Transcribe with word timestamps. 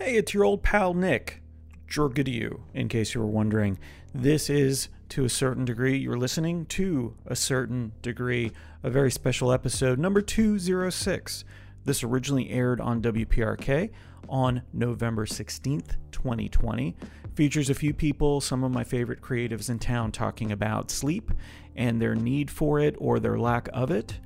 Hey, 0.00 0.14
it's 0.14 0.32
your 0.32 0.44
old 0.44 0.62
pal 0.62 0.94
Nick 0.94 1.42
Jorgadio, 1.88 2.60
in 2.72 2.88
case 2.88 3.14
you 3.14 3.20
were 3.20 3.26
wondering. 3.26 3.80
This 4.14 4.48
is, 4.48 4.90
to 5.08 5.24
a 5.24 5.28
certain 5.28 5.64
degree, 5.64 5.98
you're 5.98 6.16
listening 6.16 6.66
to 6.66 7.16
a 7.26 7.34
certain 7.34 7.90
degree, 8.00 8.52
a 8.84 8.90
very 8.90 9.10
special 9.10 9.50
episode, 9.50 9.98
number 9.98 10.20
206. 10.20 11.44
This 11.84 12.04
originally 12.04 12.48
aired 12.50 12.80
on 12.80 13.02
WPRK 13.02 13.90
on 14.28 14.62
November 14.72 15.26
16th, 15.26 15.96
2020. 16.12 16.94
Features 17.34 17.68
a 17.68 17.74
few 17.74 17.92
people, 17.92 18.40
some 18.40 18.62
of 18.62 18.70
my 18.70 18.84
favorite 18.84 19.20
creatives 19.20 19.68
in 19.68 19.80
town, 19.80 20.12
talking 20.12 20.52
about 20.52 20.92
sleep 20.92 21.32
and 21.74 22.00
their 22.00 22.14
need 22.14 22.52
for 22.52 22.78
it 22.78 22.94
or 22.98 23.18
their 23.18 23.36
lack 23.36 23.68
of 23.72 23.90
it. 23.90 24.20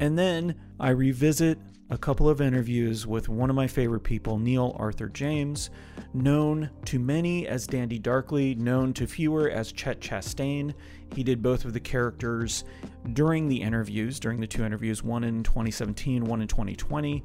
And 0.00 0.18
then 0.18 0.56
I 0.80 0.90
revisit 0.90 1.58
a 1.92 1.98
couple 1.98 2.26
of 2.26 2.40
interviews 2.40 3.06
with 3.06 3.28
one 3.28 3.50
of 3.50 3.54
my 3.54 3.66
favorite 3.66 4.00
people, 4.00 4.38
Neil 4.38 4.74
Arthur 4.78 5.10
James, 5.10 5.68
known 6.14 6.70
to 6.86 6.98
many 6.98 7.46
as 7.46 7.66
Dandy 7.66 7.98
Darkly, 7.98 8.54
known 8.54 8.94
to 8.94 9.06
fewer 9.06 9.50
as 9.50 9.72
Chet 9.72 10.00
Chastain. 10.00 10.72
He 11.14 11.22
did 11.22 11.42
both 11.42 11.66
of 11.66 11.74
the 11.74 11.80
characters 11.80 12.64
during 13.12 13.46
the 13.46 13.60
interviews, 13.60 14.18
during 14.18 14.40
the 14.40 14.46
two 14.46 14.64
interviews, 14.64 15.02
one 15.02 15.22
in 15.22 15.42
2017, 15.42 16.24
one 16.24 16.40
in 16.40 16.48
2020, 16.48 17.22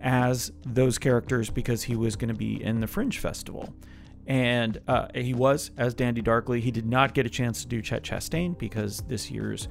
as 0.00 0.52
those 0.64 0.96
characters 0.96 1.50
because 1.50 1.82
he 1.82 1.96
was 1.96 2.14
going 2.14 2.28
to 2.28 2.38
be 2.38 2.62
in 2.62 2.78
the 2.78 2.86
Fringe 2.86 3.18
Festival. 3.18 3.74
And 4.28 4.80
uh, 4.86 5.08
he 5.12 5.34
was 5.34 5.72
as 5.76 5.92
Dandy 5.92 6.22
Darkly. 6.22 6.60
He 6.60 6.70
did 6.70 6.86
not 6.86 7.14
get 7.14 7.26
a 7.26 7.30
chance 7.30 7.62
to 7.62 7.68
do 7.68 7.82
Chet 7.82 8.04
Chastain 8.04 8.56
because 8.56 8.98
this 9.08 9.28
year's 9.28 9.66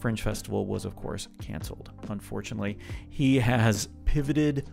Fringe 0.00 0.22
Festival 0.22 0.66
was, 0.66 0.84
of 0.84 0.96
course, 0.96 1.28
canceled, 1.40 1.90
unfortunately. 2.08 2.78
He 3.10 3.38
has 3.38 3.88
pivoted 4.04 4.68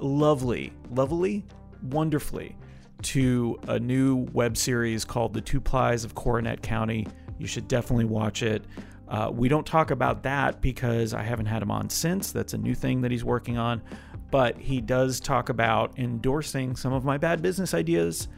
lovely, 0.00 0.72
lovely, 0.90 1.44
wonderfully 1.82 2.56
to 3.02 3.58
a 3.68 3.78
new 3.78 4.28
web 4.32 4.56
series 4.56 5.04
called 5.04 5.34
The 5.34 5.40
Two 5.40 5.60
Plies 5.60 6.04
of 6.04 6.14
Coronet 6.14 6.62
County. 6.62 7.06
You 7.38 7.46
should 7.46 7.68
definitely 7.68 8.04
watch 8.04 8.42
it. 8.42 8.64
Uh, 9.08 9.30
we 9.32 9.48
don't 9.48 9.66
talk 9.66 9.90
about 9.90 10.22
that 10.22 10.60
because 10.60 11.12
I 11.12 11.22
haven't 11.22 11.46
had 11.46 11.62
him 11.62 11.70
on 11.70 11.90
since. 11.90 12.32
That's 12.32 12.54
a 12.54 12.58
new 12.58 12.74
thing 12.74 13.00
that 13.02 13.10
he's 13.10 13.24
working 13.24 13.58
on. 13.58 13.82
But 14.30 14.56
he 14.56 14.80
does 14.80 15.20
talk 15.20 15.50
about 15.50 15.98
endorsing 15.98 16.76
some 16.76 16.92
of 16.92 17.04
my 17.04 17.18
bad 17.18 17.42
business 17.42 17.74
ideas 17.74 18.28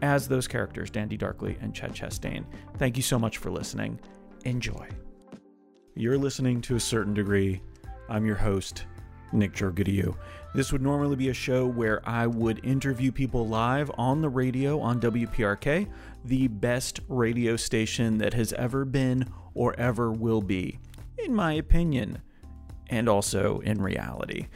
as 0.00 0.26
those 0.26 0.48
characters, 0.48 0.90
Dandy 0.90 1.16
Darkly 1.16 1.58
and 1.60 1.74
Chet 1.74 1.92
Chastain. 1.92 2.44
Thank 2.78 2.96
you 2.96 3.02
so 3.02 3.18
much 3.18 3.38
for 3.38 3.50
listening. 3.50 4.00
Enjoy. 4.44 4.88
You're 5.96 6.18
listening 6.18 6.60
to 6.62 6.74
a 6.74 6.80
certain 6.80 7.14
degree. 7.14 7.60
I'm 8.08 8.26
your 8.26 8.34
host, 8.34 8.86
Nick 9.32 9.52
Jorgadio. 9.52 10.16
This 10.52 10.72
would 10.72 10.82
normally 10.82 11.14
be 11.14 11.28
a 11.28 11.34
show 11.34 11.68
where 11.68 12.02
I 12.04 12.26
would 12.26 12.64
interview 12.64 13.12
people 13.12 13.46
live 13.46 13.92
on 13.96 14.20
the 14.20 14.28
radio 14.28 14.80
on 14.80 14.98
WPRK, 14.98 15.88
the 16.24 16.48
best 16.48 16.98
radio 17.08 17.54
station 17.54 18.18
that 18.18 18.34
has 18.34 18.52
ever 18.54 18.84
been 18.84 19.32
or 19.54 19.78
ever 19.78 20.10
will 20.10 20.42
be, 20.42 20.80
in 21.18 21.32
my 21.32 21.52
opinion, 21.52 22.20
and 22.90 23.08
also 23.08 23.60
in 23.60 23.80
reality. 23.80 24.48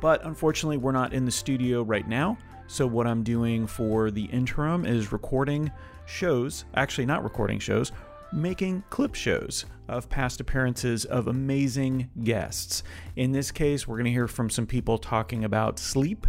But 0.00 0.24
unfortunately, 0.24 0.78
we're 0.78 0.92
not 0.92 1.12
in 1.12 1.26
the 1.26 1.30
studio 1.30 1.82
right 1.82 2.08
now. 2.08 2.38
So, 2.66 2.86
what 2.86 3.06
I'm 3.06 3.22
doing 3.22 3.66
for 3.66 4.10
the 4.10 4.24
interim 4.24 4.86
is 4.86 5.12
recording 5.12 5.70
shows, 6.06 6.64
actually, 6.74 7.06
not 7.06 7.24
recording 7.24 7.58
shows, 7.58 7.92
making 8.32 8.84
clip 8.90 9.14
shows 9.14 9.64
of 9.88 10.08
past 10.08 10.40
appearances 10.40 11.04
of 11.04 11.28
amazing 11.28 12.10
guests. 12.22 12.82
In 13.16 13.32
this 13.32 13.50
case, 13.50 13.86
we're 13.86 13.96
going 13.96 14.04
to 14.04 14.10
hear 14.10 14.28
from 14.28 14.50
some 14.50 14.66
people 14.66 14.98
talking 14.98 15.44
about 15.44 15.78
sleep 15.78 16.26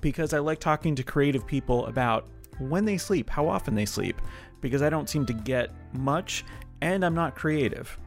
because 0.00 0.32
I 0.32 0.38
like 0.38 0.58
talking 0.58 0.94
to 0.96 1.02
creative 1.02 1.46
people 1.46 1.86
about 1.86 2.28
when 2.58 2.84
they 2.84 2.98
sleep, 2.98 3.30
how 3.30 3.48
often 3.48 3.74
they 3.74 3.84
sleep, 3.84 4.20
because 4.60 4.82
I 4.82 4.90
don't 4.90 5.08
seem 5.08 5.26
to 5.26 5.32
get 5.32 5.70
much 5.92 6.44
and 6.80 7.04
I'm 7.04 7.14
not 7.14 7.34
creative 7.34 7.98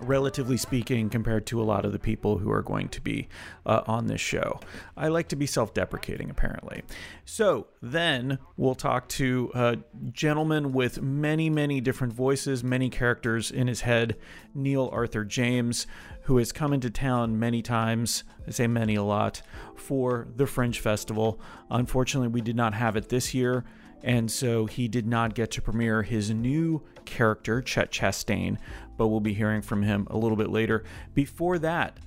relatively 0.00 0.56
speaking, 0.56 1.10
compared 1.10 1.46
to 1.46 1.60
a 1.60 1.64
lot 1.64 1.84
of 1.84 1.92
the 1.92 1.98
people 1.98 2.38
who 2.38 2.50
are 2.50 2.62
going 2.62 2.88
to 2.88 3.00
be 3.00 3.28
uh, 3.66 3.82
on 3.86 4.06
this 4.06 4.20
show. 4.20 4.60
I 4.96 5.08
like 5.08 5.28
to 5.28 5.36
be 5.36 5.46
self 5.46 5.74
deprecating, 5.74 6.30
apparently. 6.30 6.82
So 7.24 7.68
then 7.82 8.38
we'll 8.56 8.74
talk 8.74 9.08
to 9.10 9.50
a 9.54 9.78
gentleman 10.12 10.72
with 10.72 11.02
many, 11.02 11.50
many 11.50 11.80
different 11.80 12.12
voices, 12.12 12.62
many 12.64 12.90
characters 12.90 13.50
in 13.50 13.66
his 13.66 13.82
head, 13.82 14.16
Neil 14.54 14.88
Arthur 14.92 15.24
James, 15.24 15.86
who 16.22 16.38
has 16.38 16.52
come 16.52 16.72
into 16.72 16.90
town 16.90 17.38
many 17.38 17.62
times. 17.62 18.24
I 18.46 18.50
say 18.50 18.66
many 18.66 18.94
a 18.94 19.02
lot 19.02 19.42
for 19.76 20.28
the 20.36 20.46
Fringe 20.46 20.78
Festival. 20.78 21.40
Unfortunately, 21.70 22.28
we 22.28 22.40
did 22.40 22.56
not 22.56 22.74
have 22.74 22.96
it 22.96 23.08
this 23.08 23.34
year 23.34 23.64
and 24.02 24.30
so 24.30 24.66
he 24.66 24.88
did 24.88 25.06
not 25.06 25.34
get 25.34 25.50
to 25.52 25.62
premiere 25.62 26.02
his 26.02 26.30
new 26.30 26.82
character, 27.04 27.60
Chet 27.62 27.90
Chastain, 27.90 28.58
but 28.96 29.08
we'll 29.08 29.20
be 29.20 29.34
hearing 29.34 29.62
from 29.62 29.82
him 29.82 30.06
a 30.10 30.16
little 30.16 30.36
bit 30.36 30.50
later. 30.50 30.84
Before 31.14 31.58
that, 31.58 31.98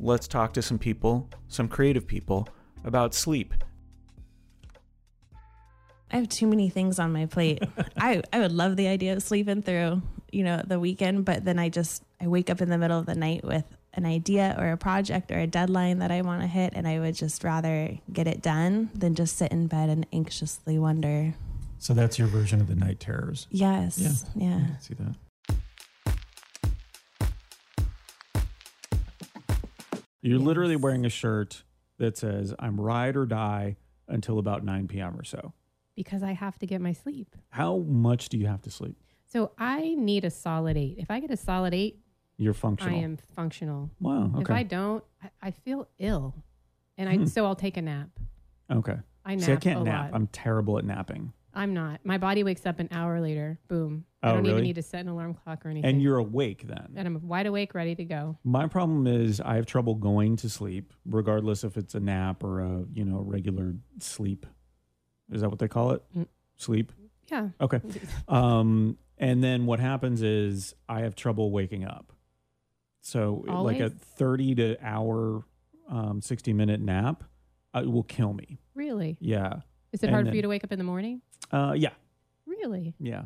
let's 0.00 0.28
talk 0.28 0.52
to 0.54 0.62
some 0.62 0.78
people, 0.78 1.28
some 1.48 1.68
creative 1.68 2.06
people, 2.06 2.48
about 2.84 3.14
sleep. 3.14 3.54
I 6.10 6.16
have 6.16 6.28
too 6.28 6.46
many 6.46 6.70
things 6.70 6.98
on 6.98 7.12
my 7.12 7.26
plate. 7.26 7.62
I, 7.96 8.22
I 8.32 8.40
would 8.40 8.52
love 8.52 8.76
the 8.76 8.88
idea 8.88 9.12
of 9.12 9.22
sleeping 9.22 9.62
through, 9.62 10.02
you 10.32 10.42
know, 10.42 10.62
the 10.66 10.80
weekend, 10.80 11.24
but 11.24 11.44
then 11.44 11.58
I 11.58 11.68
just 11.68 12.02
I 12.20 12.28
wake 12.28 12.50
up 12.50 12.60
in 12.60 12.70
the 12.70 12.78
middle 12.78 12.98
of 12.98 13.06
the 13.06 13.14
night 13.14 13.44
with 13.44 13.64
an 13.98 14.06
idea 14.06 14.54
or 14.58 14.70
a 14.72 14.76
project 14.78 15.30
or 15.30 15.38
a 15.38 15.46
deadline 15.46 15.98
that 15.98 16.10
I 16.10 16.22
want 16.22 16.40
to 16.40 16.46
hit 16.46 16.72
and 16.74 16.88
I 16.88 16.98
would 17.00 17.14
just 17.14 17.44
rather 17.44 17.98
get 18.12 18.26
it 18.26 18.40
done 18.40 18.88
than 18.94 19.14
just 19.14 19.36
sit 19.36 19.52
in 19.52 19.66
bed 19.66 19.90
and 19.90 20.06
anxiously 20.12 20.78
wonder. 20.78 21.34
So 21.78 21.92
that's 21.94 22.18
your 22.18 22.28
version 22.28 22.60
of 22.60 22.68
the 22.68 22.74
night 22.74 23.00
terrors. 23.00 23.46
Yes. 23.50 24.24
Yeah. 24.34 24.48
yeah. 24.48 24.76
see 24.78 24.94
that. 24.94 25.14
You're 30.22 30.38
Yes. 30.38 30.46
literally 30.46 30.76
wearing 30.76 31.04
a 31.06 31.08
shirt 31.10 31.62
that 31.98 32.16
says 32.16 32.54
"I'm 32.58 32.80
ride 32.80 33.16
or 33.16 33.24
die" 33.26 33.76
until 34.08 34.38
about 34.38 34.64
9 34.64 34.88
p.m. 34.88 35.18
or 35.18 35.24
so. 35.24 35.52
because 35.94 36.22
I 36.22 36.30
have 36.32 36.56
to 36.60 36.66
get 36.66 36.80
my 36.80 36.92
sleep. 36.92 37.34
How 37.50 37.78
much 37.78 38.28
do 38.28 38.38
you 38.38 38.46
have 38.46 38.62
to 38.62 38.70
sleep? 38.70 38.96
So 39.26 39.50
I 39.58 39.94
need 39.98 40.24
a 40.24 40.30
solid 40.30 40.76
eight. 40.76 40.94
If 40.98 41.10
I 41.10 41.18
get 41.20 41.30
a 41.32 41.36
solid 41.36 41.74
eight, 41.74 41.98
You're 42.38 42.54
functional. 42.54 42.94
I 42.96 43.02
am 43.02 43.18
functional. 43.36 43.90
Wow. 44.00 44.30
Okay. 44.36 44.42
If 44.42 44.50
I 44.50 44.62
don't, 44.62 45.04
I, 45.22 45.28
I 45.42 45.50
feel 45.50 45.88
ill, 45.98 46.34
and 46.96 47.08
I 47.08 47.16
Hmm. 47.16 47.26
so 47.26 47.44
I'll 47.44 47.56
take 47.56 47.76
a 47.76 47.82
nap. 47.82 48.08
okay. 48.70 48.96
I 49.24 49.34
nap 49.34 49.44
See, 49.44 49.52
I 49.52 49.56
can't 49.56 49.80
a 49.80 49.84
nap. 49.84 50.04
lot. 50.12 50.14
I'm 50.14 50.26
terrible 50.28 50.78
at 50.78 50.84
napping. 50.86 51.32
I'm 51.52 51.74
not. 51.74 52.00
My 52.04 52.16
body 52.18 52.44
wakes 52.44 52.64
up 52.64 52.78
an 52.78 52.88
hour 52.92 53.20
later. 53.20 53.58
Boom. 53.68 54.04
I 54.22 54.30
Oh, 54.30 54.34
don't 54.34 54.42
really? 54.42 54.52
even 54.52 54.62
need 54.64 54.76
to 54.76 54.82
set 54.82 55.00
an 55.00 55.08
alarm 55.08 55.34
clock 55.34 55.66
or 55.66 55.70
anything. 55.70 55.90
And 55.90 56.00
you're 56.02 56.16
awake 56.18 56.66
then. 56.66 56.92
and 56.96 57.06
I'm 57.06 57.26
wide 57.26 57.46
awake, 57.46 57.74
ready 57.74 57.94
to 57.96 58.04
go. 58.04 58.38
My 58.44 58.66
problem 58.68 59.06
is 59.06 59.40
I 59.40 59.56
have 59.56 59.66
trouble 59.66 59.94
going 59.96 60.36
to 60.36 60.48
sleep, 60.48 60.92
regardless 61.04 61.64
if 61.64 61.76
it's 61.76 61.94
a 61.94 62.00
nap 62.00 62.42
or 62.44 62.60
a 62.60 62.84
you 62.92 63.04
know 63.04 63.18
regular 63.20 63.74
sleep. 63.98 64.46
Is 65.30 65.40
that 65.42 65.50
what 65.50 65.58
they 65.58 65.68
call 65.68 65.90
it? 65.92 66.02
Mm. 66.16 66.26
Sleep. 66.56 66.92
Yeah. 67.30 67.48
Okay. 67.60 67.80
Um, 68.28 68.96
and 69.18 69.42
then 69.42 69.66
what 69.66 69.80
happens 69.80 70.22
is 70.22 70.74
I 70.88 71.00
have 71.00 71.14
trouble 71.16 71.50
waking 71.50 71.84
up. 71.84 72.12
So 73.08 73.42
like 73.48 73.80
a 73.80 73.88
thirty 73.88 74.54
to 74.56 74.76
hour, 74.84 75.42
um, 75.88 76.20
sixty 76.20 76.52
minute 76.52 76.80
nap, 76.80 77.24
uh, 77.72 77.82
will 77.86 78.02
kill 78.02 78.34
me. 78.34 78.58
Really? 78.74 79.16
Yeah. 79.18 79.60
Is 79.92 80.02
it 80.02 80.06
And 80.08 80.14
hard 80.14 80.26
then- 80.26 80.32
for 80.32 80.36
you 80.36 80.42
to 80.42 80.48
wake 80.48 80.62
up 80.62 80.72
in 80.72 80.78
the 80.78 80.84
morning? 80.84 81.22
Uh, 81.50 81.72
yeah. 81.74 81.92
Really? 82.46 82.94
Yeah. 83.00 83.22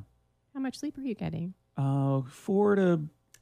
How 0.55 0.61
much 0.61 0.79
sleep 0.79 0.97
are 0.99 1.03
you 1.03 1.17
getting? 1.17 1.55
Uh, 1.77 2.23
four 2.29 2.77
to 2.77 3.01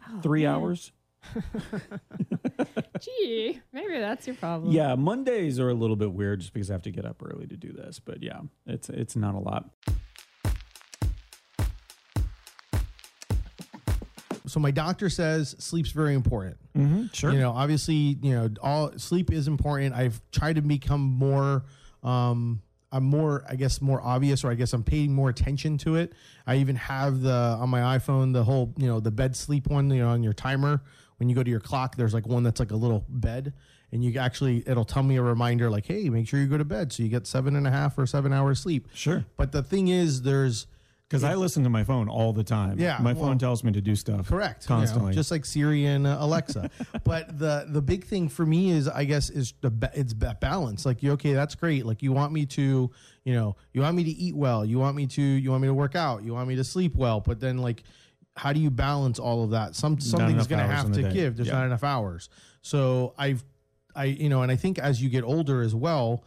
Oh, 0.09 0.21
three 0.23 0.45
man. 0.45 0.55
hours. 0.55 0.93
Gee, 3.01 3.61
maybe 3.73 3.99
that's 3.99 4.27
your 4.27 4.37
problem. 4.37 4.73
Yeah, 4.73 4.95
Mondays 4.95 5.61
are 5.61 5.69
a 5.69 5.75
little 5.75 5.97
bit 5.97 6.13
weird 6.13 6.41
just 6.41 6.55
because 6.55 6.71
I 6.71 6.75
have 6.75 6.83
to 6.83 6.91
get 6.91 7.05
up 7.05 7.23
early 7.23 7.47
to 7.49 7.57
do 7.57 7.73
this. 7.73 7.99
But 8.01 8.23
yeah, 8.23 8.41
it's 8.67 8.89
it's 8.89 9.17
not 9.17 9.35
a 9.35 9.39
lot. 9.39 9.69
So 14.51 14.61
my 14.61 14.71
doctor 14.71 15.09
says 15.09 15.55
sleep's 15.59 15.91
very 15.91 16.15
important. 16.15 16.57
Mm-hmm, 16.77 17.07
sure. 17.13 17.33
You 17.33 17.41
know, 17.41 17.53
obviously, 17.53 18.19
you 18.23 18.33
know, 18.33 18.49
all 18.63 18.93
sleep 18.99 19.33
is 19.33 19.49
important. 19.49 19.95
I've 19.95 20.21
tried 20.33 20.57
to 20.57 20.63
become 20.63 21.01
more 21.01 21.65
um 22.03 22.63
I'm 22.93 23.05
more 23.05 23.45
I 23.49 23.55
guess 23.55 23.81
more 23.81 24.01
obvious 24.03 24.43
or 24.43 24.51
I 24.51 24.55
guess 24.55 24.73
I'm 24.73 24.83
paying 24.83 25.15
more 25.15 25.29
attention 25.29 25.79
to 25.79 25.97
it. 25.97 26.13
I 26.47 26.57
even 26.57 26.77
have 26.77 27.21
the 27.21 27.31
on 27.33 27.69
my 27.69 27.99
iPhone 27.99 28.33
the 28.33 28.45
whole, 28.45 28.75
you 28.77 28.87
know, 28.87 29.01
the 29.01 29.11
bed 29.11 29.37
sleep 29.37 29.69
one, 29.69 29.91
you 29.91 30.03
know, 30.03 30.09
on 30.09 30.23
your 30.23 30.33
timer. 30.33 30.83
When 31.19 31.29
you 31.29 31.35
go 31.35 31.43
to 31.43 31.51
your 31.51 31.61
clock, 31.61 31.97
there's 31.97 32.15
like 32.15 32.27
one 32.27 32.43
that's 32.43 32.61
like 32.61 32.71
a 32.71 32.77
little 32.77 33.05
bed 33.09 33.53
and 33.93 34.05
you 34.05 34.19
actually 34.19 34.63
it'll 34.67 34.85
tell 34.85 35.03
me 35.03 35.17
a 35.17 35.23
reminder 35.23 35.71
like, 35.71 35.87
hey, 35.87 36.09
make 36.09 36.29
sure 36.29 36.41
you 36.41 36.47
go 36.47 36.59
to 36.59 36.65
bed 36.65 36.93
so 36.93 37.03
you 37.03 37.09
get 37.09 37.27
seven 37.27 37.57
and 37.57 37.67
a 37.67 37.71
half 37.71 37.99
or 37.99 38.07
seven 38.07 38.33
hours 38.33 38.61
sleep. 38.61 38.89
Sure. 38.95 39.25
But 39.37 39.53
the 39.53 39.63
thing 39.63 39.89
is, 39.89 40.23
there's 40.23 40.67
Because 41.11 41.25
I 41.25 41.35
listen 41.35 41.65
to 41.65 41.71
my 41.71 41.83
phone 41.83 42.09
all 42.09 42.33
the 42.33 42.45
time. 42.45 42.79
Yeah, 42.79 42.99
my 43.01 43.15
well- 43.15 43.25
phone 43.27 43.39
tells 43.39 43.65
me 43.65 43.73
to 43.73 43.81
do 43.81 43.97
stuff. 43.97 44.29
Correct. 44.29 44.65
you 44.69 44.75
know, 44.77 44.81
Constantly. 44.81 45.13
just 45.13 45.33
like 45.33 45.45
Siri 45.45 45.85
and 45.87 46.07
uh, 46.07 46.19
Alexa. 46.21 46.71
but 47.05 47.37
the 47.37 47.67
the 47.69 47.83
big 47.83 48.05
thing 48.05 48.29
for 48.29 48.47
me 48.47 48.71
is, 48.71 48.87
I 48.87 49.05
guess, 49.05 49.29
is 49.29 49.53
the 49.61 49.71
ba- 49.73 49.91
it's 49.93 50.15
ba- 50.15 50.39
balance. 50.41 50.87
Like, 50.87 51.03
you 51.03 51.11
okay, 51.13 51.33
that's 51.33 51.57
great. 51.57 51.85
Like, 51.85 52.01
you 52.01 52.13
want 52.13 52.33
me 52.33 52.47
to, 52.47 52.93
you 53.25 53.35
know, 53.35 53.57
you 53.73 53.81
want 53.81 53.97
me 53.97 54.05
to 54.05 54.11
eat 54.11 54.37
well. 54.37 54.65
You 54.65 54.79
want 54.79 54.95
me 54.95 55.09
to, 55.09 55.21
you 55.23 55.51
want 55.51 55.63
me 55.63 55.67
to 55.69 55.75
work 55.75 55.97
out. 55.97 56.23
You 56.23 56.33
want 56.33 56.47
me 56.49 56.55
to 56.55 56.65
sleep 56.65 56.95
well. 56.95 57.19
But 57.19 57.41
then, 57.41 57.59
like, 57.59 57.83
how 58.37 58.53
do 58.53 58.61
you 58.61 58.71
balance 58.71 59.19
all 59.19 59.43
of 59.43 59.51
that? 59.51 59.75
Some 59.75 59.99
something's 59.99 60.47
going 60.47 60.61
to 60.65 60.73
have 60.73 60.93
to 60.93 61.03
day. 61.03 61.13
give. 61.13 61.37
There's 61.37 61.49
Yeah. 61.49 61.55
not 61.55 61.67
enough 61.67 61.83
hours. 61.83 62.29
So 62.63 63.15
I've, 63.19 63.45
I 63.97 64.05
you 64.05 64.29
know, 64.29 64.43
and 64.43 64.53
I 64.53 64.55
think 64.57 64.79
as 64.79 65.03
you 65.03 65.11
get 65.11 65.25
older 65.25 65.61
as 65.61 65.75
well. 65.75 66.23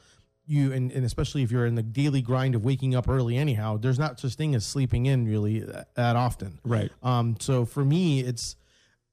You 0.46 0.74
and, 0.74 0.92
and 0.92 1.06
especially 1.06 1.44
if 1.44 1.52
you're 1.52 1.66
in 1.66 1.76
the 1.76 1.84
daily 1.84 2.22
grind 2.22 2.54
of 2.56 2.66
waking 2.66 2.96
up 2.96 3.08
early, 3.08 3.38
anyhow, 3.38 3.78
there's 3.78 3.98
not 3.98 4.20
such 4.20 4.34
thing 4.36 4.56
as 4.56 4.66
sleeping 4.66 5.06
in 5.06 5.26
really 5.26 5.60
that, 5.62 5.96
that 5.96 6.16
often. 6.16 6.60
right. 6.66 6.92
Um, 7.02 7.38
so 7.40 7.64
for 7.66 7.86
me, 7.86 8.20
it's 8.20 8.58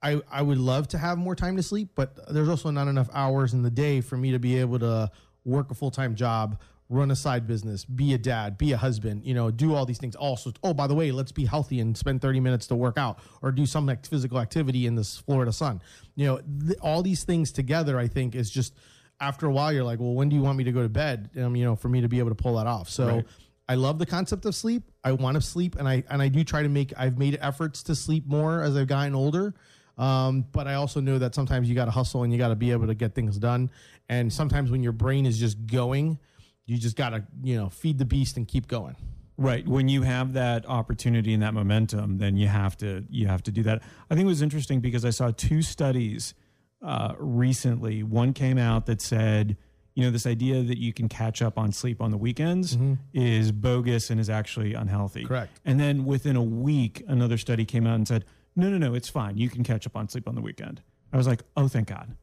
I 0.02 0.20
I 0.30 0.42
would 0.42 0.58
love 0.58 0.88
to 0.88 0.98
have 0.98 1.18
more 1.18 1.36
time 1.36 1.56
to 1.56 1.62
sleep, 1.62 1.90
but 1.94 2.18
there's 2.32 2.48
also 2.48 2.70
not 2.70 2.88
enough 2.88 3.08
hours 3.12 3.52
in 3.52 3.62
the 3.62 3.70
day 3.70 4.00
for 4.00 4.16
me 4.16 4.32
to 4.32 4.38
be 4.38 4.58
able 4.58 4.78
to 4.80 5.10
work 5.44 5.70
a 5.70 5.74
full 5.74 5.90
time 5.90 6.14
job, 6.14 6.60
run 6.88 7.10
a 7.10 7.16
side 7.16 7.46
business, 7.46 7.84
be 7.84 8.12
a 8.14 8.18
dad, 8.18 8.58
be 8.58 8.72
a 8.72 8.76
husband, 8.76 9.24
you 9.24 9.32
know, 9.34 9.50
do 9.50 9.74
all 9.74 9.86
these 9.86 9.98
things. 9.98 10.16
Also, 10.16 10.52
oh 10.64 10.74
by 10.74 10.86
the 10.86 10.94
way, 10.94 11.12
let's 11.12 11.32
be 11.32 11.44
healthy 11.44 11.80
and 11.80 11.96
spend 11.96 12.20
30 12.20 12.40
minutes 12.40 12.66
to 12.66 12.74
work 12.74 12.98
out 12.98 13.20
or 13.42 13.52
do 13.52 13.66
some 13.66 13.86
like 13.86 14.04
physical 14.04 14.38
activity 14.40 14.86
in 14.86 14.96
this 14.96 15.18
Florida 15.18 15.52
sun. 15.52 15.80
You 16.16 16.26
know, 16.26 16.40
th- 16.66 16.78
all 16.82 17.02
these 17.02 17.22
things 17.22 17.52
together, 17.52 17.98
I 17.98 18.08
think, 18.08 18.34
is 18.34 18.50
just 18.50 18.74
after 19.20 19.46
a 19.46 19.50
while, 19.50 19.72
you're 19.72 19.84
like, 19.84 20.00
well, 20.00 20.14
when 20.14 20.28
do 20.28 20.36
you 20.36 20.42
want 20.42 20.58
me 20.58 20.64
to 20.64 20.72
go 20.72 20.82
to 20.82 20.88
bed? 20.88 21.30
Um, 21.38 21.54
you 21.54 21.64
know, 21.64 21.76
for 21.76 21.88
me 21.88 22.00
to 22.00 22.08
be 22.08 22.18
able 22.18 22.30
to 22.30 22.34
pull 22.34 22.56
that 22.56 22.66
off. 22.66 22.88
So. 22.88 23.06
Right. 23.06 23.26
I 23.68 23.76
love 23.76 24.00
the 24.00 24.06
concept 24.06 24.46
of 24.46 24.56
sleep. 24.56 24.90
I 25.04 25.12
want 25.12 25.36
to 25.36 25.40
sleep, 25.40 25.76
and 25.76 25.88
I 25.88 26.02
and 26.10 26.20
I 26.20 26.26
do 26.26 26.42
try 26.42 26.64
to 26.64 26.68
make. 26.68 26.92
I've 26.96 27.18
made 27.18 27.38
efforts 27.40 27.84
to 27.84 27.94
sleep 27.94 28.26
more 28.26 28.62
as 28.62 28.76
I've 28.76 28.88
gotten 28.88 29.14
older. 29.14 29.54
Um, 29.96 30.46
but 30.50 30.66
I 30.66 30.74
also 30.74 31.00
know 31.00 31.18
that 31.18 31.36
sometimes 31.36 31.68
you 31.68 31.76
got 31.76 31.84
to 31.84 31.92
hustle 31.92 32.24
and 32.24 32.32
you 32.32 32.38
got 32.38 32.48
to 32.48 32.56
be 32.56 32.72
able 32.72 32.88
to 32.88 32.94
get 32.94 33.14
things 33.14 33.38
done. 33.38 33.70
And 34.08 34.32
sometimes 34.32 34.72
when 34.72 34.82
your 34.82 34.92
brain 34.92 35.24
is 35.24 35.38
just 35.38 35.66
going, 35.66 36.18
you 36.66 36.78
just 36.78 36.96
got 36.96 37.10
to 37.10 37.24
you 37.44 37.56
know 37.56 37.68
feed 37.68 37.98
the 37.98 38.04
beast 38.04 38.36
and 38.36 38.48
keep 38.48 38.66
going. 38.66 38.96
Right. 39.36 39.66
When 39.66 39.88
you 39.88 40.02
have 40.02 40.32
that 40.34 40.66
opportunity 40.66 41.32
and 41.32 41.42
that 41.42 41.54
momentum, 41.54 42.18
then 42.18 42.36
you 42.36 42.48
have 42.48 42.76
to 42.78 43.04
you 43.08 43.26
have 43.26 43.42
to 43.44 43.52
do 43.52 43.62
that. 43.64 43.82
I 44.10 44.14
think 44.14 44.24
it 44.24 44.28
was 44.28 44.42
interesting 44.42 44.80
because 44.80 45.04
I 45.04 45.10
saw 45.10 45.30
two 45.30 45.62
studies 45.62 46.34
uh, 46.82 47.14
recently. 47.18 48.02
One 48.02 48.32
came 48.32 48.58
out 48.58 48.86
that 48.86 49.00
said, 49.00 49.56
you 49.94 50.04
know, 50.04 50.10
this 50.10 50.26
idea 50.26 50.62
that 50.62 50.78
you 50.78 50.92
can 50.92 51.08
catch 51.08 51.42
up 51.42 51.58
on 51.58 51.72
sleep 51.72 52.00
on 52.00 52.10
the 52.10 52.16
weekends 52.16 52.78
is 53.12 53.52
bogus 53.52 54.08
and 54.10 54.20
is 54.20 54.30
actually 54.30 54.72
unhealthy. 54.74 55.24
Correct. 55.24 55.60
And 55.64 55.78
then 55.80 56.04
within 56.04 56.36
a 56.36 56.42
week, 56.42 57.02
another 57.08 57.36
study 57.36 57.64
came 57.64 57.86
out 57.86 57.96
and 57.96 58.06
said, 58.08 58.24
no, 58.56 58.68
no, 58.70 58.78
no, 58.78 58.94
it's 58.94 59.08
fine. 59.08 59.36
You 59.36 59.48
can 59.50 59.62
catch 59.64 59.86
up 59.86 59.96
on 59.96 60.08
sleep 60.08 60.28
on 60.28 60.34
the 60.34 60.40
weekend. 60.40 60.80
I 61.12 61.16
was 61.16 61.26
like, 61.26 61.42
oh, 61.56 61.68
thank 61.68 61.88
God. 61.88 62.16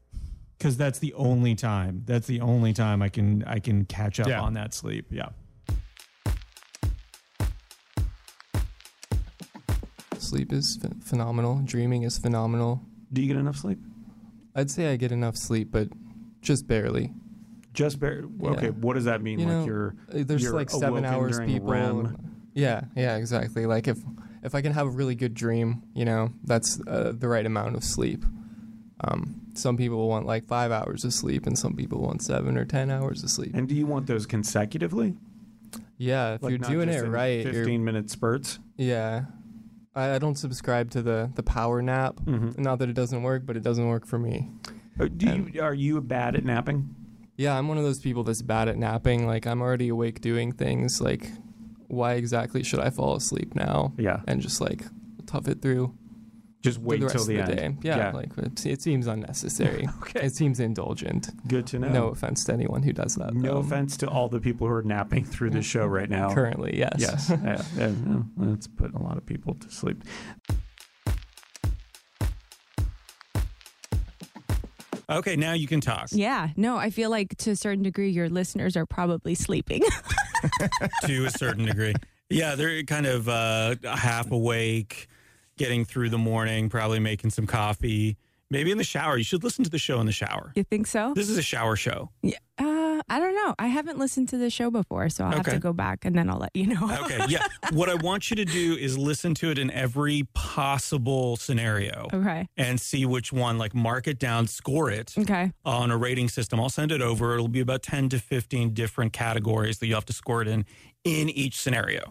Because 0.56 0.76
that's 0.76 0.98
the 0.98 1.12
only 1.14 1.54
time. 1.54 2.02
That's 2.06 2.26
the 2.26 2.40
only 2.40 2.72
time 2.72 3.00
I 3.00 3.08
can 3.10 3.44
I 3.44 3.60
can 3.60 3.84
catch 3.84 4.18
up 4.18 4.26
Yeah. 4.26 4.40
on 4.40 4.54
that 4.54 4.74
sleep. 4.74 5.06
Yeah. 5.10 5.28
Sleep 10.18 10.52
is 10.52 10.78
ph- 10.78 10.92
phenomenal. 11.04 11.60
Dreaming 11.64 12.02
is 12.02 12.18
phenomenal. 12.18 12.82
Do 13.12 13.22
you 13.22 13.28
get 13.28 13.36
enough 13.36 13.56
sleep? 13.56 13.78
I'd 14.58 14.70
say 14.70 14.92
I 14.92 14.96
get 14.96 15.12
enough 15.12 15.36
sleep, 15.36 15.68
but 15.70 15.88
just 16.42 16.66
barely. 16.66 17.12
Just 17.74 18.00
barely. 18.00 18.28
Okay, 18.42 18.66
Yeah. 18.66 18.70
what 18.72 18.94
does 18.94 19.04
that 19.04 19.22
mean? 19.22 19.38
You 19.38 19.46
like 19.46 19.54
know, 19.54 19.64
you're 19.66 19.94
Uh, 20.12 20.24
There's 20.26 20.42
You're 20.42 20.52
like 20.54 20.70
seven 20.70 21.04
hours 21.04 21.38
people. 21.40 21.68
REM. 21.70 22.16
Yeah, 22.54 22.82
yeah, 22.96 23.16
exactly. 23.16 23.66
Like 23.66 23.86
if 23.88 23.98
if 24.42 24.54
I 24.54 24.62
can 24.62 24.72
have 24.72 24.86
a 24.86 24.90
really 24.90 25.14
good 25.14 25.34
dream, 25.34 25.82
you 25.94 26.04
know, 26.04 26.30
that's 26.44 26.80
uh, 26.86 27.12
the 27.16 27.28
right 27.28 27.44
amount 27.46 27.76
of 27.76 27.84
sleep. 27.84 28.24
Um, 29.00 29.42
some 29.54 29.76
people 29.76 30.08
want 30.08 30.26
like 30.26 30.46
five 30.46 30.72
hours 30.72 31.04
of 31.04 31.12
sleep, 31.12 31.46
and 31.46 31.56
some 31.58 31.74
people 31.74 32.00
want 32.00 32.22
seven 32.22 32.56
or 32.58 32.64
ten 32.64 32.90
hours 32.90 33.22
of 33.22 33.30
sleep. 33.30 33.52
and 33.54 33.68
do 33.68 33.74
you 33.76 33.86
want 33.86 34.06
those 34.06 34.26
consecutively? 34.26 35.16
Yeah, 35.98 36.34
if 36.34 36.42
Like 36.42 36.50
you're 36.50 36.58
doing 36.58 36.88
it 36.88 37.06
right, 37.06 37.44
fifteen 37.44 37.84
minute 37.84 38.10
spurts. 38.10 38.58
yeah. 38.76 39.26
I, 39.98 40.14
I 40.14 40.18
don't 40.18 40.36
subscribe 40.36 40.90
to 40.92 41.02
the 41.02 41.30
the 41.34 41.42
power 41.42 41.82
nap. 41.82 42.16
Mm-hmm. 42.24 42.62
Not 42.62 42.78
that 42.78 42.88
it 42.88 42.94
doesn't 42.94 43.22
work, 43.22 43.44
but 43.44 43.56
it 43.56 43.62
doesn't 43.62 43.88
work 43.88 44.06
for 44.06 44.18
me. 44.18 44.50
Do 45.16 45.26
you 45.52 45.62
are 45.62 45.74
you 45.74 46.00
bad 46.00 46.36
at 46.36 46.44
napping? 46.44 46.94
Yeah, 47.36 47.56
I'm 47.56 47.68
one 47.68 47.78
of 47.78 47.84
those 47.84 48.00
people 48.00 48.24
that's 48.24 48.42
bad 48.42 48.68
at 48.68 48.76
napping. 48.76 49.26
Like 49.26 49.46
I'm 49.46 49.60
already 49.60 49.88
awake 49.88 50.20
doing 50.20 50.52
things. 50.52 51.00
Like, 51.00 51.30
why 51.86 52.14
exactly 52.14 52.62
should 52.64 52.80
I 52.80 52.90
fall 52.90 53.14
asleep 53.14 53.54
now 53.54 53.92
Yeah, 53.96 54.20
and 54.26 54.40
just 54.40 54.60
like 54.60 54.82
tough 55.26 55.46
it 55.46 55.62
through 55.62 55.94
just 56.62 56.78
for 56.78 56.84
wait 56.84 57.00
the 57.00 57.06
rest 57.06 57.14
till 57.14 57.22
of 57.22 57.28
the, 57.28 57.54
the, 57.54 57.62
end. 57.62 57.80
day? 57.80 57.88
Yeah, 57.88 58.10
like 58.12 58.36
it, 58.36 58.66
it 58.66 58.82
seems 58.82 59.06
unnecessary. 59.06 59.88
Okay. 60.02 60.26
It 60.26 60.34
seems 60.34 60.60
indulgent. 60.60 61.30
Good 61.48 61.66
to 61.68 61.78
know. 61.78 61.88
No 61.88 62.08
offense 62.08 62.44
to 62.44 62.52
anyone 62.52 62.82
who 62.82 62.92
does 62.92 63.16
that. 63.16 63.34
No 63.34 63.54
though. 63.54 63.58
offense 63.58 63.96
to 63.98 64.08
all 64.08 64.28
the 64.28 64.40
people 64.40 64.66
who 64.66 64.72
are 64.72 64.82
napping 64.82 65.24
through 65.24 65.50
the 65.50 65.60
show 65.60 65.84
right 65.86 66.08
now. 66.08 66.32
Currently, 66.32 66.78
yes. 66.78 66.96
Yes, 66.98 67.30
yeah, 67.30 67.62
yeah, 67.76 67.88
yeah. 67.88 68.22
Let's 68.36 68.66
put 68.66 68.94
a 68.94 68.98
lot 68.98 69.18
of 69.18 69.26
people 69.26 69.54
to 69.54 69.70
sleep. 69.70 70.02
Okay, 75.10 75.36
now 75.36 75.54
you 75.54 75.66
can 75.66 75.80
talk. 75.80 76.08
Yeah, 76.12 76.48
no, 76.56 76.76
I 76.76 76.90
feel 76.90 77.08
like 77.08 77.36
to 77.38 77.52
a 77.52 77.56
certain 77.56 77.82
degree, 77.82 78.10
your 78.10 78.28
listeners 78.28 78.76
are 78.76 78.84
probably 78.84 79.34
sleeping. 79.34 79.82
to 81.06 81.24
a 81.24 81.30
certain 81.30 81.64
degree. 81.64 81.94
Yeah, 82.28 82.56
they're 82.56 82.82
kind 82.82 83.06
of 83.06 83.26
uh, 83.28 83.76
half 83.84 84.30
awake, 84.30 85.08
getting 85.58 85.84
through 85.84 86.08
the 86.08 86.18
morning, 86.18 86.70
probably 86.70 86.98
making 87.00 87.30
some 87.30 87.46
coffee, 87.46 88.16
maybe 88.50 88.70
in 88.70 88.78
the 88.78 88.84
shower. 88.84 89.18
You 89.18 89.24
should 89.24 89.44
listen 89.44 89.64
to 89.64 89.70
the 89.70 89.78
show 89.78 90.00
in 90.00 90.06
the 90.06 90.12
shower. 90.12 90.52
you 90.54 90.64
think 90.64 90.86
so? 90.86 91.12
This 91.14 91.28
is 91.28 91.36
a 91.36 91.42
shower 91.42 91.76
show. 91.76 92.10
Yeah. 92.22 92.38
Uh, 92.58 93.00
I 93.08 93.20
don't 93.20 93.34
know. 93.34 93.54
I 93.58 93.68
haven't 93.68 93.98
listened 93.98 94.28
to 94.30 94.38
the 94.38 94.50
show 94.50 94.70
before, 94.70 95.08
so 95.08 95.24
I'll 95.24 95.32
have 95.32 95.44
to 95.46 95.58
go 95.58 95.72
back 95.72 96.04
and 96.04 96.16
then 96.16 96.28
I'll 96.28 96.38
let 96.38 96.50
you 96.54 96.66
know. 96.66 96.88
Okay, 97.04 97.20
yeah. 97.28 97.46
what 97.72 97.88
I 97.88 97.94
want 97.94 98.28
you 98.30 98.36
to 98.36 98.44
do 98.44 98.74
is 98.74 98.98
listen 98.98 99.34
to 99.34 99.50
it 99.50 99.58
in 99.58 99.70
every 99.70 100.26
possible 100.34 101.36
scenario 101.36 102.08
okay. 102.12 102.48
and 102.56 102.80
see 102.80 103.06
which 103.06 103.32
one, 103.32 103.56
like 103.56 103.74
mark 103.74 104.06
it 104.08 104.18
down, 104.18 104.46
score 104.46 104.90
it 104.90 105.14
Okay. 105.16 105.52
on 105.64 105.90
a 105.90 105.96
rating 105.96 106.28
system. 106.28 106.58
I'll 106.60 106.68
send 106.68 106.90
it 106.92 107.00
over. 107.00 107.34
It'll 107.34 107.48
be 107.48 107.60
about 107.60 107.82
10 107.82 108.08
to 108.10 108.18
15 108.18 108.74
different 108.74 109.12
categories 109.12 109.78
that 109.78 109.86
you 109.86 109.94
have 109.94 110.06
to 110.06 110.12
score 110.12 110.42
it 110.42 110.48
in 110.48 110.64
in 111.04 111.28
each 111.30 111.58
scenario. 111.58 112.10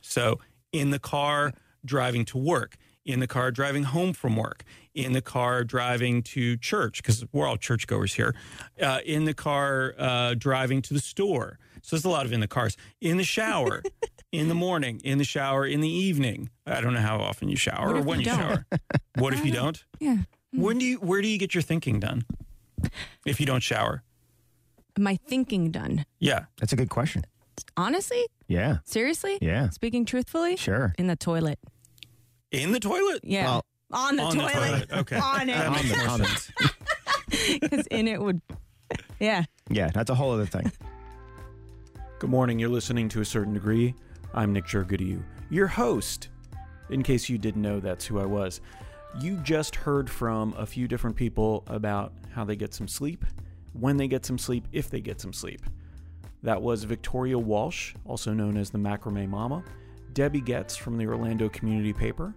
So, 0.00 0.38
in 0.72 0.90
the 0.90 0.98
car 0.98 1.52
driving 1.84 2.24
to 2.26 2.38
work, 2.38 2.76
in 3.04 3.20
the 3.20 3.26
car 3.26 3.50
driving 3.50 3.82
home 3.84 4.12
from 4.12 4.36
work, 4.36 4.62
in 4.94 5.12
the 5.12 5.22
car 5.22 5.64
driving 5.64 6.22
to 6.22 6.56
church, 6.56 7.02
because 7.02 7.24
we're 7.32 7.46
all 7.46 7.56
churchgoers 7.56 8.14
here, 8.14 8.34
uh, 8.80 9.00
in 9.04 9.24
the 9.24 9.34
car 9.34 9.94
uh, 9.98 10.34
driving 10.34 10.80
to 10.82 10.94
the 10.94 11.00
store. 11.00 11.58
So, 11.82 11.96
there's 11.96 12.04
a 12.04 12.08
lot 12.08 12.26
of 12.26 12.32
in 12.32 12.38
the 12.40 12.46
cars, 12.48 12.76
in 13.00 13.16
the 13.16 13.24
shower. 13.24 13.82
In 14.32 14.48
the 14.48 14.54
morning, 14.54 14.98
in 15.04 15.18
the 15.18 15.24
shower, 15.24 15.66
in 15.66 15.82
the 15.82 15.90
evening. 15.90 16.48
I 16.66 16.80
don't 16.80 16.94
know 16.94 17.00
how 17.00 17.18
often 17.18 17.50
you 17.50 17.56
shower 17.56 17.88
What 17.88 17.96
or 17.96 17.98
if 17.98 18.04
when 18.06 18.20
you 18.20 18.30
you 18.30 18.32
don't? 18.34 18.38
shower. 18.40 18.66
What 19.16 19.34
if 19.34 19.44
you 19.44 19.52
don't? 19.52 19.84
Yeah. 20.00 20.16
When 20.54 20.78
do 20.78 20.86
you 20.86 20.96
where 21.00 21.20
do 21.20 21.28
you 21.28 21.36
get 21.36 21.54
your 21.54 21.60
thinking 21.60 22.00
done? 22.00 22.24
If 23.26 23.40
you 23.40 23.44
don't 23.44 23.62
shower. 23.62 24.02
My 24.98 25.16
thinking 25.28 25.70
done. 25.70 26.06
Yeah. 26.18 26.46
That's 26.58 26.72
a 26.72 26.76
good 26.76 26.88
question. 26.88 27.24
Honestly? 27.76 28.24
Yeah. 28.48 28.78
Seriously? 28.86 29.36
Yeah. 29.42 29.68
Speaking 29.68 30.06
truthfully? 30.06 30.56
Sure. 30.56 30.94
In 30.96 31.08
the 31.08 31.16
toilet. 31.16 31.58
In 32.52 32.72
the 32.72 32.80
toilet? 32.80 33.20
Yeah. 33.24 33.44
Well, 33.46 33.66
on 33.92 34.16
the 34.16 34.22
On 34.22 34.36
the 34.36 34.42
toilet. 34.44 34.54
toilet. 34.88 34.92
Okay. 34.92 35.16
on 35.22 35.48
it. 35.48 35.56
On 35.56 35.72
the- 36.18 36.26
sense. 36.26 36.50
Because 37.60 37.86
in 37.88 38.06
it 38.08 38.20
would. 38.20 38.40
Yeah. 39.18 39.44
Yeah, 39.70 39.90
that's 39.92 40.10
a 40.10 40.14
whole 40.14 40.30
other 40.32 40.46
thing. 40.46 40.70
Good 42.18 42.30
morning. 42.30 42.58
You're 42.58 42.68
listening 42.68 43.08
to 43.10 43.20
a 43.20 43.24
certain 43.24 43.54
degree. 43.54 43.94
I'm 44.34 44.52
Nick 44.52 44.64
Jergoodieu, 44.66 45.22
your 45.50 45.66
host. 45.66 46.28
In 46.90 47.02
case 47.02 47.28
you 47.28 47.38
didn't 47.38 47.62
know, 47.62 47.80
that's 47.80 48.04
who 48.06 48.18
I 48.20 48.26
was. 48.26 48.60
You 49.20 49.36
just 49.38 49.74
heard 49.76 50.08
from 50.10 50.54
a 50.56 50.66
few 50.66 50.86
different 50.88 51.16
people 51.16 51.64
about 51.66 52.12
how 52.34 52.44
they 52.44 52.56
get 52.56 52.72
some 52.74 52.88
sleep, 52.88 53.24
when 53.72 53.96
they 53.96 54.08
get 54.08 54.24
some 54.24 54.38
sleep, 54.38 54.66
if 54.72 54.88
they 54.90 55.00
get 55.00 55.20
some 55.20 55.32
sleep. 55.32 55.62
That 56.42 56.60
was 56.60 56.84
Victoria 56.84 57.38
Walsh, 57.38 57.94
also 58.06 58.32
known 58.32 58.56
as 58.56 58.70
the 58.70 58.78
Macrame 58.78 59.28
Mama, 59.28 59.62
Debbie 60.12 60.40
Getz 60.40 60.76
from 60.76 60.98
the 60.98 61.06
Orlando 61.06 61.48
Community 61.48 61.92
Paper, 61.92 62.34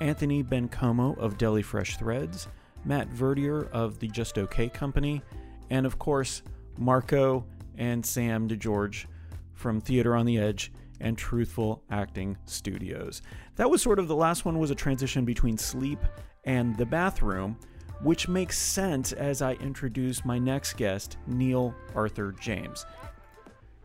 Anthony 0.00 0.42
Bencomo 0.42 1.16
of 1.18 1.38
Deli 1.38 1.62
Fresh 1.62 1.98
Threads, 1.98 2.48
Matt 2.84 3.08
Verdier 3.08 3.64
of 3.72 3.98
the 3.98 4.08
Just 4.08 4.38
OK 4.38 4.68
Company, 4.68 5.22
and 5.68 5.86
of 5.86 5.98
course, 5.98 6.42
Marco 6.78 7.44
and 7.76 8.04
Sam 8.04 8.48
DeGeorge 8.48 9.06
from 9.52 9.80
Theater 9.80 10.16
on 10.16 10.26
the 10.26 10.38
Edge 10.38 10.72
and 11.00 11.16
Truthful 11.16 11.82
Acting 11.90 12.36
Studios. 12.46 13.22
That 13.56 13.70
was 13.70 13.82
sort 13.82 13.98
of 13.98 14.08
the 14.08 14.16
last 14.16 14.44
one 14.44 14.58
was 14.58 14.70
a 14.70 14.74
transition 14.74 15.24
between 15.24 15.58
sleep 15.58 15.98
and 16.44 16.76
the 16.76 16.86
bathroom, 16.86 17.58
which 18.02 18.28
makes 18.28 18.58
sense 18.58 19.12
as 19.12 19.42
I 19.42 19.54
introduce 19.54 20.24
my 20.24 20.38
next 20.38 20.76
guest, 20.76 21.18
Neil 21.26 21.74
Arthur 21.94 22.32
James. 22.32 22.86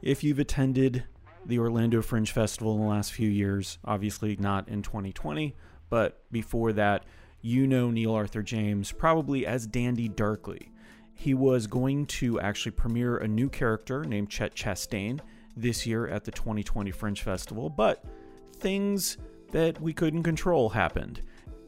If 0.01 0.23
you've 0.23 0.39
attended 0.39 1.03
the 1.45 1.59
Orlando 1.59 2.01
Fringe 2.01 2.31
Festival 2.31 2.75
in 2.75 2.81
the 2.81 2.87
last 2.87 3.13
few 3.13 3.29
years. 3.29 3.77
Obviously, 3.85 4.35
not 4.37 4.67
in 4.67 4.81
2020, 4.81 5.55
but 5.89 6.23
before 6.31 6.73
that, 6.73 7.05
you 7.41 7.67
know 7.67 7.91
Neil 7.91 8.13
Arthur 8.13 8.41
James 8.41 8.91
probably 8.91 9.45
as 9.45 9.67
Dandy 9.67 10.07
Darkly. 10.07 10.71
He 11.13 11.33
was 11.33 11.67
going 11.67 12.07
to 12.07 12.39
actually 12.39 12.71
premiere 12.71 13.17
a 13.17 13.27
new 13.27 13.49
character 13.49 14.03
named 14.03 14.29
Chet 14.29 14.55
Chastain 14.55 15.19
this 15.55 15.85
year 15.85 16.07
at 16.07 16.25
the 16.25 16.31
2020 16.31 16.91
Fringe 16.91 17.21
Festival, 17.21 17.69
but 17.69 18.03
things 18.57 19.17
that 19.51 19.79
we 19.79 19.93
couldn't 19.93 20.23
control 20.23 20.69
happened. 20.69 21.21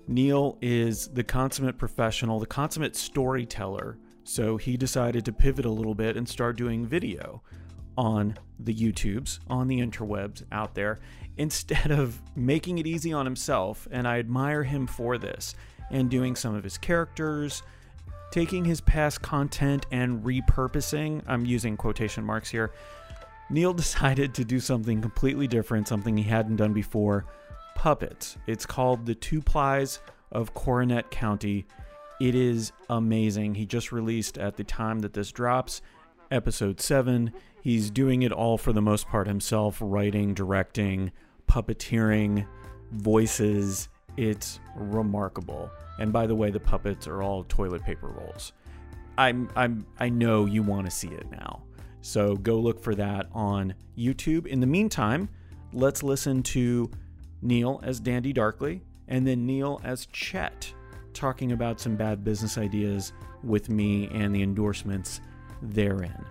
Neil 0.08 0.58
is 0.62 1.10
the 1.10 1.24
consummate 1.24 1.78
professional, 1.78 2.40
the 2.40 2.46
consummate 2.46 2.96
storyteller, 2.96 3.98
so 4.24 4.58
he 4.58 4.78
decided 4.78 5.24
to 5.26 5.32
pivot 5.32 5.66
a 5.66 5.70
little 5.70 5.96
bit 5.96 6.18
and 6.18 6.28
start 6.28 6.58
doing 6.58 6.86
video 6.86 7.42
on 7.98 8.38
the 8.60 8.74
YouTubes, 8.74 9.40
on 9.50 9.68
the 9.68 9.80
interwebs 9.80 10.44
out 10.52 10.76
there, 10.76 11.00
instead 11.38 11.92
of 11.92 12.22
making 12.36 12.80
it 12.80 12.88
easy 12.88 13.14
on 13.14 13.26
himself. 13.26 13.88
And 13.92 14.08
I 14.08 14.20
admire 14.20 14.64
him 14.64 14.88
for 14.88 15.18
this 15.18 15.56
and 15.90 16.10
doing 16.10 16.36
some 16.36 16.56
of 16.56 16.64
his 16.64 16.78
characters, 16.78 17.64
taking 18.32 18.66
his 18.66 18.82
past 18.82 19.22
content 19.22 19.86
and 19.92 20.24
repurposing. 20.24 21.22
I'm 21.28 21.46
using 21.46 21.78
quotation 21.78 22.24
marks 22.24 22.50
here. 22.50 22.72
Neil 23.50 23.74
decided 23.76 24.34
to 24.36 24.44
do 24.44 24.60
something 24.60 25.02
completely 25.02 25.48
different, 25.48 25.88
something 25.88 26.18
he 26.18 26.24
hadn't 26.24 26.58
done 26.58 26.74
before 26.74 27.26
puppets. 27.76 28.38
It's 28.48 28.66
called 28.66 29.06
The 29.06 29.16
Two 29.16 29.42
Plies 29.42 30.00
of 30.32 30.54
Coronet 30.54 31.12
County. 31.12 31.66
It 32.20 32.34
is 32.34 32.72
amazing. 32.90 33.56
He 33.56 33.66
just 33.66 33.92
released 33.92 34.38
at 34.38 34.58
the 34.58 34.64
time 34.64 35.00
that 35.00 35.14
this 35.14 35.32
drops 35.32 35.82
episode 36.32 36.82
7. 36.82 37.32
He's 37.62 37.90
doing 37.90 38.22
it 38.22 38.32
all 38.32 38.58
for 38.58 38.74
the 38.74 38.82
most 38.82 39.08
part 39.08 39.28
himself, 39.28 39.78
writing, 39.82 40.34
directing, 40.34 41.12
puppeteering, 41.48 42.46
voices. 42.92 43.90
It's 44.16 44.60
remarkable. 44.76 45.70
And 46.00 46.14
by 46.14 46.28
the 46.28 46.36
way, 46.36 46.52
the 46.52 46.60
puppets 46.60 47.08
are 47.08 47.22
all 47.22 47.44
toilet 47.44 47.84
paper 47.84 48.08
rolls. 48.08 48.54
I'm 49.18 49.50
I'm 49.56 49.86
I 50.00 50.10
know 50.10 50.46
you 50.46 50.62
want 50.62 50.86
to 50.86 50.92
see 50.92 51.10
it 51.10 51.30
now. 51.32 51.64
So 52.02 52.36
go 52.36 52.60
look 52.60 52.82
for 52.82 52.96
that 52.96 53.28
on 53.34 53.74
YouTube. 53.98 54.46
In 54.46 54.60
the 54.60 54.68
meantime, 54.68 55.30
let's 55.74 56.04
listen 56.04 56.44
to 56.44 56.90
Neil 57.42 57.82
as 57.84 58.00
Dandy 58.00 58.32
Darkly 58.32 58.82
and 59.08 59.26
then 59.26 59.46
Neil 59.46 59.82
as 59.84 60.06
Chet 60.08 60.72
talking 61.14 61.52
about 61.52 61.80
some 61.80 61.96
bad 61.96 62.24
business 62.24 62.58
ideas 62.58 63.14
with 63.44 63.70
me 63.70 64.08
and 64.10 64.36
the 64.36 64.44
endorsements 64.44 65.20
therein. 65.62 66.26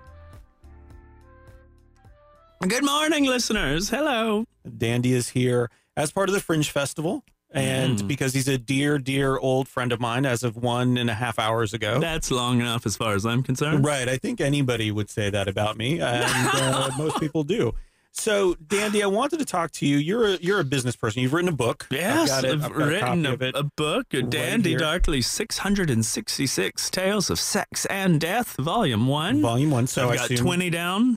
Good 2.67 2.85
morning, 2.85 3.25
listeners. 3.27 3.91
Hello. 3.91 4.47
Dandy 4.79 5.13
is 5.13 5.29
here 5.31 5.71
as 5.97 6.11
part 6.11 6.29
of 6.29 6.35
the 6.35 6.41
Fringe 6.41 6.71
Festival. 6.71 7.23
And 7.53 8.01
Mm. 8.01 8.09
because 8.09 8.35
he's 8.35 8.49
a 8.49 8.59
dear, 8.59 8.99
dear 8.99 9.39
old 9.39 9.69
friend 9.69 9.93
of 9.93 10.01
mine 10.01 10.27
as 10.27 10.43
of 10.43 10.57
one 10.57 10.99
and 10.99 11.09
a 11.09 11.15
half 11.15 11.39
hours 11.39 11.73
ago. 11.73 12.01
That's 12.01 12.31
long 12.31 12.61
enough 12.61 12.85
as 12.85 12.97
far 12.97 13.15
as 13.15 13.25
I'm 13.25 13.43
concerned. 13.45 13.85
Right. 13.85 14.09
I 14.09 14.19
think 14.19 14.41
anybody 14.41 14.91
would 14.91 15.09
say 15.09 15.31
that 15.31 15.47
about 15.47 15.77
me, 15.77 16.01
and 16.01 16.25
uh, 16.53 16.91
most 16.99 17.21
people 17.21 17.45
do. 17.45 17.73
So, 18.17 18.55
Dandy, 18.55 19.03
I 19.03 19.07
wanted 19.07 19.39
to 19.39 19.45
talk 19.45 19.71
to 19.73 19.87
you. 19.87 19.99
You're 19.99 20.27
a, 20.27 20.37
you're 20.39 20.59
a 20.59 20.65
business 20.65 20.97
person. 20.97 21.23
You've 21.23 21.33
written 21.33 21.49
a 21.49 21.57
book. 21.57 21.87
Yes, 21.91 22.31
I've, 22.31 22.43
got 22.43 22.45
it. 22.45 22.55
I've, 22.55 22.65
I've 22.65 22.71
a 22.73 22.87
written 22.87 23.27
a, 23.27 23.33
of 23.33 23.43
it. 23.43 23.55
a 23.55 23.63
book, 23.77 24.07
right 24.13 24.29
Dandy. 24.29 24.75
Darkly 24.75 25.23
666 25.23 26.91
Tales 26.91 27.31
of 27.31 27.39
Sex 27.39 27.85
and 27.87 28.21
Death, 28.21 28.57
Volume 28.59 29.07
1. 29.07 29.43
Volume 29.43 29.71
one. 29.71 29.87
So 29.87 30.07
I've 30.07 30.13
I 30.13 30.17
got 30.17 30.31
assume 30.31 30.47
20 30.47 30.71
down. 30.71 31.17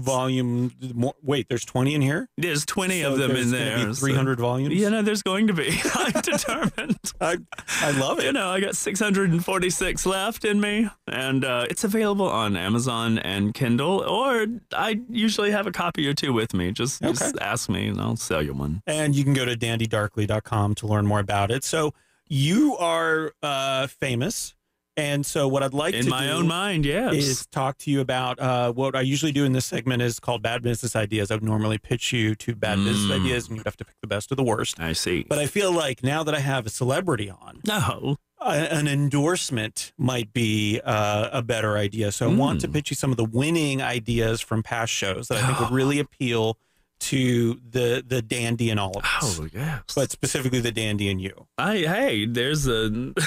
Volume. 0.00 0.72
More, 0.94 1.14
wait, 1.22 1.46
there's 1.48 1.64
20 1.64 1.94
in 1.94 2.00
here. 2.02 2.28
There's 2.36 2.64
20 2.66 3.02
So 3.02 3.12
of 3.12 3.18
them 3.18 3.32
in 3.32 3.50
there. 3.50 3.86
Be 3.86 3.94
so- 3.94 4.00
300 4.00 4.40
volumes. 4.40 4.74
You 4.74 4.90
know, 4.90 5.02
there's 5.02 5.22
going 5.22 5.46
to 5.48 5.52
be. 5.52 5.80
I'm 5.94 6.12
determined. 6.20 6.98
I, 7.20 7.38
I 7.80 7.90
love 7.92 8.18
it. 8.18 8.24
You 8.26 8.32
know, 8.32 8.48
I 8.50 8.60
got 8.60 8.76
646 8.76 10.06
left 10.06 10.44
in 10.44 10.60
me, 10.60 10.88
and 11.06 11.44
uh, 11.44 11.66
it's 11.70 11.84
available 11.84 12.28
on 12.28 12.56
Amazon 12.56 13.18
and 13.18 13.54
Kindle, 13.54 14.00
or 14.00 14.46
I 14.72 15.00
usually 15.08 15.50
have 15.50 15.66
a 15.66 15.72
copy 15.72 16.06
or 16.08 16.14
two 16.14 16.32
with 16.32 16.54
me. 16.54 16.72
Just, 16.72 17.02
just 17.02 17.38
ask 17.40 17.68
me, 17.68 17.88
and 17.88 18.00
I'll 18.00 18.16
sell 18.16 18.42
you 18.42 18.54
one. 18.54 18.82
and 18.86 19.14
you 19.14 19.24
can 19.24 19.34
go 19.34 19.44
to 19.44 19.56
dandydarkly.com 19.56 20.74
to 20.76 20.86
learn 20.86 21.06
more 21.06 21.20
about 21.20 21.50
it. 21.50 21.64
So 21.64 21.92
you 22.28 22.76
are 22.76 23.32
uh, 23.42 23.86
famous, 23.88 24.54
and 24.96 25.24
so 25.24 25.48
what 25.48 25.62
I'd 25.62 25.72
like 25.74 25.94
In 25.94 26.04
to 26.04 26.10
my 26.10 26.26
do 26.26 26.32
own 26.32 26.46
mind, 26.48 26.84
yes. 26.84 27.14
is 27.14 27.46
talk 27.46 27.78
to 27.78 27.90
you 27.90 28.00
about 28.00 28.38
uh, 28.40 28.72
what 28.72 28.94
I 28.94 29.00
usually 29.00 29.32
do 29.32 29.44
in 29.44 29.52
this 29.52 29.64
segment 29.66 30.02
is 30.02 30.20
called 30.20 30.42
bad 30.42 30.62
business 30.62 30.94
ideas. 30.96 31.30
I 31.30 31.34
would 31.34 31.42
normally 31.44 31.78
pitch 31.78 32.12
you 32.12 32.34
to 32.36 32.54
bad 32.54 32.76
business 32.78 33.10
Mm. 33.10 33.20
ideas, 33.24 33.48
and 33.48 33.56
you'd 33.56 33.66
have 33.66 33.76
to 33.78 33.84
pick 33.84 33.96
the 34.00 34.06
best 34.08 34.30
of 34.30 34.36
the 34.36 34.42
worst. 34.42 34.78
I 34.80 34.92
see. 34.92 35.24
But 35.28 35.38
I 35.38 35.46
feel 35.46 35.72
like 35.72 36.02
now 36.02 36.22
that 36.24 36.34
I 36.34 36.40
have 36.40 36.66
a 36.66 36.70
celebrity 36.70 37.30
on, 37.30 37.60
no. 37.66 38.16
uh, 38.40 38.66
an 38.70 38.88
endorsement 38.88 39.92
might 39.98 40.32
be 40.32 40.80
uh, 40.84 41.28
a 41.32 41.42
better 41.42 41.76
idea. 41.76 42.10
So 42.12 42.30
I 42.30 42.34
want 42.34 42.60
to 42.62 42.68
Mm. 42.68 42.72
pitch 42.74 42.90
you 42.90 42.96
some 42.96 43.10
of 43.10 43.16
the 43.16 43.24
winning 43.24 43.80
ideas 43.82 44.40
from 44.40 44.62
past 44.62 44.92
shows 44.92 45.28
that 45.28 45.38
I 45.42 45.46
think 45.46 45.60
would 45.60 45.70
really 45.80 45.98
appeal 45.98 46.56
to 47.00 47.58
the 47.70 48.04
the 48.06 48.20
dandy 48.20 48.68
and 48.68 48.78
all 48.78 48.92
of 48.98 49.02
us. 49.04 49.40
Oh 49.40 49.46
yes. 49.50 49.82
But 49.94 50.10
specifically 50.10 50.60
the 50.60 50.70
dandy 50.72 51.08
and 51.10 51.18
you. 51.20 51.46
I 51.56 51.78
hey, 51.78 52.26
there's 52.26 52.66
a. 52.66 53.14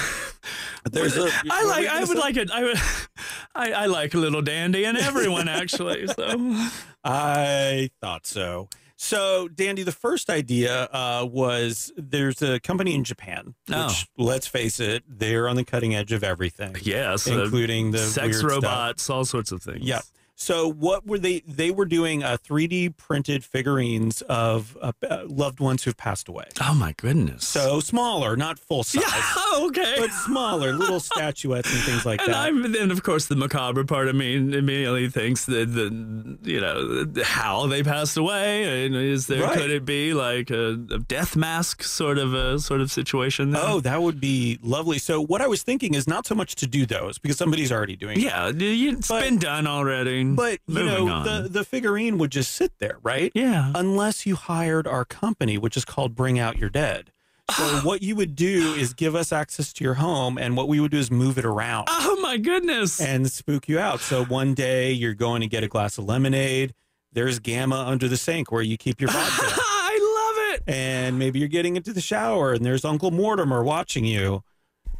There's 0.90 1.16
a- 1.16 1.30
I 1.50 1.64
like. 1.64 1.86
I 1.88 2.04
would 2.04 2.18
like 2.18 2.36
it. 2.36 2.50
I, 2.50 2.62
would- 2.64 2.76
I 3.54 3.72
I 3.72 3.86
like 3.86 4.14
a 4.14 4.18
little 4.18 4.42
dandy 4.42 4.84
and 4.84 4.96
everyone 4.98 5.48
actually. 5.48 6.06
So 6.08 6.68
I 7.04 7.90
thought 8.00 8.26
so. 8.26 8.68
So, 8.96 9.48
Dandy, 9.48 9.82
the 9.82 9.92
first 9.92 10.30
idea 10.30 10.84
uh, 10.84 11.26
was 11.30 11.92
there's 11.96 12.40
a 12.42 12.60
company 12.60 12.94
in 12.94 13.02
Japan, 13.04 13.54
which, 13.66 13.76
Oh. 13.76 13.92
let's 14.16 14.46
face 14.46 14.78
it, 14.80 15.02
they're 15.06 15.48
on 15.48 15.56
the 15.56 15.64
cutting 15.64 15.94
edge 15.94 16.12
of 16.12 16.22
everything, 16.24 16.76
yes, 16.80 17.28
uh, 17.28 17.42
including 17.42 17.90
the 17.90 17.98
sex 17.98 18.26
weird 18.28 18.36
stuff. 18.36 18.50
robots, 18.62 19.10
all 19.10 19.24
sorts 19.24 19.52
of 19.52 19.62
things. 19.62 19.80
Yeah. 19.84 20.00
So 20.36 20.68
what 20.68 21.06
were 21.06 21.18
they? 21.18 21.40
They 21.46 21.70
were 21.70 21.84
doing 21.84 22.24
uh, 22.24 22.36
3D 22.44 22.96
printed 22.96 23.44
figurines 23.44 24.20
of 24.22 24.76
uh, 24.82 24.90
uh, 25.08 25.22
loved 25.26 25.60
ones 25.60 25.84
who've 25.84 25.96
passed 25.96 26.28
away. 26.28 26.46
Oh 26.60 26.74
my 26.74 26.92
goodness. 26.96 27.46
So 27.46 27.78
smaller, 27.78 28.36
not 28.36 28.58
full 28.58 28.82
size, 28.82 29.04
yeah. 29.06 29.64
Okay. 29.66 29.94
but 29.98 30.10
smaller, 30.10 30.72
little 30.72 30.98
statuettes 30.98 31.70
and 31.72 31.80
things 31.82 32.04
like 32.04 32.20
and 32.24 32.34
that. 32.34 32.36
I'm 32.36 32.72
then 32.72 32.90
of 32.90 33.04
course 33.04 33.26
the 33.26 33.36
macabre 33.36 33.84
part 33.84 34.08
of 34.08 34.16
me 34.16 34.34
immediately 34.34 35.08
thinks 35.08 35.46
that 35.46 35.72
the 35.72 36.38
you 36.42 36.60
know 36.60 37.06
how 37.22 37.66
they 37.68 37.82
passed 37.84 38.16
away 38.16 38.84
and 38.86 38.96
is 38.96 39.28
there 39.28 39.42
Right. 39.44 39.56
could 39.56 39.70
it 39.70 39.84
be 39.84 40.14
like 40.14 40.50
a, 40.50 40.70
a 40.90 40.98
death 40.98 41.36
mask 41.36 41.82
sort 41.84 42.18
of 42.18 42.34
a 42.34 42.58
sort 42.58 42.80
of 42.80 42.90
situation 42.90 43.50
there? 43.52 43.62
Oh, 43.64 43.78
that 43.80 44.02
would 44.02 44.20
be 44.20 44.58
lovely. 44.62 44.98
So 44.98 45.20
what 45.20 45.40
I 45.40 45.46
was 45.46 45.62
thinking 45.62 45.94
is 45.94 46.08
not 46.08 46.26
so 46.26 46.34
much 46.34 46.56
to 46.56 46.66
do 46.66 46.86
those 46.86 47.18
because 47.18 47.36
somebody's 47.38 47.70
already 47.70 47.94
doing. 47.96 48.18
yeah, 48.18 48.48
it. 48.48 48.60
it's 48.60 49.08
But- 49.08 49.22
been 49.22 49.38
done 49.38 49.66
already. 49.68 50.23
But 50.34 50.60
you 50.66 50.84
know, 50.84 51.08
on. 51.08 51.24
the 51.24 51.48
the 51.48 51.64
figurine 51.64 52.18
would 52.18 52.30
just 52.30 52.52
sit 52.52 52.72
there, 52.78 52.98
right? 53.02 53.30
yeah. 53.34 53.72
Unless 53.74 54.26
you 54.26 54.36
hired 54.36 54.86
our 54.86 55.04
company, 55.04 55.58
which 55.58 55.76
is 55.76 55.84
called 55.84 56.14
Bring 56.14 56.38
Out 56.38 56.58
Your 56.58 56.70
Dead. 56.70 57.10
So 57.50 57.62
what 57.82 58.02
you 58.02 58.16
would 58.16 58.34
do 58.34 58.72
is 58.74 58.94
give 58.94 59.14
us 59.14 59.32
access 59.32 59.72
to 59.74 59.84
your 59.84 59.94
home, 59.94 60.38
and 60.38 60.56
what 60.56 60.68
we 60.68 60.80
would 60.80 60.90
do 60.90 60.98
is 60.98 61.10
move 61.10 61.36
it 61.38 61.44
around. 61.44 61.88
Oh 61.90 62.18
my 62.22 62.36
goodness. 62.38 63.00
and 63.00 63.30
spook 63.30 63.68
you 63.68 63.78
out. 63.78 64.00
So 64.00 64.24
one 64.24 64.54
day 64.54 64.92
you're 64.92 65.14
going 65.14 65.40
to 65.42 65.46
get 65.46 65.62
a 65.62 65.68
glass 65.68 65.98
of 65.98 66.04
lemonade. 66.04 66.72
There's 67.12 67.38
gamma 67.38 67.76
under 67.76 68.08
the 68.08 68.16
sink 68.16 68.50
where 68.50 68.62
you 68.62 68.76
keep 68.76 69.00
your 69.00 69.10
vodka. 69.12 69.44
I 69.46 70.54
love 70.54 70.54
it. 70.54 70.62
and 70.66 71.18
maybe 71.18 71.38
you're 71.38 71.48
getting 71.48 71.76
into 71.76 71.92
the 71.92 72.00
shower 72.00 72.52
and 72.54 72.64
there's 72.64 72.84
Uncle 72.84 73.10
Mortimer 73.10 73.62
watching 73.62 74.04
you. 74.04 74.42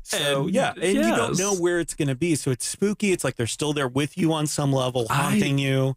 So 0.04 0.42
And- 0.42 0.54
yeah, 0.54 0.72
and 0.80 0.94
you 0.94 1.02
don't 1.16 1.38
know 1.38 1.54
where 1.54 1.80
it's 1.80 1.94
going 1.94 2.08
to 2.08 2.14
be. 2.14 2.34
So 2.36 2.50
it's 2.50 2.66
spooky. 2.66 3.12
It's 3.12 3.24
like 3.24 3.36
they're 3.36 3.46
still 3.46 3.72
there 3.72 3.88
with 3.88 4.16
you 4.16 4.32
on 4.32 4.46
some 4.46 4.72
level, 4.72 5.06
I- 5.10 5.14
haunting 5.14 5.58
you. 5.58 5.96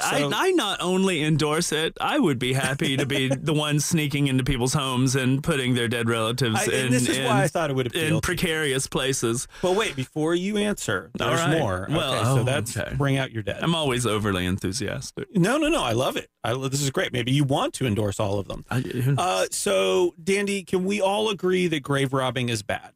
So- 0.00 0.30
I, 0.32 0.46
I 0.48 0.50
not 0.50 0.80
only 0.80 1.22
endorse 1.22 1.70
it, 1.70 1.96
I 2.00 2.18
would 2.18 2.36
be 2.36 2.52
happy 2.52 2.96
to 2.96 3.06
be 3.06 3.28
the 3.42 3.52
one 3.52 3.78
sneaking 3.78 4.26
into 4.26 4.42
people's 4.42 4.74
homes 4.74 5.14
and 5.14 5.40
putting 5.40 5.74
their 5.74 5.86
dead 5.86 6.08
relatives 6.08 6.68
I, 6.68 6.72
in, 6.72 6.90
this 6.90 7.08
is 7.08 7.18
in, 7.18 7.24
why 7.26 7.44
I 7.44 7.46
thought 7.48 7.70
it 7.70 7.76
would 7.76 7.86
appeal. 7.86 8.16
in 8.16 8.20
precarious 8.20 8.88
places. 8.88 9.46
But 9.62 9.76
wait, 9.76 9.94
before 9.94 10.34
you 10.34 10.56
answer, 10.56 11.12
there's 11.14 11.38
right. 11.38 11.58
more. 11.60 11.86
Well, 11.88 12.14
okay, 12.14 12.24
so 12.24 12.40
oh, 12.40 12.42
that's 12.42 12.76
okay. 12.76 12.94
bring 12.96 13.18
out 13.18 13.30
your 13.30 13.44
dead. 13.44 13.58
I'm 13.62 13.76
always 13.76 14.04
overly 14.04 14.46
enthusiastic. 14.46 15.28
no, 15.36 15.58
no, 15.58 15.68
no. 15.68 15.84
I 15.84 15.92
love 15.92 16.16
it. 16.16 16.28
I, 16.42 16.54
this 16.54 16.82
is 16.82 16.90
great. 16.90 17.12
Maybe 17.12 17.30
you 17.30 17.44
want 17.44 17.74
to 17.74 17.86
endorse 17.86 18.18
all 18.18 18.40
of 18.40 18.48
them. 18.48 18.64
I, 18.70 18.82
Uh, 19.16 19.46
so, 19.52 20.14
Dandy, 20.22 20.64
can 20.64 20.84
we 20.84 21.00
all 21.00 21.28
agree 21.30 21.68
that 21.68 21.84
grave 21.84 22.12
robbing 22.12 22.48
is 22.48 22.62
bad? 22.62 22.94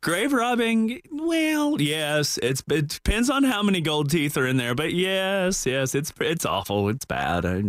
Grave 0.00 0.32
robbing, 0.32 1.00
well, 1.10 1.80
yes, 1.80 2.38
it's 2.42 2.62
it 2.70 2.88
depends 2.88 3.30
on 3.30 3.44
how 3.44 3.62
many 3.62 3.80
gold 3.80 4.10
teeth 4.10 4.36
are 4.36 4.46
in 4.46 4.56
there, 4.56 4.74
but 4.74 4.92
yes, 4.92 5.66
yes, 5.66 5.94
it's 5.94 6.12
it's 6.20 6.44
awful, 6.44 6.88
it's 6.88 7.04
bad. 7.04 7.44
I, 7.46 7.62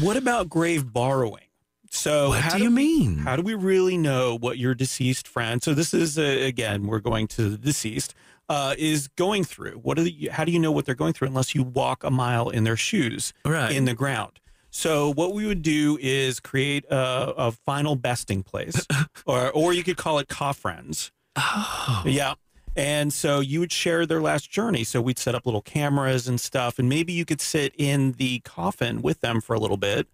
What 0.00 0.16
about 0.16 0.48
grave 0.48 0.92
borrowing? 0.92 1.44
So, 1.90 2.28
what 2.30 2.40
how 2.40 2.56
do 2.58 2.64
you 2.64 2.70
we- 2.70 2.76
mean? 2.76 3.18
How 3.18 3.36
do 3.36 3.42
we 3.42 3.54
really 3.54 3.96
know 3.96 4.36
what 4.36 4.58
your 4.58 4.74
deceased 4.74 5.26
friend? 5.26 5.62
So, 5.62 5.74
this 5.74 5.94
is 5.94 6.18
uh, 6.18 6.22
again, 6.22 6.86
we're 6.86 7.00
going 7.00 7.26
to 7.28 7.50
the 7.50 7.58
deceased. 7.58 8.14
Uh, 8.50 8.74
is 8.78 9.08
going 9.08 9.44
through. 9.44 9.72
What 9.72 9.98
are 9.98 10.02
the, 10.04 10.30
how 10.32 10.42
do 10.46 10.52
you 10.52 10.58
know 10.58 10.72
what 10.72 10.86
they're 10.86 10.94
going 10.94 11.12
through 11.12 11.28
unless 11.28 11.54
you 11.54 11.62
walk 11.62 12.02
a 12.02 12.10
mile 12.10 12.48
in 12.48 12.64
their 12.64 12.78
shoes 12.78 13.34
right. 13.44 13.70
in 13.70 13.84
the 13.84 13.92
ground? 13.92 14.40
So 14.70 15.12
what 15.12 15.34
we 15.34 15.44
would 15.44 15.60
do 15.60 15.98
is 16.00 16.40
create 16.40 16.86
a, 16.90 17.34
a 17.36 17.52
final 17.52 17.94
besting 17.94 18.42
place, 18.42 18.86
or 19.26 19.50
or 19.50 19.74
you 19.74 19.84
could 19.84 19.98
call 19.98 20.18
it 20.18 20.28
cough 20.28 20.56
friends. 20.56 21.12
Oh. 21.38 22.02
Yeah. 22.06 22.34
And 22.76 23.12
so 23.12 23.40
you 23.40 23.60
would 23.60 23.72
share 23.72 24.06
their 24.06 24.20
last 24.20 24.50
journey. 24.50 24.84
So 24.84 25.00
we'd 25.00 25.18
set 25.18 25.34
up 25.34 25.46
little 25.46 25.62
cameras 25.62 26.28
and 26.28 26.40
stuff, 26.40 26.78
and 26.78 26.88
maybe 26.88 27.12
you 27.12 27.24
could 27.24 27.40
sit 27.40 27.74
in 27.76 28.12
the 28.12 28.38
coffin 28.40 29.02
with 29.02 29.20
them 29.20 29.40
for 29.40 29.54
a 29.54 29.58
little 29.58 29.76
bit, 29.76 30.06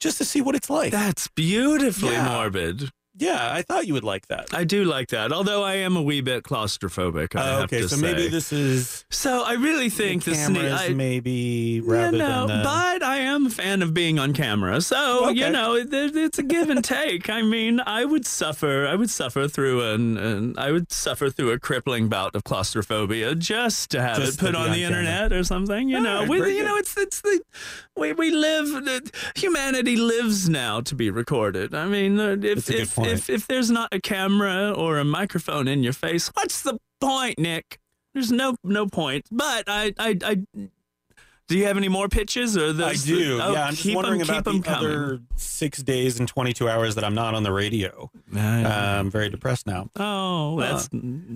just 0.00 0.18
to 0.18 0.24
see 0.24 0.42
what 0.42 0.54
it's 0.54 0.68
like. 0.68 0.92
That's 0.92 1.28
beautifully 1.28 2.12
Yeah. 2.12 2.28
morbid. 2.28 2.90
Yeah, 3.16 3.52
I 3.52 3.62
thought 3.62 3.86
you 3.86 3.94
would 3.94 4.04
like 4.04 4.26
that. 4.28 4.54
I 4.54 4.64
do 4.64 4.84
like 4.84 5.08
that, 5.08 5.32
although 5.32 5.62
I 5.62 5.74
am 5.76 5.96
a 5.96 6.02
wee 6.02 6.20
bit 6.20 6.44
claustrophobic. 6.44 7.34
I 7.36 7.44
have 7.44 7.62
okay, 7.64 7.80
to 7.82 7.88
so 7.88 7.96
say. 7.96 8.02
maybe 8.02 8.28
this 8.28 8.52
is 8.52 9.04
So 9.10 9.42
I 9.44 9.54
really 9.54 9.90
think 9.90 10.24
the 10.24 10.30
the 10.32 10.36
sneak. 10.36 10.72
I, 10.72 10.88
maybe 10.90 11.80
rather 11.80 12.16
no, 12.16 12.46
than 12.46 12.58
the, 12.58 12.64
but 12.64 13.02
I 13.02 13.18
am 13.18 13.46
a 13.46 13.50
fan 13.50 13.82
of 13.82 13.92
being 13.92 14.18
on 14.18 14.32
camera. 14.32 14.80
So 14.80 15.28
you 15.30 15.50
know, 15.50 15.74
it, 15.74 15.92
it- 15.92 16.16
it's 16.16 16.38
a 16.38 16.42
give 16.42 16.70
and 16.70 16.84
take. 16.98 17.28
I 17.28 17.42
mean, 17.42 17.80
I 17.84 18.04
would 18.04 18.26
suffer. 18.26 18.86
I 18.86 18.94
would 18.94 19.10
suffer 19.10 19.48
through 19.48 19.82
an, 19.92 20.16
an 20.16 20.54
I 20.58 20.70
would 20.70 20.92
suffer 20.92 21.30
through 21.30 21.50
a 21.50 21.58
crippling 21.58 22.08
bout 22.08 22.34
of 22.34 22.44
claustrophobia 22.44 23.34
just 23.34 23.90
to 23.90 24.00
have 24.00 24.16
Just 24.18 24.38
it 24.38 24.40
put 24.40 24.54
on 24.54 24.66
on 24.66 24.72
the 24.72 24.82
camera. 24.82 24.98
internet 25.00 25.32
or 25.32 25.42
something. 25.44 25.88
You 25.88 25.96
All 25.96 26.02
know, 26.02 26.24
we, 26.24 26.38
you 26.56 26.62
know, 26.64 26.76
it's 26.76 26.96
it's 26.96 27.20
the 27.22 27.40
we 27.96 28.12
we 28.12 28.30
live. 28.30 28.66
The, 28.70 29.10
humanity 29.36 29.96
lives 29.96 30.48
now 30.48 30.80
to 30.82 30.94
be 30.94 31.10
recorded. 31.10 31.74
I 31.74 31.86
mean, 31.86 32.18
if 32.20 32.40
That's 32.40 32.68
a 32.68 32.72
good 32.72 32.80
if, 32.82 32.98
point. 33.00 33.12
if 33.12 33.30
if 33.30 33.46
there's 33.46 33.70
not 33.70 33.92
a 33.92 34.00
camera 34.00 34.70
or 34.72 34.98
a 34.98 35.04
microphone 35.04 35.68
in 35.68 35.82
your 35.82 35.92
face, 35.92 36.28
what's 36.34 36.62
the 36.62 36.78
point, 37.00 37.38
Nick? 37.38 37.78
There's 38.14 38.32
no 38.32 38.56
no 38.64 38.86
point. 38.86 39.26
But 39.30 39.64
I 39.68 39.92
I 39.98 40.16
I. 40.24 40.36
Do 41.48 41.58
you 41.58 41.66
have 41.66 41.76
any 41.76 41.88
more 41.88 42.08
pitches 42.08 42.56
or 42.56 42.72
the? 42.72 42.86
I 42.86 42.94
do. 42.94 43.40
Oh, 43.42 43.52
yeah, 43.52 43.64
I'm 43.64 43.74
just 43.74 43.92
wondering 43.92 44.20
keep 44.20 44.28
about 44.28 44.44
the 44.44 44.60
coming. 44.60 44.88
other 44.90 45.18
six 45.34 45.82
days 45.82 46.20
and 46.20 46.28
22 46.28 46.68
hours 46.68 46.94
that 46.94 47.02
I'm 47.02 47.14
not 47.16 47.34
on 47.34 47.42
the 47.42 47.50
radio. 47.50 48.08
Uh, 48.32 48.38
I'm 48.38 49.10
very 49.10 49.28
depressed 49.30 49.66
now. 49.66 49.90
oh, 49.96 50.60
that's 50.60 50.88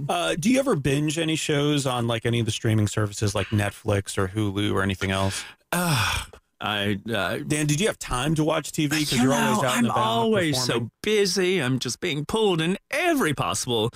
Uh, 0.09 0.37
do 0.39 0.51
you 0.53 0.61
ever 0.61 0.77
binge 0.77 1.19
any 1.19 1.35
shows 1.35 1.85
on 1.85 2.07
like 2.07 2.25
any 2.27 2.39
of 2.39 2.47
the 2.47 2.53
streaming 2.53 2.87
services 2.87 3.35
like 3.35 3.49
Netflix 3.49 4.17
or 4.17 4.29
Hulu 4.29 4.73
or 4.73 4.83
anything 4.83 5.11
else? 5.11 5.43
Ah, 5.73 6.29
I. 6.65 6.99
Uh, 7.11 7.39
Dan, 7.47 7.67
did 7.67 7.81
you 7.81 7.87
have 7.89 7.99
time 7.99 8.35
to 8.37 8.45
watch 8.45 8.73
TV? 8.73 8.91
Because 8.91 9.13
you 9.13 9.23
you're 9.25 9.33
always 9.35 9.63
out 9.65 9.75
I'm 9.77 9.91
always 9.91 10.63
so 10.63 10.91
busy. 11.03 11.59
I'm 11.61 11.79
just 11.79 12.01
being 12.01 12.25
pulled 12.25 12.61
in 12.61 12.79
every 12.91 13.35
possible 13.35 13.91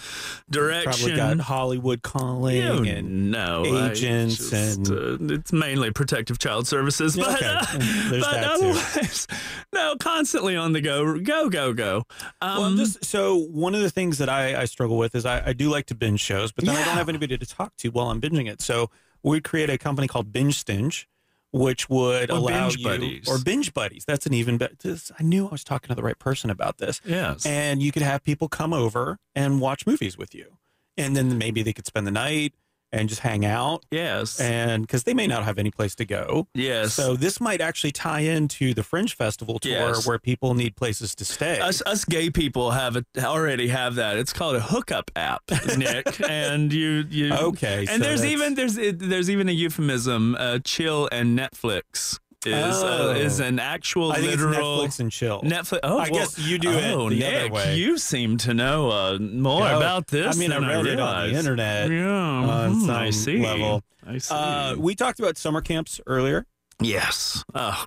direction. 0.50 0.92
Probably 0.92 1.16
got 1.16 1.40
Hollywood 1.40 2.02
calling 2.02 2.56
You 2.56 2.84
and 2.84 3.34
I 3.37 3.90
agents 3.90 4.37
just, 4.50 4.52
and- 4.52 4.90
uh, 5.30 5.34
it's 5.34 5.52
mainly 5.52 5.90
protective 5.90 6.38
child 6.38 6.66
services, 6.66 7.16
Yeah, 7.16 7.25
but, 7.25 7.34
okay. 7.37 7.46
uh, 7.46 8.10
but 8.10 8.20
that 8.20 9.26
too. 9.28 9.34
no, 9.72 9.96
constantly 9.98 10.56
on 10.56 10.72
the 10.72 10.80
go, 10.80 11.18
go, 11.18 11.48
go, 11.48 11.72
go. 11.72 12.04
Um, 12.40 12.58
well, 12.58 12.75
just 12.75 13.04
so 13.04 13.37
one 13.37 13.75
of 13.75 13.80
the 13.80 13.90
things 13.90 14.18
that 14.18 14.28
I, 14.28 14.60
I 14.62 14.64
struggle 14.66 14.98
with 14.98 15.14
is 15.14 15.25
I, 15.26 15.48
I 15.48 15.52
do 15.52 15.68
like 15.70 15.87
to 15.87 15.94
binge 15.94 16.20
shows, 16.20 16.52
but 16.52 16.64
then 16.64 16.76
I 16.76 16.84
don't 16.84 16.94
have 16.96 17.08
anybody 17.08 17.38
to 17.38 17.46
talk 17.46 17.76
to 17.78 17.88
while 17.88 18.10
I'm 18.10 18.20
binging 18.20 18.48
it. 18.48 18.60
So 18.60 18.90
we'd 19.22 19.44
create 19.44 19.70
a 19.70 19.78
company 19.78 20.06
called 20.08 20.32
Binge 20.32 20.62
Stinge, 20.64 21.06
which 21.52 21.88
would 21.88 22.31
Or 22.31 22.37
allow 22.38 22.69
Binge 22.69 22.76
you 22.78 22.85
Buddies. 22.85 23.28
or 23.28 23.38
Binge 23.38 23.73
Buddies. 23.73 24.05
That's 24.07 24.26
an 24.26 24.35
even 24.35 24.59
better. 24.59 24.75
I 25.19 25.23
knew 25.23 25.47
I 25.47 25.50
was 25.50 25.64
talking 25.64 25.88
to 25.88 25.95
the 25.95 26.02
right 26.02 26.19
person 26.19 26.50
about 26.50 26.78
this. 26.78 27.00
yes, 27.05 27.45
and 27.47 27.83
you 27.83 27.93
could 27.93 28.02
have 28.02 28.23
people 28.23 28.49
come 28.49 28.73
over 28.73 29.19
and 29.35 29.61
watch 29.61 29.87
movies 29.87 30.17
with 30.19 30.35
you 30.35 30.59
and 30.97 31.17
then 31.17 31.38
maybe 31.38 31.62
they 31.62 31.73
could 31.73 31.87
spend 31.87 32.07
the 32.07 32.11
night 32.11 32.52
and 32.92 33.09
just 33.09 33.21
hang 33.21 33.45
out 33.45 33.85
yes, 33.90 34.40
and 34.40 34.83
because 34.83 35.04
they 35.04 35.14
may 35.14 35.26
not 35.26 35.45
have 35.45 35.59
any 35.59 35.71
place 35.71 35.95
to 35.95 36.04
go 36.04 36.49
yes. 36.54 36.95
so 36.95 37.14
this 37.16 37.40
might 37.40 37.61
actually 37.61 37.92
tie 37.92 38.21
into 38.21 38.73
the 38.75 38.83
fringe 38.83 39.14
festival 39.14 39.59
tour 39.59 39.73
Yes. 39.73 40.07
where 40.07 40.18
people 40.18 40.54
need 40.54 40.75
places 40.76 41.14
to 41.16 41.25
stay 41.25 41.59
us 41.61 41.83
us 41.87 42.04
gay 42.04 42.30
people 42.30 42.71
have 42.71 42.97
it 42.97 43.07
already 43.18 43.68
have 43.68 43.97
that. 43.97 44.16
It's 44.16 44.33
called 44.33 44.57
a 44.57 44.61
hookup 44.61 45.11
app, 45.16 45.42
Nick. 45.76 46.21
and 46.28 46.73
you 46.73 47.04
you 47.11 47.33
Okay, 47.33 47.80
And 47.88 48.02
so 48.02 48.09
there's 48.09 48.21
that's- 48.23 48.25
even 48.33 48.54
there's 48.54 48.75
there's 48.99 49.28
even 49.30 49.49
a 49.49 49.52
euphemism. 49.52 50.35
Uh, 50.38 50.59
chill 50.64 51.09
and 51.12 51.38
Netflix 51.38 52.18
is 52.47 52.54
uh, 52.54 52.99
Oh. 53.09 53.11
is 53.11 53.40
an 53.40 53.59
actual 53.59 54.12
i 54.12 54.18
literal 54.21 54.78
netflix 54.80 55.00
and 55.00 55.10
chill 55.10 55.41
Netflix. 55.43 55.80
Oh, 55.82 55.99
I 55.99 56.08
well, 56.10 56.21
guess 56.21 56.39
you 56.39 56.58
do 56.58 56.71
it 56.71 56.93
oh, 56.95 57.10
the 57.10 57.19
Nick, 57.19 57.34
other 57.47 57.52
way. 57.52 57.76
you 57.76 57.99
seem 57.99 58.36
to 58.39 58.54
know 58.54 58.91
uh, 58.91 59.19
more 59.21 59.67
about 59.67 60.06
this. 60.08 60.36
i 60.36 60.39
mean 60.39 60.50
than 60.50 60.62
i 60.65 60.75
read 60.76 60.86
it 60.86 61.00
on 61.00 61.28
the 61.30 61.36
internet 61.39 61.91
Yeah, 61.91 62.06
on 62.06 62.75
mhm, 62.75 62.80
some 62.86 62.91
I 62.97 63.10
see. 63.10 63.43
level. 63.43 63.82
I 64.06 64.19
see. 64.19 64.34
uh, 64.34 64.76
we 64.76 64.95
talked 64.95 65.19
about 65.19 65.36
summer 65.36 65.60
camps 65.60 66.00
earlier 66.06 66.47
yes. 66.80 67.45
Oh, 67.54 67.84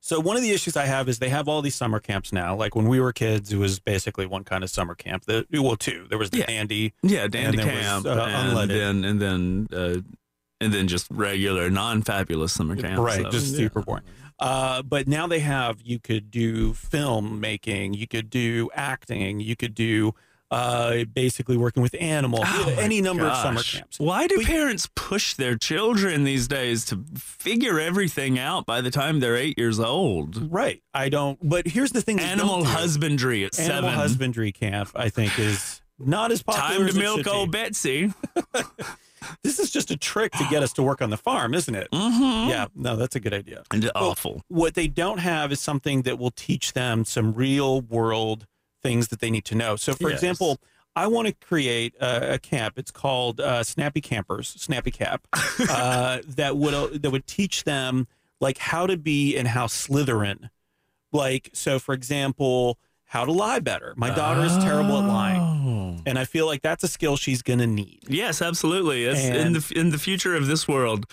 So 0.00 0.18
one 0.18 0.34
of 0.36 0.42
the 0.42 0.50
issues 0.50 0.74
I 0.78 0.86
have 0.86 1.08
is 1.10 1.18
they 1.18 1.28
have 1.28 1.46
all 1.46 1.60
these 1.60 1.74
summer 1.74 2.00
camps 2.00 2.32
now. 2.32 2.56
Like 2.56 2.74
when 2.74 2.88
we 2.88 2.98
were 3.00 3.12
kids, 3.12 3.52
it 3.52 3.58
was 3.58 3.78
basically 3.80 4.24
one 4.26 4.44
kind 4.44 4.64
of 4.64 4.70
summer 4.70 4.94
camp. 4.94 5.26
The, 5.26 5.44
well, 5.52 5.76
two. 5.76 6.06
There 6.08 6.16
was 6.18 6.30
the 6.30 6.38
Yeah. 6.38 6.46
dandy. 6.46 6.94
yeah, 7.02 7.28
Dandy 7.28 7.58
there 7.58 7.66
was, 7.66 7.84
Camp, 7.84 8.06
uh, 8.06 8.12
and 8.18 8.70
then 8.70 9.04
and 9.04 9.20
then 9.20 9.68
uh, 9.70 10.00
and 10.60 10.72
then 10.72 10.88
just 10.88 11.06
regular, 11.10 11.70
non-fabulous 11.70 12.52
summer 12.52 12.76
camp. 12.76 12.98
right, 13.00 13.22
so, 13.22 13.30
just 13.30 13.52
yeah. 13.52 13.58
super 13.58 13.82
boring. 13.82 14.04
Uh, 14.38 14.82
but 14.82 15.06
now 15.06 15.26
they 15.26 15.40
have 15.40 15.80
you 15.82 15.98
could 15.98 16.30
do 16.30 16.72
film 16.72 17.40
making, 17.40 17.94
you 17.94 18.06
could 18.06 18.30
do 18.30 18.70
acting, 18.74 19.40
you 19.40 19.54
could 19.54 19.74
do 19.74 20.14
uh, 20.50 21.04
basically 21.04 21.56
working 21.56 21.82
with 21.82 21.94
animals, 22.00 22.44
Oh 22.46 22.74
any 22.78 23.00
number 23.00 23.24
of 23.24 23.36
summer 23.36 23.62
camps. 23.62 24.00
Why 24.00 24.26
do 24.26 24.36
But- 24.36 24.46
parents 24.46 24.88
push 24.94 25.34
their 25.34 25.56
children 25.56 26.24
these 26.24 26.48
days 26.48 26.84
to 26.86 27.04
figure 27.14 27.78
everything 27.78 28.38
out 28.38 28.66
by 28.66 28.80
the 28.80 28.90
time 28.90 29.20
they're 29.20 29.36
eight 29.36 29.58
years 29.58 29.78
old? 29.78 30.50
Right. 30.50 30.82
I 30.92 31.08
don't. 31.08 31.38
But 31.46 31.68
here's 31.68 31.92
the 31.92 32.02
thing: 32.02 32.18
Animal 32.18 32.64
husbandry 32.64 33.44
at 33.44 33.58
animal 33.60 33.76
seven. 33.82 33.90
husbandry 33.90 34.52
camp. 34.52 34.90
I 34.96 35.08
think 35.08 35.38
is 35.38 35.82
not 35.98 36.32
as 36.32 36.42
popular. 36.42 36.68
Time 36.68 36.88
to 36.88 36.98
it 36.98 37.00
milk 37.00 37.18
should 37.18 37.28
old 37.28 37.52
be. 37.52 37.58
Betsy. 37.58 38.12
This 39.42 39.58
is 39.58 39.70
just 39.70 39.90
a 39.90 39.96
trick 39.96 40.32
to 40.32 40.46
get 40.50 40.62
us 40.62 40.72
to 40.74 40.82
work 40.82 41.02
on 41.02 41.10
the 41.10 41.16
farm, 41.16 41.54
isn't 41.54 41.74
it? 41.74 41.88
Mm-hmm. 41.92 42.48
Yeah. 42.50 42.66
No, 42.74 42.96
that's 42.96 43.16
a 43.16 43.20
good 43.20 43.34
idea. 43.34 43.62
And 43.70 43.90
awful. 43.94 44.42
what 44.48 44.74
they 44.74 44.88
don't 44.88 45.18
have 45.18 45.52
is 45.52 45.60
something 45.60 46.02
that 46.02 46.18
will 46.18 46.30
teach 46.30 46.72
them 46.72 47.04
some 47.04 47.34
real 47.34 47.80
world 47.82 48.46
things 48.82 49.08
that 49.08 49.20
they 49.20 49.30
need 49.30 49.44
to 49.46 49.54
know. 49.54 49.76
So, 49.76 49.92
for 49.94 50.08
Yes. 50.10 50.18
example, 50.18 50.58
I 50.96 51.06
want 51.06 51.28
to 51.28 51.34
create 51.34 51.94
a, 52.00 52.34
a 52.34 52.38
camp. 52.38 52.78
It's 52.78 52.90
called 52.90 53.40
uh, 53.40 53.62
Snappy 53.62 54.00
Campers, 54.00 54.48
Snappy 54.48 54.90
Cap, 54.90 55.26
uh, 55.68 56.20
that 56.26 56.56
would 56.56 56.74
uh, 56.74 56.88
that 56.94 57.10
would 57.10 57.26
teach 57.26 57.64
them 57.64 58.08
like 58.40 58.58
how 58.58 58.86
to 58.86 58.96
be 58.96 59.36
and 59.36 59.46
how 59.48 59.66
Slytherin. 59.66 60.48
Like, 61.12 61.50
so 61.52 61.78
for 61.78 61.92
example, 61.94 62.78
how 63.10 63.24
to 63.24 63.32
lie 63.32 63.58
better. 63.58 63.92
My 63.96 64.10
daughter 64.14 64.42
is 64.44 64.56
terrible 64.58 64.98
at 64.98 65.06
lying, 65.06 65.40
Oh. 65.40 66.02
and 66.06 66.16
I 66.18 66.24
feel 66.24 66.46
like 66.46 66.62
that's 66.62 66.84
a 66.84 66.88
skill 66.88 67.16
she's 67.16 67.42
going 67.42 67.58
to 67.58 67.66
need. 67.66 67.98
Yes, 68.08 68.40
absolutely. 68.40 69.04
It's 69.04 69.24
in 69.24 69.34
And- 69.48 69.56
the 69.56 69.78
in 69.78 69.90
the 69.90 69.98
future 69.98 70.34
of 70.36 70.46
this 70.46 70.66
world, 70.68 71.06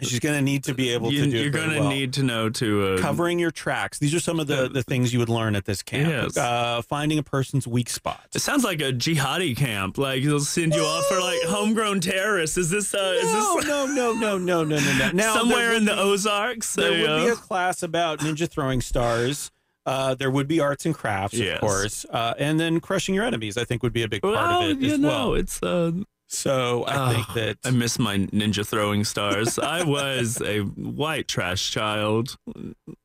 She's 0.00 0.20
going 0.20 0.36
to 0.36 0.42
need 0.42 0.62
to 0.64 0.74
be 0.74 0.90
able 0.90 1.10
you, 1.12 1.24
to 1.24 1.30
do. 1.32 1.38
you're 1.38 1.50
going 1.50 1.70
to 1.70 1.88
need 1.88 2.12
to 2.12 2.22
know 2.22 2.48
to 2.50 2.68
uh, 2.86 2.98
covering 3.00 3.40
your 3.40 3.50
tracks. 3.50 3.98
These 3.98 4.14
are 4.14 4.20
some 4.20 4.38
of 4.38 4.46
the, 4.46 4.68
the 4.68 4.84
things 4.84 5.12
you 5.12 5.18
would 5.18 5.28
learn 5.28 5.56
at 5.56 5.64
this 5.64 5.82
camp. 5.82 6.08
Yes. 6.08 6.36
Uh, 6.36 6.82
finding 6.82 7.18
a 7.18 7.22
person's 7.24 7.66
weak 7.66 7.88
spot. 7.88 8.20
It 8.32 8.38
sounds 8.40 8.62
like 8.62 8.80
a 8.80 8.92
jihadi 8.92 9.56
camp. 9.56 9.98
Like 9.98 10.22
they'll 10.22 10.38
send 10.38 10.72
you 10.76 10.82
off 10.82 11.04
for 11.06 11.18
like 11.20 11.42
homegrown 11.48 11.98
terrorists. 12.00 12.56
Is 12.56 12.70
this 12.70 12.94
uh, 12.94 13.14
is 13.16 13.24
No, 13.32 13.56
this 13.56 13.66
no, 13.66 13.86
no, 13.86 14.12
no, 14.12 14.38
no, 14.38 14.62
no, 14.62 14.78
no, 14.78 14.98
no. 14.98 15.10
Now, 15.14 15.34
somewhere 15.34 15.74
in 15.74 15.84
the 15.84 15.98
Ozarks? 15.98 16.76
There 16.76 16.92
would 16.92 17.24
be 17.24 17.32
a 17.32 17.34
class 17.34 17.82
about 17.82 18.20
ninja 18.20 18.48
throwing 18.48 18.80
stars. 18.80 19.50
Uh, 19.88 20.14
there 20.14 20.30
would 20.30 20.46
be 20.48 20.60
arts 20.60 20.84
and 20.86 20.94
crafts, 20.94 21.36
Yes. 21.38 21.54
of 21.54 21.60
course, 21.60 22.04
uh, 22.10 22.34
and 22.38 22.60
then 22.60 22.78
crushing 22.80 23.14
your 23.14 23.24
enemies. 23.24 23.56
I 23.56 23.64
think 23.64 23.82
would 23.82 23.92
be 24.00 24.02
a 24.02 24.08
big 24.08 24.22
part 24.22 24.34
well, 24.34 24.62
of 24.62 24.70
it 24.70 24.78
you 24.80 24.92
as 24.94 24.98
know, 24.98 25.08
well. 25.08 25.34
it's 25.34 25.62
uh, 25.62 25.92
So 26.30 26.84
I 26.84 26.94
Oh, 26.96 27.12
think 27.14 27.26
that 27.40 27.56
I 27.64 27.70
miss 27.70 27.98
my 27.98 28.18
ninja 28.18 28.66
throwing 28.66 29.02
stars. 29.04 29.58
I 29.58 29.82
was 29.96 30.42
a 30.42 30.60
white 30.60 31.26
trash 31.26 31.70
child. 31.70 32.36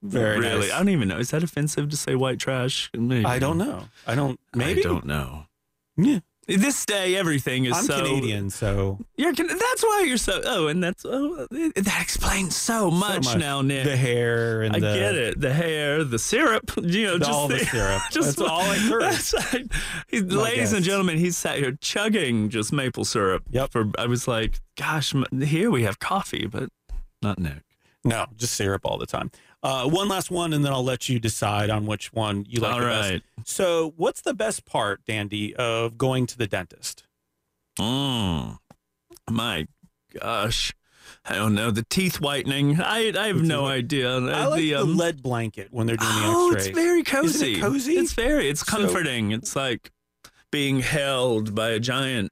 very 0.01 0.39
really, 0.39 0.59
nice. 0.67 0.71
I 0.73 0.77
don't 0.79 0.89
even 0.89 1.07
know. 1.07 1.19
Is 1.19 1.29
that 1.31 1.41
offensive 1.43 1.89
to 1.89 1.95
say 1.97 2.15
white 2.15 2.39
trash? 2.39 2.89
Maybe. 2.93 3.23
I 3.25 3.39
don't 3.39 3.57
know. 3.57 3.85
I 4.05 4.15
don't. 4.15 4.37
Maybe 4.53 4.81
I 4.81 4.83
don't 4.83 5.05
know. 5.05 5.45
Yeah. 5.95 6.19
This 6.45 6.85
day, 6.85 7.15
everything 7.15 7.65
is 7.65 7.77
I'm 7.77 7.83
so. 7.85 7.97
Canadian, 7.97 8.49
so 8.49 8.99
You're 9.15 9.33
Can- 9.33 9.47
that's 9.47 9.81
why 9.83 10.03
you're 10.05 10.17
so. 10.17 10.41
Oh, 10.43 10.67
and 10.67 10.83
that's 10.83 11.05
oh, 11.05 11.47
that 11.49 12.01
explains 12.01 12.55
so 12.55 12.91
much, 12.91 13.23
much. 13.23 13.37
now, 13.37 13.61
Nick. 13.61 13.85
the 13.85 13.95
hair 13.95 14.61
and 14.61 14.75
I 14.75 14.79
the, 14.79 14.93
get 14.93 15.15
it. 15.15 15.39
The 15.39 15.53
hair, 15.53 16.03
the 16.03 16.19
syrup, 16.19 16.69
you 16.81 17.05
know, 17.05 17.13
The- 17.17 17.25
just 17.25 17.31
all 17.31 17.47
the 17.47 17.59
syrup. 17.65 18.01
That's 18.13 18.41
all 18.41 18.61
I 18.61 18.75
heard. 18.77 19.69
He, 20.09 20.19
ladies 20.21 20.73
and 20.73 20.83
gentlemen, 20.83 21.17
he's 21.17 21.37
sat 21.37 21.57
here 21.57 21.77
chugging 21.81 22.49
just 22.49 22.73
maple 22.73 23.05
syrup. 23.05 23.43
Yep. 23.49 23.71
For 23.71 23.89
I 23.97 24.05
was 24.07 24.27
like, 24.27 24.59
gosh, 24.77 25.13
here 25.41 25.71
we 25.71 25.83
have 25.83 25.99
coffee, 25.99 26.45
but 26.45 26.69
not 27.21 27.39
Nick. 27.39 27.63
No, 28.05 28.25
just 28.35 28.53
syrup 28.55 28.81
all 28.85 28.97
the 28.97 29.05
time. 29.05 29.31
Uh, 29.61 29.87
one 29.89 30.09
last 30.09 30.29
one, 30.29 30.51
and 30.51 30.65
then 30.65 30.73
I'll 30.73 30.83
let 30.83 31.07
you 31.07 31.19
decide 31.19 31.69
on 31.69 31.85
which 31.85 32.11
one 32.11 32.45
you 32.49 32.59
like 32.59 32.73
All 32.73 32.79
the 32.81 32.85
right. 32.85 33.21
best. 33.37 33.47
So, 33.49 33.93
what's 33.95 34.21
the 34.21 34.33
best 34.33 34.65
part, 34.65 35.05
Dandy, 35.05 35.55
of 35.55 35.97
going 35.97 36.25
to 36.27 36.37
the 36.37 36.47
dentist? 36.47 37.05
Mm. 37.79 38.57
My 39.29 39.67
gosh. 40.19 40.73
I 41.25 41.35
don't 41.35 41.55
know 41.55 41.71
the 41.71 41.85
teeth 41.89 42.19
whitening. 42.19 42.81
I 42.81 43.13
I 43.17 43.27
have 43.27 43.41
no 43.41 43.65
idea. 43.65 44.11
I 44.17 44.45
like 44.47 44.59
the, 44.59 44.75
um, 44.75 44.97
lead 44.97 45.23
blanket 45.23 45.69
when 45.71 45.87
they're 45.87 45.95
doing 45.95 46.11
oh, 46.11 46.49
the 46.51 46.57
X-rays. 46.57 46.67
it's 46.67 46.77
very 46.77 47.03
cozy. 47.03 47.53
it 47.55 47.61
cozy? 47.61 47.93
It's 47.93 48.13
very. 48.13 48.49
It's 48.49 48.65
So- 48.65 48.77
comforting. 48.77 49.31
it's 49.31 49.55
like 49.55 49.91
being 50.51 50.81
held 50.81 51.55
by 51.55 51.69
a 51.69 51.79
giant, 51.79 52.31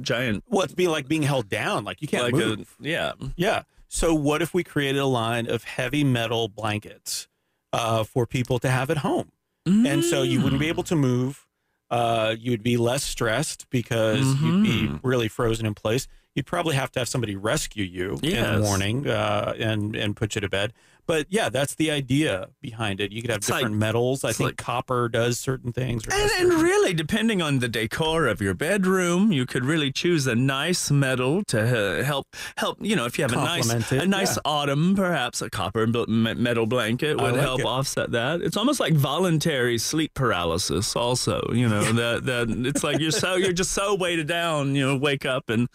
giant. 0.00 0.44
well, 0.48 0.62
it's 0.62 0.74
be 0.74 0.88
like 0.88 1.06
being 1.08 1.22
held 1.22 1.48
down, 1.50 1.84
like 1.84 2.00
you 2.00 2.08
can't 2.08 2.24
like 2.24 2.34
move. 2.34 2.74
a 2.82 2.88
yeah. 2.88 3.12
Yeah. 3.36 3.62
So 3.92 4.14
what 4.14 4.40
if 4.40 4.54
we 4.54 4.62
created 4.62 5.00
a 5.00 5.06
line 5.06 5.50
of 5.50 5.64
heavy 5.64 6.04
metal 6.04 6.46
blankets 6.46 7.26
uh, 7.72 8.04
for 8.04 8.24
people 8.24 8.60
to 8.60 8.70
have 8.70 8.88
at 8.88 8.98
home? 8.98 9.32
And 9.66 10.04
so 10.04 10.22
you 10.22 10.40
wouldn't 10.40 10.58
be 10.60 10.66
Mm. 10.66 10.70
able 10.70 10.82
to 10.84 10.96
move. 10.96 11.46
Uh, 11.90 12.34
you 12.38 12.52
would 12.52 12.62
be 12.62 12.76
less 12.76 13.02
stressed 13.04 13.68
because 13.70 14.34
you'd 14.42 14.62
be 14.62 14.86
Mhm. 14.88 15.00
really 15.02 15.26
frozen 15.28 15.66
in 15.66 15.74
place. 15.74 16.06
You'd 16.34 16.46
probably 16.46 16.76
have 16.76 16.90
to 16.92 17.00
have 17.00 17.08
somebody 17.08 17.34
rescue 17.36 17.84
you 17.84 18.18
in 18.22 18.42
the 18.42 18.60
morning 18.60 19.06
uh, 19.08 19.54
and 19.58 19.94
and 19.96 20.16
put 20.16 20.34
you 20.36 20.40
to 20.40 20.48
bed. 20.48 20.72
But 21.10 21.26
yeah, 21.28 21.48
that's 21.48 21.74
the 21.74 21.90
idea 21.90 22.50
behind 22.62 23.00
it. 23.00 23.10
You 23.10 23.20
could 23.20 23.30
have 23.30 23.38
It's 23.38 23.50
like- 23.50 23.62
different 23.62 23.78
metals. 23.78 24.22
I 24.22 24.32
think 24.32 24.50
like- 24.50 24.56
copper 24.58 25.08
does 25.08 25.40
certain 25.40 25.72
things. 25.72 26.06
or 26.06 26.12
And, 26.12 26.28
does 26.30 26.40
and 26.40 26.62
really, 26.62 26.94
depending 26.94 27.42
on 27.42 27.58
the 27.58 27.66
decor 27.68 28.28
of 28.28 28.40
your 28.40 28.54
bedroom, 28.54 29.32
you 29.32 29.44
could 29.44 29.64
really 29.64 29.90
choose 29.90 30.28
a 30.28 30.36
nice 30.36 30.88
metal 30.88 31.42
to 31.48 31.58
uh, 31.60 32.04
help 32.04 32.26
help. 32.56 32.78
You 32.80 32.94
know, 32.94 33.06
if 33.06 33.18
you 33.18 33.24
have 33.24 33.32
a 33.32 33.36
nice 33.36 33.68
it, 33.68 33.90
a 33.92 34.06
nice 34.06 34.36
yeah. 34.36 34.42
autumn, 34.44 34.94
perhaps 34.94 35.42
a 35.42 35.50
copper 35.50 35.84
metal 35.88 36.66
blanket 36.66 37.16
would 37.20 37.32
like 37.32 37.40
help 37.40 37.60
it. 37.60 37.66
offset 37.66 38.12
that. 38.12 38.40
It's 38.40 38.56
almost 38.56 38.78
like 38.78 38.94
voluntary 38.94 39.78
sleep 39.78 40.14
paralysis. 40.14 40.94
Also, 40.94 41.42
you 41.52 41.68
know 41.68 41.82
that 41.92 42.24
that 42.26 42.50
it's 42.66 42.84
like 42.84 43.00
you're 43.00 43.10
so 43.10 43.34
you're 43.42 43.52
just 43.52 43.72
so 43.72 43.96
weighted 43.96 44.28
down. 44.28 44.76
You 44.76 44.86
know, 44.86 44.96
wake 44.96 45.26
up 45.26 45.50
and 45.50 45.68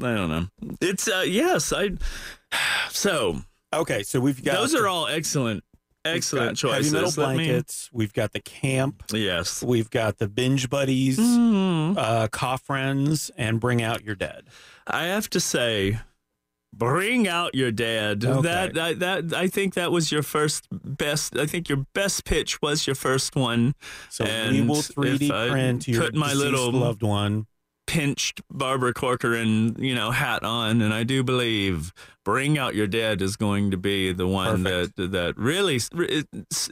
I 0.00 0.14
don't 0.14 0.30
know. 0.30 0.46
It's 0.80 1.08
uh, 1.08 1.24
yes, 1.26 1.72
I. 1.72 1.90
So 2.90 3.42
okay, 3.80 4.02
so 4.02 4.20
we've 4.20 4.42
got 4.42 4.54
those 4.56 4.74
are 4.74 4.86
all 4.86 5.06
excellent, 5.06 5.64
excellent 6.04 6.56
choices. 6.56 6.92
Heavy 6.92 7.04
metal 7.04 7.12
blankets. 7.24 7.90
We've 7.92 8.12
got 8.12 8.32
the 8.32 8.40
camp. 8.40 9.04
yes. 9.12 9.62
We've 9.62 9.90
got 9.90 10.18
the 10.18 10.28
binge 10.28 10.68
buddies. 10.70 11.18
Mm. 11.18 11.96
uh, 11.96 12.28
cough 12.28 12.62
friends 12.62 13.30
and 13.36 13.60
bring 13.60 13.82
out 13.82 14.04
your 14.04 14.14
dead. 14.14 14.44
I 14.86 15.04
have 15.04 15.30
to 15.30 15.40
say, 15.40 15.98
bring 16.72 17.28
out 17.28 17.54
your 17.54 17.70
dad. 17.70 18.24
Okay. 18.24 18.42
That, 18.42 18.74
that 18.74 18.98
that 18.98 19.34
I 19.38 19.46
think 19.48 19.74
that 19.74 19.92
was 19.92 20.10
your 20.12 20.22
first 20.22 20.66
best. 20.70 21.36
I 21.36 21.46
think 21.46 21.68
your 21.68 21.86
best 21.94 22.24
pitch 22.24 22.60
was 22.60 22.86
your 22.86 22.96
first 22.96 23.36
one. 23.36 23.74
So 24.10 24.24
we 24.24 24.60
will 24.62 24.76
3D 24.76 25.22
if 25.22 25.30
I 25.30 25.50
print 25.50 25.88
your 25.88 26.10
my 26.12 26.32
little- 26.32 26.72
loved 26.72 27.02
one. 27.02 27.46
Pinched 27.86 28.42
Barbara 28.50 28.92
Corcoran, 28.94 29.76
you 29.78 29.94
know, 29.94 30.10
hat 30.10 30.42
on, 30.42 30.80
and 30.80 30.92
I 30.92 31.04
do 31.04 31.22
believe 31.22 31.92
"Bring 32.24 32.58
Out 32.58 32.74
Your 32.74 32.86
Dead" 32.86 33.22
is 33.22 33.36
going 33.36 33.70
to 33.70 33.76
be 33.76 34.12
the 34.12 34.26
one 34.26 34.64
Perfect. 34.64 34.96
that 34.96 35.12
that 35.12 35.36
really, 35.36 35.80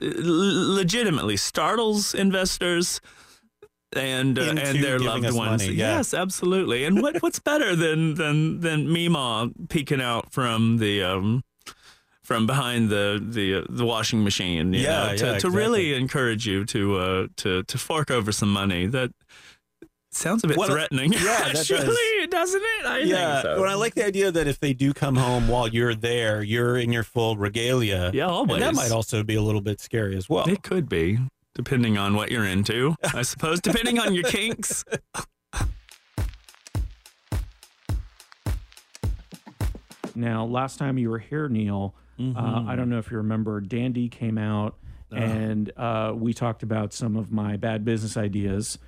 legitimately 0.01 1.37
startles 1.37 2.15
investors 2.15 3.01
and 3.95 4.39
uh, 4.39 4.55
and 4.57 4.83
their 4.83 4.99
loved 4.99 5.33
ones. 5.33 5.63
money, 5.63 5.75
yeah. 5.75 5.97
Yes, 5.97 6.15
absolutely. 6.15 6.85
And 6.85 7.03
what 7.03 7.21
what's 7.23 7.39
better 7.39 7.77
than 7.77 8.15
than 8.15 8.61
than 8.61 8.93
Mima 8.93 9.51
peeking 9.69 10.01
out 10.01 10.33
from 10.33 10.79
the 10.79 11.03
um 11.03 11.45
from 12.23 12.47
behind 12.47 12.89
the 12.89 13.23
the 13.23 13.57
uh, 13.57 13.65
the 13.69 13.85
washing 13.85 14.25
machine? 14.25 14.73
Yeah, 14.73 15.09
know, 15.09 15.17
to, 15.17 15.27
yeah, 15.27 15.39
to 15.39 15.51
really 15.51 15.95
encourage 15.95 16.47
you 16.47 16.65
to 16.67 16.97
uh 16.97 17.27
to 17.39 17.63
to 17.65 17.79
fork 17.79 18.11
over 18.11 18.33
some 18.33 18.53
money. 18.53 18.87
That 18.87 19.13
sounds 20.15 20.45
a 20.45 20.49
bit 20.49 20.57
Well, 20.57 20.69
threatening. 20.69 21.13
yeah, 21.13 21.21
that 21.23 21.57
actually, 21.57 21.87
does. 22.29 22.53
not 22.55 22.63
it? 22.63 22.87
I 22.87 22.99
yeah, 23.01 23.43
think 23.43 23.55
so. 23.57 23.61
well, 23.63 23.71
I 23.71 23.75
like 23.75 23.95
the 23.95 24.05
idea 24.05 24.31
that 24.31 24.47
if 24.47 24.59
they 24.61 24.73
do 24.73 24.93
come 24.93 25.17
home 25.17 25.49
while 25.49 25.69
you're 25.69 25.95
there, 25.95 26.43
you're 26.43 26.77
in 26.79 26.93
your 26.93 27.03
full 27.03 27.37
regalia. 27.37 28.11
yeah, 28.15 28.27
always. 28.27 28.55
And 28.55 28.63
that 28.63 28.75
might 28.75 28.93
also 28.93 29.23
be 29.23 29.35
a 29.35 29.43
little 29.43 29.61
bit 29.61 29.81
scary 29.81 30.17
as 30.17 30.29
well. 30.29 30.49
It 30.49 30.63
could 30.63 30.89
be, 30.89 31.19
depending 31.55 31.99
on 31.99 32.15
what 32.15 32.31
you're 32.31 32.45
into. 32.47 32.95
I 33.15 33.23
suppose, 33.23 33.61
depending 33.61 33.99
on 33.99 34.15
your 34.15 34.25
kinks. 34.25 34.85
Now, 40.15 40.45
last 40.45 40.79
time 40.79 40.99
you 40.99 41.09
were 41.11 41.19
here, 41.19 41.49
Neil, 41.49 41.95
uh, 42.21 42.65
I 42.69 42.77
don't 42.77 42.89
know 42.89 42.99
if 42.99 43.11
you 43.11 43.17
remember, 43.17 43.61
Dandy 43.61 44.09
came 44.09 44.39
out 44.39 44.77
and 45.11 45.71
uh, 45.77 46.13
we 46.15 46.33
talked 46.33 46.63
about 46.63 46.93
some 46.95 47.17
of 47.17 47.31
my 47.33 47.57
bad 47.57 47.85
business 47.85 48.17
ideas, 48.17 48.79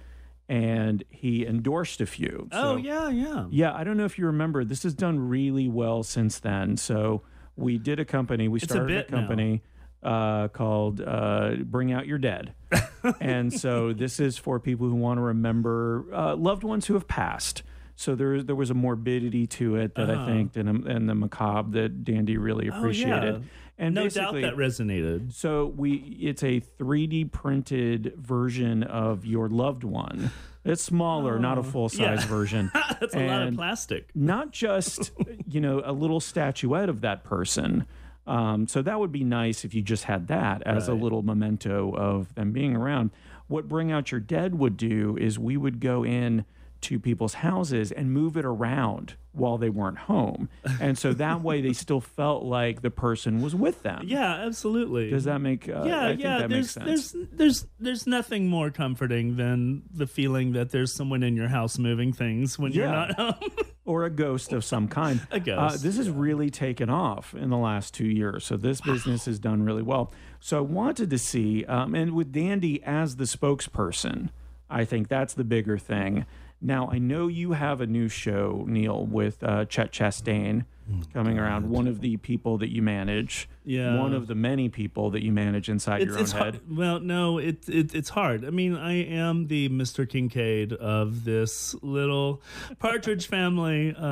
and 0.48 1.02
he 1.08 1.46
endorsed 1.46 2.00
a 2.00 2.06
few. 2.06 2.48
Oh 2.52 2.76
yeah, 2.76 3.08
yeah. 3.08 3.46
Yeah, 3.50 3.74
I 3.74 3.84
don't 3.84 3.96
know 3.96 4.04
if 4.04 4.18
you 4.18 4.26
remember. 4.26 4.64
This 4.64 4.82
has 4.82 4.94
done 4.94 5.18
really 5.28 5.68
well 5.68 6.02
since 6.02 6.38
then. 6.38 6.76
So 6.76 7.22
we 7.56 7.78
did 7.78 7.98
a 8.00 8.04
company. 8.04 8.48
We 8.48 8.58
a 8.60 8.64
started 8.64 9.06
a, 9.08 9.10
now. 9.10 9.18
company 9.18 9.62
uh, 10.02 10.48
called 10.48 11.00
uh, 11.00 11.56
Bring 11.64 11.92
Out 11.92 12.06
Your 12.06 12.18
Dead, 12.18 12.54
and 13.20 13.52
so 13.52 13.92
this 13.94 14.20
is 14.20 14.36
for 14.36 14.60
people 14.60 14.86
who 14.88 14.96
want 14.96 15.18
to 15.18 15.22
remember 15.22 16.04
uh, 16.12 16.36
loved 16.36 16.62
ones 16.64 16.86
who 16.86 16.94
have 16.94 17.08
passed. 17.08 17.62
So 17.96 18.14
there 18.16 18.42
there 18.42 18.56
was 18.56 18.70
a 18.70 18.74
morbidity 18.74 19.46
to 19.46 19.76
it 19.76 19.94
that 19.94 20.10
I 20.10 20.14
Uh-huh. 20.14 20.26
think 20.26 20.56
and, 20.56 20.84
and 20.86 21.08
the 21.08 21.14
macabre 21.14 21.70
that 21.80 22.04
Dandy 22.04 22.36
really 22.36 22.68
Oh, 22.68 22.76
appreciated. 22.76 23.34
yeah. 23.36 23.40
And 23.78 23.94
no 23.94 24.08
doubt 24.08 24.34
that 24.34 24.54
resonated. 24.54 25.32
so 25.32 25.66
we 25.66 25.94
it's 26.20 26.42
a 26.44 26.60
3D 26.78 27.32
printed 27.32 28.14
version 28.16 28.82
of 28.84 29.24
your 29.26 29.48
loved 29.48 29.82
one. 29.84 30.30
It's 30.64 30.82
smaller, 30.82 31.38
not 31.38 31.58
a 31.58 31.60
Oh, 31.60 31.64
full 31.64 31.88
size 31.88 32.20
yeah. 32.22 32.26
version 32.26 32.70
That's 33.00 33.14
a 33.14 33.26
lot 33.26 33.42
of 33.42 33.54
plastic. 33.54 34.10
not 34.14 34.50
just 34.52 35.10
you 35.48 35.60
know 35.60 35.82
a 35.84 35.92
little 35.92 36.20
statuette 36.20 36.88
of 36.88 37.00
that 37.02 37.24
person 37.24 37.86
um, 38.26 38.66
so 38.66 38.80
that 38.80 38.98
would 38.98 39.12
be 39.12 39.24
nice 39.24 39.64
if 39.66 39.74
you 39.74 39.82
just 39.82 40.04
had 40.04 40.28
that 40.28 40.62
as 40.62 40.88
a 40.88 40.94
little 40.94 41.20
memento 41.22 41.94
of 41.94 42.34
them 42.36 42.52
being 42.52 42.74
around 42.74 43.10
what 43.48 43.68
bring 43.68 43.92
out 43.92 44.10
your 44.10 44.20
dead 44.20 44.54
would 44.58 44.78
do 44.78 45.18
is 45.20 45.38
we 45.38 45.58
would 45.58 45.80
go 45.80 46.02
in 46.04 46.46
to 46.84 46.98
people's 47.00 47.34
houses 47.34 47.92
and 47.92 48.12
move 48.12 48.36
it 48.36 48.44
around 48.44 49.14
while 49.32 49.58
they 49.58 49.68
weren't 49.68 49.98
home 49.98 50.48
and 50.80 50.96
so 50.96 51.12
that 51.12 51.42
way 51.42 51.60
they 51.60 51.72
still 51.72 52.00
felt 52.18 52.44
like 52.44 52.82
the 52.82 52.90
person 52.90 53.42
was 53.42 53.54
with 53.54 53.82
them 53.82 54.02
Yeah, 54.06 54.32
absolutely. 54.46 55.10
does 55.10 55.24
that 55.24 55.40
make 55.40 55.68
uh, 55.68 55.82
yeah, 55.84 56.04
I 56.04 56.08
think 56.10 56.20
yeah. 56.22 56.38
that 56.38 56.48
there's, 56.50 56.76
makes 56.76 56.86
sense 56.86 57.12
there's, 57.12 57.26
there's, 57.32 57.66
there's 57.80 58.06
nothing 58.06 58.46
more 58.48 58.70
comforting 58.70 59.36
than 59.36 59.82
the 59.92 60.06
feeling 60.06 60.52
that 60.52 60.70
there's 60.70 60.94
someone 60.94 61.22
in 61.24 61.34
your 61.36 61.48
house 61.48 61.78
moving 61.78 62.12
things 62.12 62.58
when 62.58 62.72
you're 62.72 62.86
not 62.86 63.12
home. 63.16 63.34
or 63.84 64.04
a 64.04 64.10
ghost 64.10 64.52
of 64.52 64.64
some 64.64 64.88
kind. 64.88 65.20
A 65.30 65.36
Uh, 65.36 65.38
ghost, 65.40 65.82
this 65.82 65.96
has 65.98 66.08
really 66.08 66.48
taken 66.48 66.88
off 66.88 67.34
in 67.34 67.50
the 67.50 67.56
last 67.58 67.92
two 67.92 68.06
years. 68.06 68.44
So 68.44 68.56
this 68.56 68.80
business 68.80 69.26
has 69.26 69.38
done 69.38 69.62
really 69.62 69.82
well. 69.82 70.12
So 70.40 70.58
I 70.58 70.60
wanted 70.60 71.10
to 71.10 71.18
see, 71.18 71.64
um, 71.66 71.94
and 71.94 72.12
with 72.14 72.32
Dandy 72.32 72.82
as 72.84 73.16
the 73.16 73.24
spokesperson, 73.24 74.30
I 74.70 74.84
think 74.84 75.08
that's 75.08 75.34
the 75.34 75.44
bigger 75.44 75.76
thing. 75.78 76.24
Now 76.64 76.88
I 76.90 76.96
know 76.98 77.28
you 77.28 77.52
have 77.52 77.82
a 77.82 77.86
new 77.86 78.08
show, 78.08 78.64
Neil, 78.66 79.04
with 79.04 79.42
uh, 79.44 79.66
Chet 79.66 79.92
Chastain 79.92 80.64
coming 81.12 81.38
around. 81.38 81.68
One 81.68 81.86
of 81.86 82.00
the 82.00 82.16
people 82.18 82.56
that 82.58 82.70
you 82.70 82.80
manage. 82.80 83.48
Yeah. 83.64 83.98
One 83.98 84.14
of 84.14 84.26
the 84.28 84.34
many 84.34 84.70
people 84.70 85.10
that 85.10 85.22
you 85.22 85.30
manage 85.30 85.68
inside 85.68 86.00
it's, 86.02 86.10
your 86.10 86.18
own 86.20 86.26
head. 86.26 86.38
hard. 86.38 86.60
Well, 86.70 87.00
no, 87.00 87.36
it, 87.38 87.68
it 87.68 87.94
it's 87.94 88.08
hard. 88.10 88.46
I 88.46 88.50
mean, 88.50 88.76
I 88.76 88.94
am 89.04 89.48
the 89.48 89.68
Mr. 89.68 90.08
Kincaid 90.08 90.72
of 90.72 91.24
this 91.24 91.74
little 91.82 92.40
partridge 92.78 93.26
family 93.26 93.94
uh, 93.94 94.04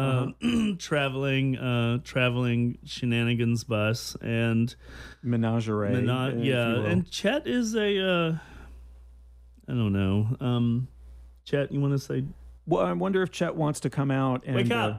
Uh-huh. 0.43 0.75
traveling 0.79 1.57
uh, 1.57 1.99
traveling 2.05 2.77
shenanigans 2.85 3.65
bus 3.65 4.15
and 4.21 4.75
Menagerie. 5.23 5.93
Mena- 5.95 6.35
yeah, 6.37 6.85
and 6.85 7.11
Chet 7.11 7.47
is 7.47 7.75
a 7.75 7.99
uh, 7.99 8.33
I 9.69 9.73
don't 9.73 9.93
know. 9.95 10.37
Um, 10.41 10.89
Chet, 11.45 11.73
you 11.73 11.81
want 11.81 11.93
to 11.95 11.99
say? 11.99 12.25
Well, 12.67 12.85
I 12.85 12.93
wonder 12.93 13.23
if 13.23 13.31
Chet 13.31 13.55
wants 13.57 13.81
to 13.81 13.91
come 13.91 14.11
out 14.11 14.43
and 14.47 14.57
Wake 14.57 14.71
uh, 14.71 14.99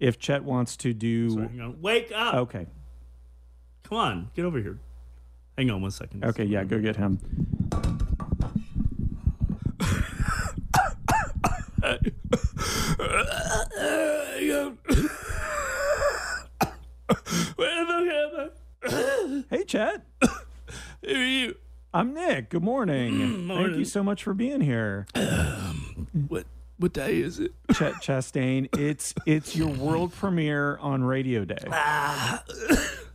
if 0.00 0.18
Chet 0.18 0.44
wants 0.44 0.76
to 0.78 0.92
do. 0.92 1.30
Sorry, 1.30 1.48
hang 1.48 1.60
on. 1.60 1.80
Wake 1.80 2.10
up! 2.14 2.34
Okay. 2.34 2.66
Come 3.84 3.98
on, 3.98 4.30
get 4.34 4.44
over 4.44 4.58
here. 4.58 4.78
Hang 5.58 5.70
on 5.70 5.82
one 5.82 5.90
second. 5.90 6.24
Okay, 6.24 6.44
yeah, 6.44 6.64
go 6.64 6.78
get 6.78 6.96
him. 6.96 7.18
Where 17.56 17.84
the 17.84 18.48
fuck 18.80 18.90
am 18.92 19.44
Hey, 19.50 19.64
Chet. 19.64 20.02
Who 21.04 21.14
are 21.14 21.24
you? 21.24 21.56
I'm 21.92 22.14
Nick. 22.14 22.50
Good 22.50 22.62
morning. 22.62 23.18
Thank 23.18 23.30
you 23.30 23.38
morning. 23.46 23.84
so 23.84 24.02
much 24.02 24.22
for 24.22 24.32
being 24.32 24.60
here, 24.62 25.06
What 26.28 26.46
what 26.82 26.92
day 26.92 27.20
is 27.20 27.38
it? 27.38 27.52
Chet 27.72 27.94
Chastain. 27.94 28.68
It's 28.76 29.14
it's 29.24 29.54
your 29.54 29.68
world 29.68 30.12
premiere 30.12 30.76
on 30.78 31.04
Radio 31.04 31.44
Day. 31.44 31.64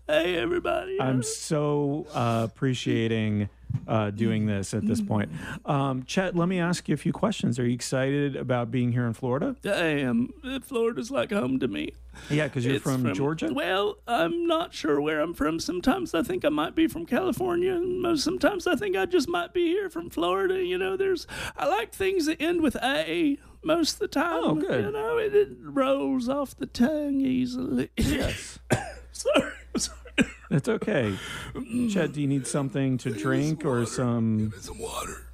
Hey 0.09 0.37
everybody! 0.37 1.01
I'm 1.01 1.21
so 1.21 2.07
uh, 2.13 2.47
appreciating 2.49 3.49
uh, 3.87 4.11
doing 4.11 4.45
this 4.45 4.73
at 4.73 4.85
this 4.85 5.01
point. 5.01 5.29
Um, 5.65 6.03
Chet, 6.03 6.35
let 6.35 6.47
me 6.47 6.59
ask 6.59 6.87
you 6.87 6.93
a 6.93 6.97
few 6.97 7.13
questions. 7.13 7.59
Are 7.59 7.65
you 7.65 7.73
excited 7.73 8.35
about 8.35 8.71
being 8.71 8.91
here 8.91 9.05
in 9.05 9.13
Florida? 9.13 9.55
I 9.65 9.69
am. 9.69 10.33
Florida's 10.63 11.11
like 11.11 11.31
home 11.31 11.59
to 11.59 11.67
me. 11.67 11.93
Yeah, 12.29 12.45
because 12.45 12.65
you're 12.65 12.75
It's 12.75 12.83
from, 12.83 13.13
Georgia. 13.13 13.51
Well, 13.53 13.97
I'm 14.07 14.47
not 14.47 14.73
sure 14.73 14.99
where 14.99 15.19
I'm 15.21 15.33
from. 15.33 15.59
Sometimes 15.59 16.13
I 16.13 16.23
think 16.23 16.43
I 16.43 16.49
might 16.49 16.75
be 16.75 16.87
from 16.87 17.05
California, 17.05 17.73
and 17.75 18.01
most 18.01 18.23
sometimes 18.23 18.65
I 18.67 18.75
think 18.75 18.95
I 18.97 19.05
just 19.05 19.29
might 19.29 19.53
be 19.53 19.67
here 19.67 19.89
from 19.89 20.09
Florida. 20.09 20.63
You 20.63 20.77
know, 20.77 20.97
there's 20.97 21.27
I 21.55 21.67
like 21.67 21.93
things 21.93 22.25
that 22.25 22.41
end 22.41 22.61
with 22.61 22.75
a 22.77 23.37
most 23.63 23.93
of 23.93 23.99
the 23.99 24.07
time. 24.07 24.43
Oh, 24.43 24.55
good. 24.55 24.85
You 24.85 24.91
know, 24.91 25.17
it, 25.17 25.35
it 25.35 25.49
rolls 25.61 26.27
off 26.27 26.55
the 26.57 26.65
tongue 26.65 27.21
easily. 27.21 27.89
Yes, 27.97 28.59
sorry. 29.11 29.51
It's 30.51 30.67
okay. 30.69 31.17
Chet, 31.89 32.13
do 32.13 32.21
you 32.21 32.27
need 32.27 32.47
something 32.47 32.97
to 32.99 33.11
drink 33.11 33.65
or 33.65 33.85
some 33.85 34.53
Some 34.59 34.79
water. 34.79 35.27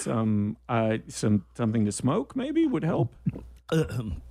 some 0.00 0.56
uh, 0.68 0.98
some 1.08 1.44
something 1.54 1.84
to 1.84 1.92
smoke? 1.92 2.34
Maybe 2.36 2.66
would 2.66 2.84
help. 2.84 3.14
Um, 3.70 4.22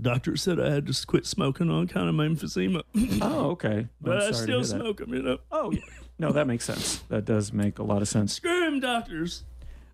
doctor 0.00 0.36
said 0.36 0.58
I 0.60 0.70
had 0.70 0.86
to 0.86 1.06
quit 1.06 1.26
smoking 1.26 1.70
on 1.70 1.84
account 1.84 2.08
of 2.08 2.14
my 2.14 2.26
emphysema, 2.26 2.82
Oh, 3.22 3.50
okay. 3.50 3.88
but 4.00 4.22
I 4.22 4.30
still 4.32 4.64
smoke 4.64 4.98
them. 4.98 5.14
You 5.14 5.22
know, 5.22 5.38
Oh, 5.50 5.70
yeah. 5.72 5.80
no, 6.18 6.32
that 6.32 6.46
makes 6.46 6.64
sense. 6.64 6.98
That 7.08 7.24
does 7.24 7.52
make 7.52 7.78
a 7.78 7.82
lot 7.82 8.02
of 8.02 8.08
sense. 8.08 8.34
screw 8.34 8.80
doctors. 8.80 9.44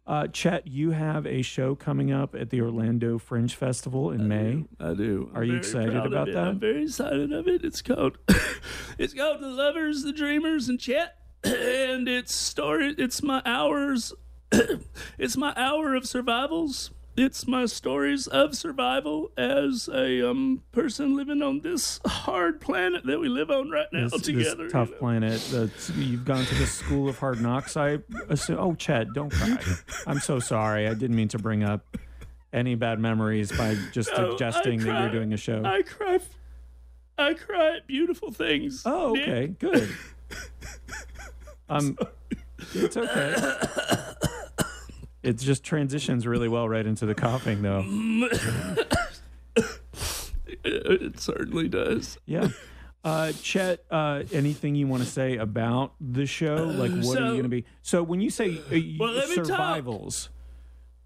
Uh, 0.07 0.29
Chet, 0.29 0.69
you 0.69 0.93
have 0.93 1.27
a 1.27 1.43
show 1.43 1.75
coming 1.75 2.13
up 2.13 2.37
at 2.37 2.51
the 2.51 2.61
Orlando 2.61 3.19
Fringe 3.19 3.53
Festival 3.53 4.13
in 4.13 4.29
May. 4.29 4.65
I 4.79 4.95
do. 4.95 5.31
Are 5.35 5.43
I'm 5.43 5.51
you 5.51 5.57
excited 5.57 5.97
about 5.97 6.29
that? 6.29 6.37
I'm 6.37 6.61
very 6.61 6.85
excited 6.85 7.33
of 7.33 7.49
it. 7.49 7.65
It's 7.65 7.83
called 7.83 8.19
It's 8.99 9.15
called 9.15 9.41
The 9.41 9.49
Lovers, 9.49 10.05
The 10.05 10.13
Dreamers, 10.13 10.69
and 10.69 10.79
Chet. 10.79 11.17
And 11.45 12.09
it's 12.09 12.35
story 12.35 12.95
it's 12.99 13.23
my 13.23 13.41
hours 13.45 14.13
it's 15.19 15.37
my 15.37 15.53
hour 15.57 15.95
of 15.95 16.07
survivals. 16.07 16.91
It's 17.17 17.47
my 17.49 17.65
stories 17.65 18.27
of 18.27 18.55
survival 18.55 19.31
as 19.39 19.89
a 19.93 20.29
um 20.29 20.63
person 20.73 21.17
living 21.17 21.41
on 21.43 21.61
this 21.61 21.99
hard 22.05 22.61
planet 22.61 23.05
that 23.07 23.19
we 23.19 23.29
live 23.29 23.51
on 23.51 23.71
right 23.71 23.87
now 23.91 24.09
This, 24.09 24.21
together. 24.23 24.45
this 24.57 24.59
you 24.65 24.69
tough 24.69 24.91
know. 24.91 24.97
planet. 24.99 25.49
That's, 25.51 25.89
you've 25.91 26.27
gone 26.27 26.45
to 26.45 26.55
the 26.57 26.67
school 26.67 27.09
of 27.09 27.19
hard 27.19 27.41
knocks. 27.41 27.77
I 27.77 27.99
assume. 28.29 28.59
Oh, 28.61 28.75
Chet, 28.75 29.15
don't 29.15 29.33
cry. 29.33 29.57
I'm 30.07 30.21
so 30.21 30.39
sorry. 30.39 30.87
I 30.89 30.93
didn't 30.95 31.17
mean 31.17 31.29
to 31.29 31.39
bring 31.39 31.65
up 31.65 31.97
any 32.53 32.75
bad 32.75 32.99
memories 33.01 33.51
by 33.51 33.77
just 33.93 34.11
No, 34.17 34.31
suggesting 34.31 34.81
that 34.81 35.01
you're 35.01 35.11
doing 35.11 35.33
a 35.33 35.37
show. 35.39 35.63
I 35.65 35.83
cry 35.83 36.19
I 37.19 37.33
cry 37.33 37.77
at 37.77 37.87
beautiful 37.87 38.31
things. 38.31 38.83
oh, 38.85 39.13
Nick. 39.13 39.29
okay, 39.29 39.47
good. 39.59 39.89
Um, 41.69 41.99
it's 42.75 42.97
okay. 42.97 43.35
It 45.23 45.39
just 45.39 45.65
transitions 45.65 46.27
really 46.27 46.49
well 46.49 46.69
right 46.69 46.87
into 46.87 47.07
the 47.07 47.15
coughing, 47.15 47.63
though. 47.63 47.83
It 50.65 51.21
certainly 51.21 51.69
does. 51.69 52.19
Yeah. 52.27 52.49
Uh, 53.05 53.33
Chet, 53.41 53.85
uh, 53.91 54.25
anything 54.33 54.75
you 54.75 54.87
want 54.89 55.03
to 55.03 55.09
say 55.09 55.37
about 55.37 55.93
the 56.01 56.27
show? 56.27 56.57
Like, 56.57 56.91
what 57.05 57.19
are 57.19 57.27
you 57.27 57.31
going 57.33 57.43
to 57.45 57.49
be? 57.49 57.65
So, 57.83 58.03
when 58.03 58.21
you 58.21 58.31
say 58.31 58.57
uh, 58.59 58.79
Well, 58.99 59.13
let 59.13 59.29
me 59.29 59.37
talk. 59.37 59.47
survivals, 59.47 60.29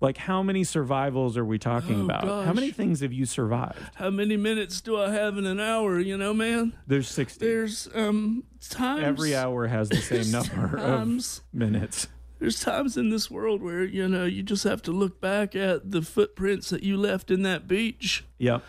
like, 0.01 0.16
how 0.16 0.42
many 0.42 0.64
survivals 0.64 1.37
are 1.37 1.44
we 1.44 1.59
talking 1.59 2.01
Oh, 2.01 2.05
about? 2.05 2.46
How 2.46 2.55
many 2.55 2.70
things 2.70 3.01
have 3.01 3.12
you 3.12 3.27
survived? 3.27 3.79
How 3.96 4.09
many 4.09 4.38
minutes 4.38 4.81
do 4.81 4.99
I 4.99 5.11
have 5.11 5.37
in 5.37 5.44
an 5.44 5.61
hour? 5.61 5.99
You 6.01 6.16
know, 6.16 6.33
man. 6.33 6.73
There's 6.87 7.09
60. 7.09 7.44
There's 7.44 7.88
um 7.94 8.44
times 8.70 9.03
Every 9.05 9.37
hour 9.37 9.66
has 9.66 9.90
the 9.90 9.96
same 9.99 10.31
number 10.31 10.79
of 10.79 11.40
minutes. 11.53 12.09
There's 12.40 12.59
times 12.59 12.96
in 12.96 13.11
this 13.11 13.31
world 13.31 13.62
where 13.62 13.85
you 13.85 14.09
know 14.09 14.24
you 14.24 14.42
just 14.42 14.64
have 14.64 14.83
to 14.83 14.90
look 14.90 15.20
back 15.20 15.55
at 15.55 15.90
the 15.92 16.03
footprints 16.03 16.70
that 16.70 16.83
you 16.83 16.96
left 16.96 17.31
in 17.31 17.42
that 17.42 17.68
beach 17.68 18.24
Yep. 18.38 18.64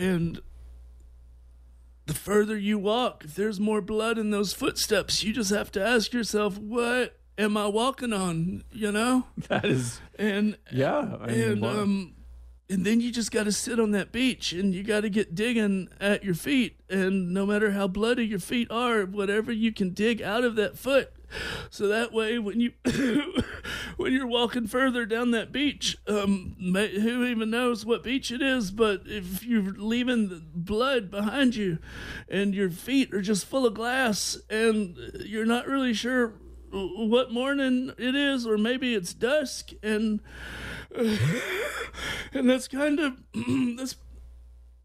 and 0.00 0.40
the 2.06 2.14
further 2.14 2.56
you 2.56 2.78
walk 2.78 3.24
if 3.24 3.34
there's 3.34 3.58
more 3.60 3.80
blood 3.80 4.18
in 4.18 4.30
those 4.30 4.52
footsteps 4.52 5.22
you 5.22 5.32
just 5.32 5.50
have 5.50 5.70
to 5.72 5.84
ask 5.84 6.12
yourself 6.12 6.56
what 6.58 7.18
am 7.38 7.56
i 7.56 7.66
walking 7.66 8.12
on 8.12 8.62
you 8.72 8.90
know 8.92 9.24
That 9.48 9.64
is, 9.64 10.00
and 10.18 10.56
yeah. 10.72 11.16
I 11.20 11.26
mean, 11.26 11.40
and 11.40 11.62
wow. 11.62 11.80
um 11.82 12.12
and 12.68 12.84
then 12.84 13.00
you 13.00 13.12
just 13.12 13.30
got 13.30 13.44
to 13.44 13.52
sit 13.52 13.78
on 13.78 13.92
that 13.92 14.10
beach 14.10 14.52
and 14.52 14.74
you 14.74 14.82
got 14.82 15.02
to 15.02 15.08
get 15.08 15.36
digging 15.36 15.88
at 16.00 16.24
your 16.24 16.34
feet 16.34 16.80
and 16.90 17.32
no 17.32 17.46
matter 17.46 17.70
how 17.72 17.86
bloody 17.86 18.26
your 18.26 18.40
feet 18.40 18.68
are 18.72 19.04
whatever 19.04 19.52
you 19.52 19.72
can 19.72 19.90
dig 19.90 20.20
out 20.20 20.42
of 20.42 20.56
that 20.56 20.76
foot 20.76 21.12
so 21.70 21.88
that 21.88 22.12
way 22.12 22.38
when 22.38 22.60
you 22.60 22.72
when 23.96 24.12
you're 24.12 24.26
walking 24.26 24.66
further 24.66 25.04
down 25.04 25.30
that 25.32 25.52
beach 25.52 25.96
um 26.06 26.56
who 26.58 27.24
even 27.24 27.50
knows 27.50 27.84
what 27.84 28.02
beach 28.02 28.30
it 28.30 28.40
is 28.40 28.70
but 28.70 29.02
if 29.06 29.44
you're 29.44 29.72
leaving 29.72 30.28
the 30.28 30.42
blood 30.54 31.10
behind 31.10 31.54
you 31.56 31.78
and 32.28 32.54
your 32.54 32.70
feet 32.70 33.12
are 33.12 33.22
just 33.22 33.46
full 33.46 33.66
of 33.66 33.74
glass 33.74 34.38
and 34.48 34.96
you're 35.24 35.46
not 35.46 35.66
really 35.66 35.94
sure 35.94 36.34
what 36.70 37.32
morning 37.32 37.92
it 37.98 38.14
is 38.14 38.46
or 38.46 38.58
maybe 38.58 38.94
it's 38.94 39.14
dusk 39.14 39.70
and 39.82 40.20
and 42.32 42.48
that's 42.48 42.68
kind 42.68 43.00
of 43.00 43.16
that's 43.76 43.96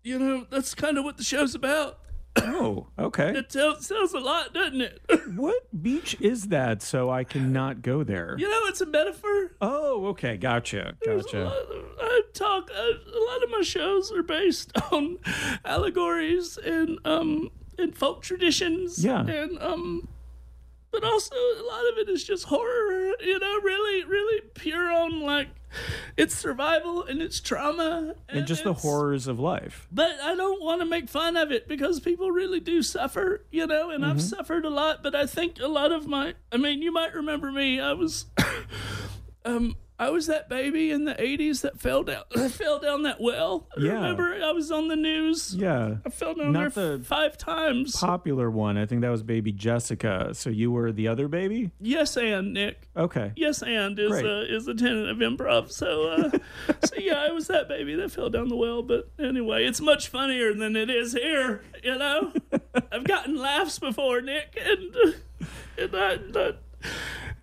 you 0.03 0.17
know 0.17 0.45
that's 0.49 0.73
kind 0.73 0.97
of 0.97 1.03
what 1.03 1.17
the 1.17 1.23
show's 1.23 1.55
about 1.55 1.99
oh, 2.37 2.87
okay. 2.97 3.35
it 3.37 3.49
tells, 3.49 3.87
tells 3.87 4.13
a 4.13 4.19
lot 4.19 4.53
doesn't 4.53 4.81
it 4.81 5.01
What 5.35 5.63
beach 5.81 6.15
is 6.21 6.47
that 6.47 6.81
so 6.81 7.09
I 7.09 7.23
cannot 7.23 7.81
go 7.81 8.03
there? 8.03 8.35
you 8.37 8.49
know 8.49 8.61
it's 8.67 8.81
a 8.81 8.85
metaphor 8.85 9.51
Oh, 9.61 10.07
okay. 10.07 10.37
Gotcha. 10.37 10.95
There's 11.03 11.21
a 11.25 11.25
Gotcha. 11.25 11.45
of- 11.45 11.85
I 11.99 12.21
talk. 12.33 12.71
uh, 12.71 12.81
A 12.81 13.21
lot 13.29 13.43
of 13.43 13.49
my 13.51 13.61
shows 13.61 14.11
are 14.11 14.23
based 14.23 14.71
on 14.91 15.17
allegories 15.65 16.57
and 16.57 16.99
um 17.05 17.49
and 17.77 17.95
folk 17.95 18.21
traditions. 18.21 19.03
Yeah. 19.03 19.21
and 19.25 19.59
um, 19.61 20.07
but 20.91 21.03
also 21.03 21.35
a 21.35 21.63
lot 21.67 21.87
of 21.91 21.97
it 21.97 22.09
is 22.09 22.23
just 22.23 22.45
horror. 22.45 23.13
You 23.21 23.39
know, 23.39 23.59
really, 23.61 24.03
really 24.05 24.41
pure 24.53 24.91
on 24.91 25.21
like 25.21 25.47
it's 26.17 26.35
survival 26.35 27.03
and 27.05 27.21
it's 27.21 27.39
trauma 27.39 28.15
And 28.27 28.45
just 28.45 28.63
the 28.63 28.73
horrors 28.73 29.27
of 29.27 29.39
life. 29.39 29.87
But 29.91 30.19
I 30.21 30.35
don't 30.35 30.61
want 30.61 30.81
to 30.81 30.85
make 30.85 31.07
fun 31.09 31.37
of 31.37 31.51
it 31.51 31.67
because 31.67 31.99
people 31.99 32.31
really 32.31 32.59
do 32.59 32.81
suffer, 32.81 33.45
you 33.51 33.67
know, 33.67 33.89
and 33.89 34.03
Mm-hmm. 34.03 34.11
I've 34.11 34.21
suffered 34.21 34.65
a 34.65 34.69
lot. 34.69 35.03
But 35.03 35.15
I 35.15 35.25
think 35.25 35.59
a 35.59 35.67
lot 35.67 35.91
of 35.91 36.07
my, 36.07 36.33
I 36.51 36.57
mean, 36.57 36.81
you 36.81 36.91
might 36.91 37.13
remember 37.13 37.51
me. 37.51 37.79
I 37.79 37.93
was, 37.93 38.25
um, 39.45 39.75
I 40.01 40.09
was 40.09 40.25
that 40.25 40.49
baby 40.49 40.89
in 40.89 41.05
the 41.05 41.13
'80s 41.13 41.61
that 41.61 41.79
fell 41.79 42.01
down, 42.01 42.23
fell 42.49 42.79
down 42.79 43.03
that 43.03 43.21
well. 43.21 43.67
Yeah. 43.77 43.93
Remember, 43.93 44.33
I 44.43 44.51
was 44.51 44.71
on 44.71 44.87
the 44.87 44.95
news. 44.95 45.53
Yeah. 45.53 45.97
I 46.03 46.09
fell 46.09 46.33
down 46.33 46.53
Not 46.53 46.73
there 46.73 46.97
the 46.97 47.03
five 47.03 47.37
times. 47.37 47.95
Popular 47.95 48.49
one. 48.49 48.79
I 48.79 48.87
think 48.87 49.01
that 49.01 49.09
was 49.09 49.21
baby 49.21 49.51
Jessica. 49.51 50.33
So 50.33 50.49
you 50.49 50.71
were 50.71 50.91
the 50.91 51.07
other 51.07 51.27
baby? 51.27 51.69
yes, 51.79 52.17
and 52.17 52.55
Nick. 52.55 52.87
Okay. 52.97 53.31
Yes, 53.35 53.61
and 53.61 53.99
is 53.99 54.11
uh, 54.11 54.43
is 54.49 54.67
a 54.67 54.73
tenant 54.73 55.07
of 55.07 55.17
improv. 55.17 55.71
So, 55.71 56.07
uh, 56.07 56.29
so 56.83 56.95
yeah, 56.97 57.19
I 57.19 57.29
was 57.29 57.45
that 57.45 57.67
baby 57.67 57.93
that 57.93 58.11
fell 58.11 58.31
down 58.31 58.47
the 58.47 58.55
well. 58.55 58.81
But 58.81 59.07
anyway, 59.19 59.65
it's 59.65 59.81
much 59.81 60.07
funnier 60.07 60.51
than 60.55 60.75
it 60.75 60.89
is 60.89 61.13
here. 61.13 61.61
You 61.83 61.99
know, 61.99 62.33
I've 62.91 63.03
gotten 63.03 63.37
laughs 63.37 63.77
before, 63.77 64.19
Nick, 64.21 64.57
and 64.59 64.95
and 65.77 65.91
not, 66.33 66.55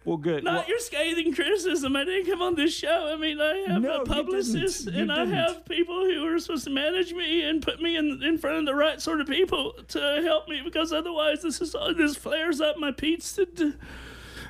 Well, 0.05 0.17
good. 0.17 0.45
not 0.45 0.55
Well, 0.55 0.65
your 0.69 0.79
scathing 0.79 1.35
criticism. 1.35 1.95
I 1.95 2.05
didn't 2.05 2.27
come 2.31 2.41
on 2.41 2.55
this 2.55 2.75
show. 2.75 3.11
I 3.13 3.17
mean, 3.17 3.41
I 3.41 3.65
have 3.69 3.83
No, 3.83 4.03
a 4.03 4.07
publicist. 4.07 4.87
You 4.91 5.03
and 5.03 5.13
I 5.13 5.25
didn't. 5.25 5.35
have 5.35 5.65
people 5.67 6.05
who 6.07 6.27
are 6.35 6.39
supposed 6.39 6.65
to 6.65 6.71
manage 6.71 7.13
me 7.13 7.43
and 7.43 7.61
put 7.61 7.83
me 7.83 7.97
in 7.97 8.23
in 8.23 8.39
front 8.39 8.57
of 8.59 8.65
the 8.67 8.75
right 8.75 9.01
sort 9.03 9.21
of 9.21 9.27
people 9.27 9.75
to 9.89 10.21
help 10.23 10.49
me 10.49 10.63
because 10.65 10.93
otherwise 10.93 11.43
this 11.43 11.61
is 11.61 11.75
this 11.97 12.17
flares 12.17 12.61
up 12.61 12.79
my 12.79 12.91
pizza. 12.91 13.45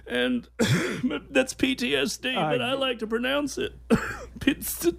And 0.07 0.49
that's 1.31 1.53
PTSD, 1.55 2.35
but 2.35 2.63
I 2.63 2.73
like 2.75 3.01
to 3.01 3.07
pronounce 3.07 3.59
it. 3.59 3.73
Pizza. 4.41 4.93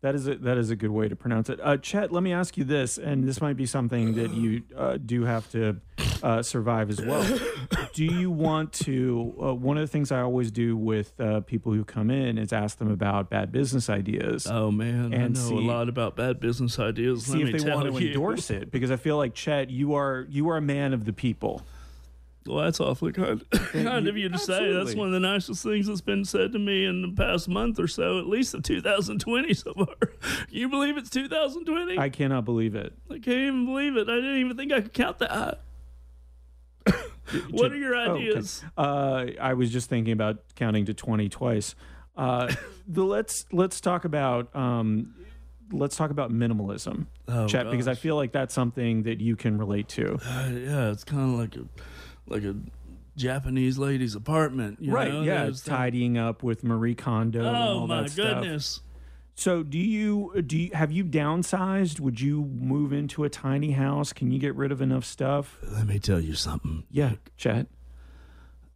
that 0.00 0.14
is 0.14 0.26
a, 0.28 0.36
that 0.36 0.56
is 0.56 0.70
a 0.70 0.76
good 0.76 0.90
way 0.90 1.06
to 1.08 1.16
pronounce 1.16 1.50
it. 1.50 1.60
Uh, 1.62 1.76
Chet, 1.76 2.12
let 2.12 2.22
me 2.22 2.32
ask 2.32 2.56
you 2.56 2.64
this, 2.64 2.96
and 2.96 3.24
this 3.24 3.42
might 3.42 3.56
be 3.58 3.66
something 3.66 4.14
that 4.14 4.32
you 4.32 4.62
uh, 4.74 4.96
do 5.04 5.24
have 5.24 5.50
to 5.50 5.80
uh, 6.22 6.42
survive 6.42 6.88
as 6.88 7.00
well. 7.02 7.24
do 7.96 8.04
you 8.04 8.30
want 8.30 8.74
to? 8.74 9.34
Uh, 9.42 9.54
one 9.54 9.78
of 9.78 9.80
the 9.80 9.86
things 9.86 10.12
I 10.12 10.20
always 10.20 10.50
do 10.50 10.76
with 10.76 11.18
uh, 11.18 11.40
people 11.40 11.72
who 11.72 11.82
come 11.82 12.10
in 12.10 12.36
is 12.36 12.52
ask 12.52 12.76
them 12.76 12.90
about 12.90 13.30
bad 13.30 13.50
business 13.50 13.88
ideas. 13.88 14.46
Oh 14.46 14.70
man, 14.70 15.14
I 15.14 15.28
know 15.28 15.34
see- 15.34 15.54
a 15.56 15.60
lot 15.60 15.88
about 15.88 16.14
bad 16.14 16.38
business 16.38 16.78
ideas. 16.78 17.24
see 17.24 17.42
let 17.42 17.54
if 17.54 17.62
they 17.62 17.72
want 17.72 17.90
to 17.90 17.98
you. 17.98 18.08
endorse 18.08 18.50
it 18.50 18.70
because 18.70 18.90
I 18.90 18.96
feel 18.96 19.16
like 19.16 19.32
Chet, 19.32 19.70
you 19.70 19.94
are 19.94 20.26
you 20.28 20.50
are 20.50 20.58
a 20.58 20.60
man 20.60 20.92
of 20.92 21.06
the 21.06 21.14
people. 21.14 21.62
Well, 22.44 22.58
that's 22.64 22.80
awfully 22.80 23.12
kind, 23.12 23.42
kind 23.50 24.06
of 24.06 24.16
you 24.18 24.28
to 24.28 24.38
say. 24.38 24.74
That's 24.74 24.94
one 24.94 25.06
of 25.08 25.14
the 25.14 25.18
nicest 25.20 25.62
things 25.64 25.86
that's 25.86 26.02
been 26.02 26.26
said 26.26 26.52
to 26.52 26.58
me 26.58 26.84
in 26.84 27.00
the 27.00 27.08
past 27.16 27.48
month 27.48 27.80
or 27.80 27.88
so, 27.88 28.18
at 28.18 28.26
least 28.26 28.52
of 28.52 28.62
2020 28.62 29.54
so 29.54 29.72
far. 29.72 29.86
You 30.50 30.68
believe 30.68 30.96
it's 30.96 31.10
2020? 31.10 31.98
I 31.98 32.08
cannot 32.10 32.44
believe 32.44 32.74
it. 32.74 32.92
I 33.10 33.14
can't 33.14 33.28
even 33.28 33.66
believe 33.66 33.96
it. 33.96 34.08
I 34.08 34.14
didn't 34.16 34.36
even 34.36 34.56
think 34.56 34.72
I 34.72 34.80
could 34.82 34.92
count 34.92 35.18
that 35.18 35.30
high. 35.30 35.56
What 37.50 37.72
are 37.72 37.76
your 37.76 37.94
oh, 37.94 38.12
okay. 38.12 38.28
ideas? 38.28 38.64
Uh, 38.76 39.26
I 39.40 39.54
was 39.54 39.70
just 39.70 39.88
thinking 39.88 40.12
about 40.12 40.38
counting 40.54 40.86
to 40.86 40.94
twenty 40.94 41.28
twice. 41.28 41.74
Uh, 42.16 42.52
the, 42.88 43.04
let's 43.04 43.46
let's 43.52 43.80
talk 43.80 44.04
about 44.04 44.54
um, 44.54 45.14
let's 45.72 45.96
talk 45.96 46.10
about 46.10 46.30
minimalism, 46.30 47.06
Oh, 47.28 47.46
Chet, 47.46 47.70
because 47.70 47.88
I 47.88 47.94
feel 47.94 48.16
like 48.16 48.32
that's 48.32 48.54
something 48.54 49.02
that 49.04 49.20
you 49.20 49.36
can 49.36 49.58
relate 49.58 49.88
to. 49.90 50.14
Uh, 50.24 50.50
yeah, 50.52 50.90
it's 50.90 51.04
kind 51.04 51.32
of 51.34 51.38
like 51.38 51.56
a 51.56 51.66
like 52.28 52.44
a 52.44 52.54
Japanese 53.16 53.78
lady's 53.78 54.14
apartment. 54.14 54.78
You 54.80 54.92
right? 54.92 55.12
know? 55.12 55.22
yeah, 55.22 55.44
There's 55.44 55.62
that- 55.62 55.70
tidying 55.70 56.18
up 56.18 56.42
with 56.42 56.62
Marie 56.64 56.94
Kondo. 56.94 57.40
and 57.40 57.48
Oh 57.56 57.80
all 57.80 57.86
my 57.86 58.02
that 58.02 58.10
stuff. 58.10 58.44
So, 59.38 59.62
do 59.62 59.78
you 59.78 60.42
do 60.46 60.56
you, 60.56 60.70
have 60.72 60.90
you 60.90 61.04
downsized? 61.04 62.00
Would 62.00 62.20
you 62.22 62.42
move 62.42 62.92
into 62.92 63.22
a 63.22 63.28
tiny 63.28 63.72
house? 63.72 64.14
Can 64.14 64.30
you 64.32 64.38
get 64.38 64.54
rid 64.54 64.72
of 64.72 64.80
enough 64.80 65.04
stuff? 65.04 65.58
Let 65.62 65.86
me 65.86 65.98
tell 65.98 66.20
you 66.20 66.32
something. 66.34 66.84
Yeah, 66.90 67.12
Chet. 67.36 67.66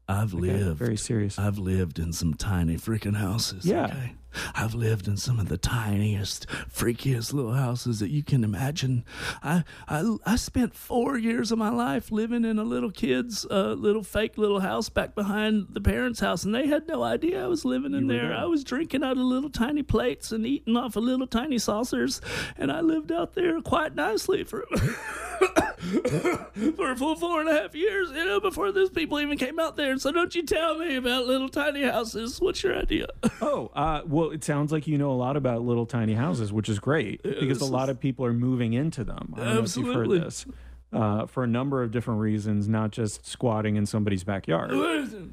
I've 0.07 0.35
Okay, 0.35 0.53
lived 0.53 0.77
very 0.79 0.96
serious. 0.99 1.38
I've 1.38 1.57
lived 1.59 1.99
in 1.99 2.12
some 2.12 2.35
tiny 2.35 2.77
freaking 2.77 3.16
houses. 3.16 3.64
Yeah. 3.64 3.87
Okay? 3.87 4.12
I've 4.55 4.75
lived 4.75 5.09
in 5.09 5.16
some 5.16 5.38
of 5.38 5.49
the 5.49 5.59
tiniest, 5.59 6.47
freakiest 6.73 7.33
little 7.33 7.55
houses 7.55 8.01
that 8.01 8.11
you 8.11 8.23
can 8.23 8.45
imagine. 8.45 9.05
I 9.43 9.64
I, 9.88 10.16
I 10.25 10.37
spent 10.37 10.75
four 10.75 11.19
years 11.19 11.53
of 11.53 11.59
my 11.59 11.71
life 11.71 12.11
living 12.11 12.45
in 12.45 12.59
a 12.59 12.64
little 12.64 12.90
kid's 12.90 13.47
uh, 13.51 13.75
little 13.75 14.03
fake 14.03 14.38
little 14.38 14.61
house 14.61 14.88
back 14.88 15.14
behind 15.14 15.69
the 15.71 15.81
parents' 15.81 16.21
house, 16.21 16.45
and 16.45 16.55
they 16.55 16.66
had 16.66 16.87
no 16.87 17.03
idea 17.03 17.45
I 17.45 17.49
was 17.49 17.64
living 17.64 17.95
in 17.95 18.07
there. 18.07 18.29
there. 18.29 18.37
I 18.37 18.45
was 18.45 18.64
drinking 18.64 19.03
out 19.03 19.16
of 19.16 19.25
little 19.25 19.51
tiny 19.51 19.83
plates 19.83 20.33
and 20.33 20.47
eating 20.47 20.77
off 20.77 20.97
of 20.97 21.05
little 21.05 21.27
tiny 21.27 21.59
saucers, 21.59 22.21
and 22.57 22.71
I 22.71 22.81
lived 22.81 23.12
out 23.12 23.35
there 23.35 23.61
quite 23.61 23.95
nicely 23.95 24.45
for. 24.45 24.66
for 26.76 26.90
a 26.90 26.96
full 26.96 27.16
four 27.16 27.40
and 27.40 27.48
a 27.48 27.55
half 27.55 27.74
years, 27.74 28.11
you 28.11 28.24
know, 28.24 28.40
before 28.40 28.72
those 28.72 28.90
people 28.90 29.20
even 29.20 29.37
came 29.37 29.59
out 29.59 29.76
there. 29.76 29.98
So 29.98 30.12
don't 30.12 30.35
you 30.35 30.44
tell 30.44 30.79
me 30.79 30.96
about 30.96 31.26
little 31.26 31.48
tiny 31.48 31.83
houses. 31.83 32.40
What's 32.40 32.62
your 32.62 32.76
idea? 32.76 33.07
Oh, 33.42 33.70
uh, 33.74 34.03
well, 34.07 34.31
it 34.31 34.44
sounds 34.44 34.70
like 34.70 34.87
you 34.87 34.98
know 34.98 35.11
a 35.11 35.16
lot 35.16 35.35
about 35.35 35.62
little 35.62 35.87
tiny 35.87 36.12
houses, 36.12 36.53
which 36.53 36.68
is 36.68 36.79
great 36.79 37.22
because 37.22 37.62
a 37.62 37.64
lot 37.64 37.88
of 37.88 37.98
people 37.98 38.26
are 38.26 38.35
moving 38.35 38.74
into 38.74 39.03
them. 39.03 39.33
I 39.35 39.38
don't 39.38 39.46
know 39.46 39.50
if 39.50 39.57
you've 39.57 39.64
Absolutely. 39.87 40.18
heard 40.18 40.26
this. 40.26 40.46
Uh, 40.92 41.24
for 41.24 41.42
a 41.42 41.46
number 41.46 41.83
of 41.83 41.90
different 41.90 42.20
reasons, 42.20 42.68
not 42.68 42.90
just 42.90 43.26
squatting 43.26 43.76
in 43.76 43.87
somebody's 43.87 44.24
backyard. 44.24 44.72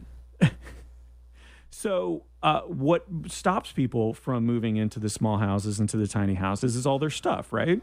So, 1.69 2.23
uh, 2.41 2.61
what 2.61 3.05
stops 3.27 3.71
people 3.71 4.13
from 4.13 4.45
moving 4.45 4.77
into 4.77 4.99
the 4.99 5.09
small 5.09 5.37
houses, 5.37 5.79
into 5.79 5.95
the 5.95 6.07
tiny 6.07 6.33
houses, 6.33 6.75
is 6.75 6.87
all 6.87 6.97
their 6.97 7.11
stuff, 7.11 7.53
right? 7.53 7.81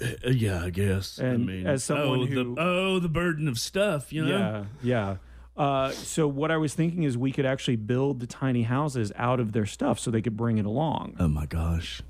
Uh, 0.00 0.30
yeah, 0.30 0.62
I 0.64 0.70
guess. 0.70 1.18
And 1.18 1.34
I 1.34 1.36
mean, 1.52 1.66
as 1.66 1.84
someone 1.84 2.20
oh, 2.20 2.26
who- 2.26 2.54
the, 2.54 2.60
oh, 2.60 2.98
the 2.98 3.08
burden 3.08 3.48
of 3.48 3.58
stuff, 3.58 4.12
you 4.12 4.24
know. 4.24 4.38
Yeah, 4.38 4.64
yeah. 4.82 5.16
Uh, 5.56 5.90
so, 5.90 6.28
what 6.28 6.50
I 6.52 6.56
was 6.56 6.72
thinking 6.74 7.02
is 7.02 7.18
we 7.18 7.32
could 7.32 7.44
actually 7.46 7.76
build 7.76 8.20
the 8.20 8.28
tiny 8.28 8.62
houses 8.62 9.12
out 9.16 9.40
of 9.40 9.50
their 9.52 9.66
stuff 9.66 9.98
so 9.98 10.10
they 10.10 10.22
could 10.22 10.36
bring 10.36 10.58
it 10.58 10.66
along. 10.66 11.16
Oh 11.18 11.26
my 11.26 11.46
gosh, 11.46 12.00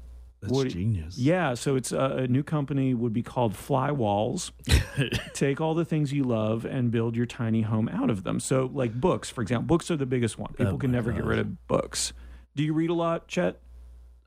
that's 0.42 0.52
What- 0.52 0.68
genius. 0.68 1.16
Yeah, 1.16 1.54
so 1.54 1.74
it's 1.74 1.90
a, 1.90 1.98
a 1.98 2.28
new 2.28 2.42
company 2.42 2.92
would 2.92 3.14
be 3.14 3.22
called 3.22 3.56
Fly 3.56 3.90
Walls. 3.90 4.52
Take 5.32 5.62
all 5.62 5.74
the 5.74 5.86
things 5.86 6.12
you 6.12 6.24
love 6.24 6.66
and 6.66 6.90
build 6.90 7.16
your 7.16 7.24
tiny 7.24 7.62
home 7.62 7.88
out 7.88 8.10
of 8.10 8.22
them. 8.22 8.38
So, 8.38 8.70
like 8.72 8.92
books, 9.00 9.30
for 9.30 9.40
example, 9.40 9.66
books 9.66 9.90
are 9.90 9.96
the 9.96 10.04
biggest 10.06 10.38
one. 10.38 10.52
People 10.52 10.74
Oh 10.74 10.76
can 10.78 10.92
never 10.92 11.10
get 11.12 11.24
rid 11.24 11.38
of 11.38 11.66
books. 11.68 12.12
Do 12.54 12.62
you 12.62 12.74
read 12.74 12.90
a 12.90 12.94
lot, 12.94 13.28
Chet? 13.28 13.60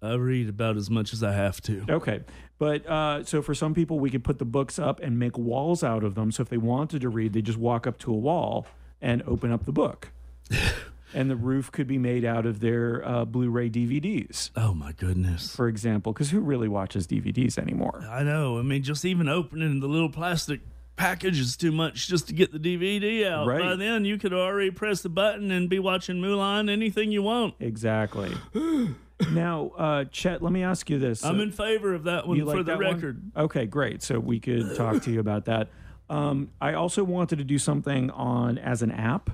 I 0.01 0.13
read 0.13 0.49
about 0.49 0.77
as 0.77 0.89
much 0.89 1.13
as 1.13 1.23
I 1.23 1.33
have 1.33 1.61
to. 1.61 1.85
Okay. 1.87 2.21
But 2.57 2.85
uh, 2.87 3.23
so 3.23 3.41
for 3.41 3.53
some 3.53 3.73
people, 3.73 3.99
we 3.99 4.09
could 4.09 4.23
put 4.23 4.39
the 4.39 4.45
books 4.45 4.79
up 4.79 4.99
and 4.99 5.19
make 5.19 5.37
walls 5.37 5.83
out 5.83 6.03
of 6.03 6.15
them. 6.15 6.31
So 6.31 6.41
if 6.41 6.49
they 6.49 6.57
wanted 6.57 7.01
to 7.01 7.09
read, 7.09 7.33
they 7.33 7.41
just 7.41 7.57
walk 7.57 7.85
up 7.85 7.99
to 7.99 8.11
a 8.11 8.17
wall 8.17 8.65
and 9.01 9.21
open 9.27 9.51
up 9.51 9.65
the 9.65 9.71
book. 9.71 10.09
and 11.13 11.29
the 11.29 11.35
roof 11.35 11.71
could 11.71 11.87
be 11.87 11.97
made 11.97 12.25
out 12.25 12.45
of 12.45 12.59
their 12.61 13.07
uh, 13.07 13.25
Blu 13.25 13.49
ray 13.49 13.69
DVDs, 13.69 14.49
Oh 14.55 14.73
my 14.73 14.91
goodness. 14.93 15.55
for 15.55 15.67
example, 15.67 16.13
because 16.13 16.31
who 16.31 16.39
really 16.39 16.67
watches 16.67 17.05
DVDs 17.07 17.57
anymore? 17.57 18.03
I 18.09 18.23
know. 18.23 18.57
I 18.57 18.63
mean, 18.63 18.83
just 18.83 19.05
even 19.05 19.27
opening 19.29 19.79
the 19.81 19.87
little 19.87 20.09
plastic 20.09 20.61
package 20.95 21.39
is 21.39 21.57
too 21.57 21.71
much 21.71 22.07
just 22.07 22.27
to 22.27 22.33
get 22.33 22.51
the 22.51 22.59
DVD 22.59 23.27
out. 23.27 23.47
Right. 23.47 23.61
By 23.61 23.75
then, 23.75 24.05
you 24.05 24.17
could 24.17 24.33
already 24.33 24.71
press 24.71 25.01
the 25.01 25.09
button 25.09 25.51
and 25.51 25.69
be 25.69 25.79
watching 25.79 26.17
Mulan, 26.17 26.69
anything 26.69 27.11
you 27.11 27.23
want. 27.23 27.55
Exactly. 27.59 28.31
now, 29.31 29.71
uh, 29.77 30.05
Chet, 30.05 30.41
let 30.41 30.51
me 30.51 30.63
ask 30.63 30.89
you 30.89 30.97
this. 30.99 31.23
I'm 31.23 31.39
in 31.39 31.51
favor 31.51 31.93
of 31.93 32.05
that 32.05 32.27
one 32.27 32.37
You 32.37 32.43
for 32.45 32.57
like 32.57 32.65
the 32.65 32.71
that 32.71 32.77
one? 32.83 32.95
record. 32.95 33.31
Okay, 33.37 33.65
great. 33.65 34.01
So 34.03 34.19
we 34.19 34.39
could 34.39 34.75
talk 34.75 35.01
to 35.03 35.11
you 35.11 35.19
about 35.19 35.45
that. 35.45 35.69
Um, 36.09 36.49
I 36.59 36.73
also 36.73 37.03
wanted 37.03 37.37
to 37.37 37.43
do 37.45 37.57
something 37.57 38.09
on 38.11 38.57
as 38.57 38.81
an 38.81 38.91
app. 38.91 39.29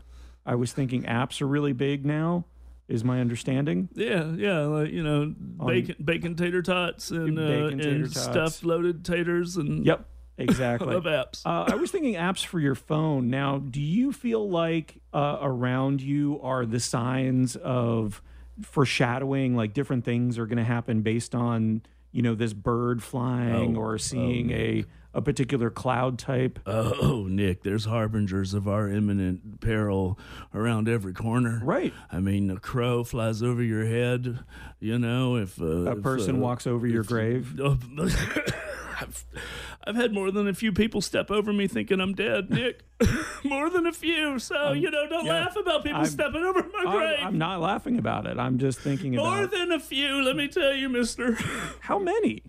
I 0.45 0.56
was 0.56 0.71
thinking 0.73 1.04
apps 1.04 1.41
are 1.41 1.47
really 1.47 1.73
big 1.73 2.06
now, 2.06 2.45
is 2.88 3.04
my 3.04 3.19
understanding. 3.19 3.89
Yeah, 3.95 4.26
yeah, 4.36 4.60
like 4.62 4.91
you 4.91 5.04
know, 5.04 5.34
bacon, 5.65 5.95
bacon 6.04 6.36
tater 6.36 6.62
tots 6.62 7.10
and 7.12 7.38
uh, 7.38 7.41
Bacon 7.47 7.78
tater 7.80 7.89
and 7.89 8.13
tots. 8.13 8.21
stuffed 8.23 8.63
loaded 8.63 9.04
taters 9.04 9.58
and 9.58 9.86
Yep, 9.86 10.06
exactly. 10.38 10.93
love 10.93 11.04
apps. 11.06 11.41
Uh, 11.45 11.65
I 11.71 11.76
was 11.76 11.89
thinking 11.91 12.13
apps 12.13 12.45
for 12.45 12.60
your 12.60 12.76
phone. 12.76 13.30
Now, 13.30 13.58
do 13.58 13.82
you 13.82 14.13
feel 14.13 14.47
like 14.47 15.02
uh, 15.13 15.39
around 15.41 16.00
you 16.02 16.39
are 16.41 16.65
the 16.65 16.80
signs 16.80 17.56
of 17.58 18.21
foreshadowing, 18.62 19.56
like 19.56 19.74
different 19.74 20.06
things 20.06 20.38
are 20.38 20.46
going 20.46 20.58
to 20.58 20.63
happen 20.63 21.02
based 21.02 21.36
on 21.36 21.82
you 22.12 22.22
know 22.22 22.36
this 22.36 22.54
bird 22.54 23.04
flying 23.04 23.78
Oh, 23.78 23.82
or 23.82 23.98
seeing 23.98 24.52
a 24.52 24.86
a 25.13 25.22
particular 25.22 25.72
cloud 25.72 26.20
type? 26.20 26.60
Oh, 26.67 27.26
Nick, 27.30 27.63
there's 27.63 27.86
harbingers 27.86 28.54
of 28.54 28.67
our 28.67 28.88
imminent 28.88 29.62
peril 29.62 30.20
around 30.54 30.88
every 30.88 31.13
corner. 31.13 31.60
Right. 31.63 31.91
I 32.12 32.20
mean, 32.20 32.52
a 32.52 32.60
crow 32.60 33.04
flies 33.04 33.41
over 33.41 33.63
your 33.63 33.86
head. 33.86 34.39
You 34.80 35.00
know, 35.00 35.36
if 35.36 35.60
uh, 35.60 35.65
A 35.65 35.98
if, 35.98 36.04
person 36.04 36.36
uh, 36.36 36.39
walks 36.39 36.67
over 36.67 36.86
your 36.86 37.04
grave. 37.04 37.60
I've, 38.99 39.25
I've 39.86 39.95
had 39.95 40.12
more 40.13 40.31
than 40.31 40.47
a 40.47 40.53
few 40.53 40.71
people 40.71 41.01
step 41.01 41.29
over 41.29 41.53
me 41.53 41.67
thinking 41.67 41.99
I'm 42.01 42.13
dead, 42.13 42.49
Nick. 42.49 42.81
more 43.43 43.69
than 43.69 43.86
a 43.86 43.93
few. 43.93 44.39
So, 44.39 44.71
you 44.73 44.89
know, 44.89 45.07
don't 45.07 45.19
Um, 45.21 45.25
yeah. 45.27 45.33
laugh 45.33 45.55
about 45.55 45.83
people 45.83 45.99
I'm- 45.99 46.05
stepping 46.07 46.43
over 46.43 46.63
my 46.63 46.91
grave. 46.91 47.17
I'm, 47.21 47.27
I'm 47.27 47.38
not 47.38 47.60
laughing 47.62 47.99
about 47.99 48.25
it. 48.25 48.38
I'm 48.39 48.57
just 48.57 48.79
thinking 48.79 49.15
more 49.15 49.39
about 49.43 49.51
than 49.51 49.71
a 49.71 49.79
few, 49.79 50.21
let 50.23 50.36
me 50.36 50.47
tell 50.47 50.73
you, 50.73 50.89
mister. 50.89 51.38
how 51.81 51.99
many. 51.99 52.43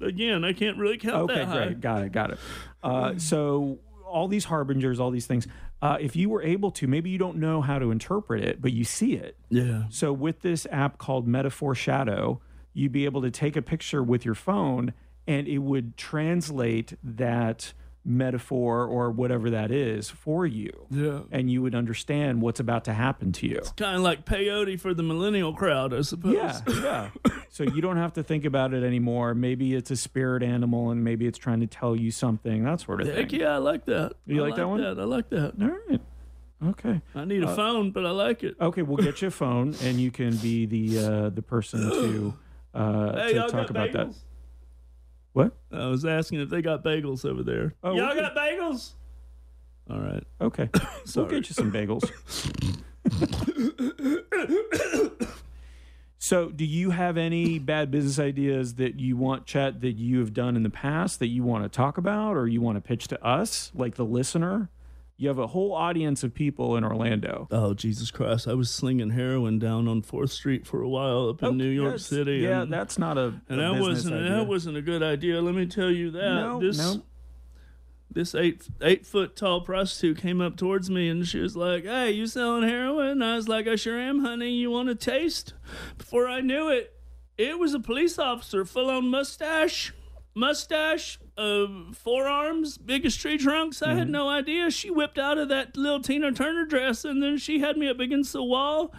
Again, 0.00 0.44
I 0.44 0.52
can't 0.52 0.76
really 0.76 0.98
count 0.98 1.30
Okay, 1.30 1.36
that 1.36 1.46
high. 1.46 1.64
great. 1.66 1.80
Got 1.80 2.02
it. 2.04 2.12
Got 2.12 2.30
it. 2.32 2.38
Uh, 2.82 3.18
so 3.18 3.78
all 4.04 4.26
these 4.26 4.44
harbingers, 4.44 4.98
all 4.98 5.10
these 5.10 5.26
things. 5.26 5.46
Uh, 5.80 5.96
if 6.00 6.16
you 6.16 6.28
were 6.28 6.42
able 6.42 6.72
to, 6.72 6.88
maybe 6.88 7.10
you 7.10 7.18
don't 7.18 7.36
know 7.36 7.60
how 7.60 7.78
to 7.78 7.92
interpret 7.92 8.42
it, 8.42 8.60
but 8.60 8.72
you 8.72 8.82
see 8.82 9.12
it. 9.14 9.36
Yeah. 9.50 9.84
So 9.90 10.12
with 10.12 10.40
this 10.42 10.66
app 10.72 10.98
called 10.98 11.28
Metaphor 11.28 11.76
Shadow, 11.76 12.40
you'd 12.74 12.90
be 12.90 13.04
able 13.04 13.22
to 13.22 13.30
take 13.30 13.54
a 13.56 13.62
picture 13.62 14.02
with 14.02 14.24
your 14.24 14.34
phone, 14.34 14.92
and 15.28 15.46
it 15.46 15.58
would 15.58 15.96
translate 15.96 16.94
that 17.04 17.72
metaphor 18.04 18.86
or 18.86 19.10
whatever 19.10 19.50
that 19.50 19.70
is 19.70 20.08
for 20.08 20.46
you, 20.46 20.72
Yeah. 20.90 21.20
and 21.30 21.50
you 21.50 21.60
would 21.60 21.74
understand 21.74 22.40
what's 22.40 22.58
about 22.58 22.84
to 22.86 22.94
happen 22.94 23.32
to 23.32 23.46
you. 23.46 23.56
It's 23.58 23.72
kind 23.72 23.96
of 23.96 24.02
like 24.02 24.24
peyote 24.24 24.80
for 24.80 24.94
the 24.94 25.02
millennial 25.02 25.52
crowd, 25.52 25.92
I 25.92 26.00
suppose. 26.00 26.34
Yeah, 26.34 26.58
yeah. 26.66 27.10
So 27.50 27.64
you 27.64 27.80
don't 27.80 27.96
have 27.96 28.12
to 28.14 28.22
think 28.22 28.44
about 28.44 28.72
it 28.74 28.84
anymore. 28.84 29.34
Maybe 29.34 29.74
it's 29.74 29.90
a 29.90 29.96
spirit 29.96 30.42
animal, 30.42 30.90
and 30.90 31.02
maybe 31.02 31.26
it's 31.26 31.38
trying 31.38 31.60
to 31.60 31.66
tell 31.66 31.96
you 31.96 32.10
something. 32.10 32.64
That 32.64 32.80
sort 32.80 33.00
of 33.00 33.08
Heck 33.08 33.30
thing. 33.30 33.40
yeah, 33.40 33.54
I 33.54 33.56
like 33.56 33.84
that. 33.86 34.12
You 34.26 34.44
I 34.44 34.48
like 34.48 34.56
that 34.56 34.68
one? 34.68 34.84
I 34.84 34.92
like 34.92 35.28
that. 35.30 35.54
All 35.60 35.68
right. 35.88 36.00
Okay. 36.66 37.00
I 37.14 37.24
need 37.24 37.42
a 37.42 37.54
phone, 37.56 37.90
but 37.90 38.04
I 38.06 38.10
like 38.10 38.44
it. 38.44 38.54
Okay. 38.60 38.82
We'll 38.82 38.98
get 39.04 39.22
you 39.22 39.28
a 39.28 39.30
phone, 39.30 39.74
and 39.82 39.98
you 39.98 40.10
can 40.10 40.36
be 40.36 40.66
the 40.66 40.98
uh, 40.98 41.28
the 41.30 41.42
person 41.42 41.80
to 41.90 42.34
uh, 42.74 43.12
Hey, 43.18 43.32
to 43.34 43.48
talk 43.48 43.70
about 43.70 43.92
that. 43.92 44.14
What? 45.38 45.52
I 45.70 45.86
was 45.86 46.04
asking 46.04 46.40
if 46.40 46.50
they 46.50 46.60
got 46.62 46.82
bagels 46.82 47.24
over 47.24 47.44
there. 47.44 47.76
Oh, 47.84 47.94
y'all 47.94 48.12
we 48.12 48.20
got 48.20 48.34
bagels? 48.34 48.94
All 49.88 50.00
right. 50.00 50.24
Okay. 50.40 50.68
we'll 51.14 51.26
get 51.26 51.48
you 51.48 51.54
some 51.54 51.70
bagels. 51.70 52.10
so, 56.18 56.48
do 56.48 56.64
you 56.64 56.90
have 56.90 57.16
any 57.16 57.60
bad 57.60 57.92
business 57.92 58.18
ideas 58.18 58.74
that 58.74 58.98
you 58.98 59.16
want, 59.16 59.46
Chet, 59.46 59.80
that 59.80 59.92
you 59.92 60.18
have 60.18 60.34
done 60.34 60.56
in 60.56 60.64
the 60.64 60.70
past 60.70 61.20
that 61.20 61.28
you 61.28 61.44
want 61.44 61.62
to 61.62 61.68
talk 61.68 61.98
about 61.98 62.36
or 62.36 62.48
you 62.48 62.60
want 62.60 62.74
to 62.74 62.80
pitch 62.80 63.06
to 63.06 63.24
us, 63.24 63.70
like 63.76 63.94
the 63.94 64.04
listener? 64.04 64.70
You 65.20 65.26
have 65.28 65.38
a 65.40 65.48
whole 65.48 65.72
audience 65.74 66.22
of 66.22 66.32
people 66.32 66.76
in 66.76 66.84
Orlando. 66.84 67.48
Oh 67.50 67.74
Jesus 67.74 68.12
Christ! 68.12 68.46
I 68.46 68.54
was 68.54 68.70
slinging 68.70 69.10
heroin 69.10 69.58
down 69.58 69.88
on 69.88 70.00
Fourth 70.00 70.30
Street 70.30 70.64
for 70.64 70.80
a 70.80 70.88
while 70.88 71.28
up 71.30 71.42
in 71.42 71.48
Oh, 71.48 71.50
New 71.50 71.68
York. 71.68 71.98
City. 71.98 72.36
Yeah, 72.36 72.62
and, 72.62 72.72
that's 72.72 72.98
not 72.98 73.18
a, 73.18 73.34
and 73.48 73.60
a 73.60 73.72
that 73.74 73.80
wasn't 73.80 74.14
idea. 74.14 74.28
that 74.36 74.46
wasn't 74.46 74.76
a 74.76 74.82
good 74.82 75.02
idea. 75.02 75.40
Let 75.42 75.56
me 75.56 75.66
tell 75.66 75.90
you 75.90 76.12
that. 76.12 76.20
No, 76.20 76.60
this 76.60 76.78
no. 76.78 77.02
this 78.12 78.32
eight 78.36 78.68
eight 78.80 79.04
foot 79.04 79.34
tall 79.34 79.60
prostitute 79.62 80.18
came 80.18 80.40
up 80.40 80.56
towards 80.56 80.88
me 80.88 81.08
and 81.08 81.26
she 81.26 81.40
was 81.40 81.56
like, 81.56 81.82
"Hey, 81.84 82.12
you 82.12 82.28
selling 82.28 82.62
heroin?" 82.68 83.08
And 83.08 83.24
I 83.24 83.34
was 83.34 83.48
like, 83.48 83.66
"I 83.66 83.74
sure 83.74 83.98
am, 83.98 84.20
honey. 84.20 84.52
You 84.52 84.70
want 84.70 84.88
a 84.88 84.94
taste?" 84.94 85.52
Before 85.98 86.28
I 86.28 86.40
knew 86.42 86.68
it, 86.68 86.94
it 87.36 87.58
was 87.58 87.74
a 87.74 87.80
police 87.80 88.20
officer, 88.20 88.64
full 88.64 88.88
on 88.88 89.08
mustache, 89.08 89.92
mustache, 90.32 91.18
uh, 91.38 91.66
forearms, 91.94 92.76
biggest 92.76 93.20
tree 93.20 93.38
trunks. 93.38 93.80
I 93.80 93.94
had 93.94 94.10
no 94.10 94.28
idea. 94.28 94.70
She 94.70 94.90
whipped 94.90 95.18
out 95.18 95.38
of 95.38 95.48
that 95.48 95.76
little 95.76 96.00
Tina 96.02 96.32
Turner 96.32 96.64
dress, 96.66 97.04
and 97.04 97.22
then 97.22 97.38
she 97.38 97.60
had 97.60 97.76
me 97.78 97.88
up 97.88 98.00
against 98.00 98.32
the 98.32 98.42
wall. 98.42 98.92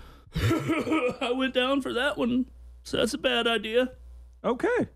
I 0.36 1.32
went 1.34 1.54
down 1.54 1.80
for 1.80 1.92
that 1.94 2.18
one, 2.18 2.46
so 2.82 2.98
that's 2.98 3.14
a 3.14 3.18
bad 3.18 3.46
idea. 3.46 3.92
Okay. 4.44 4.88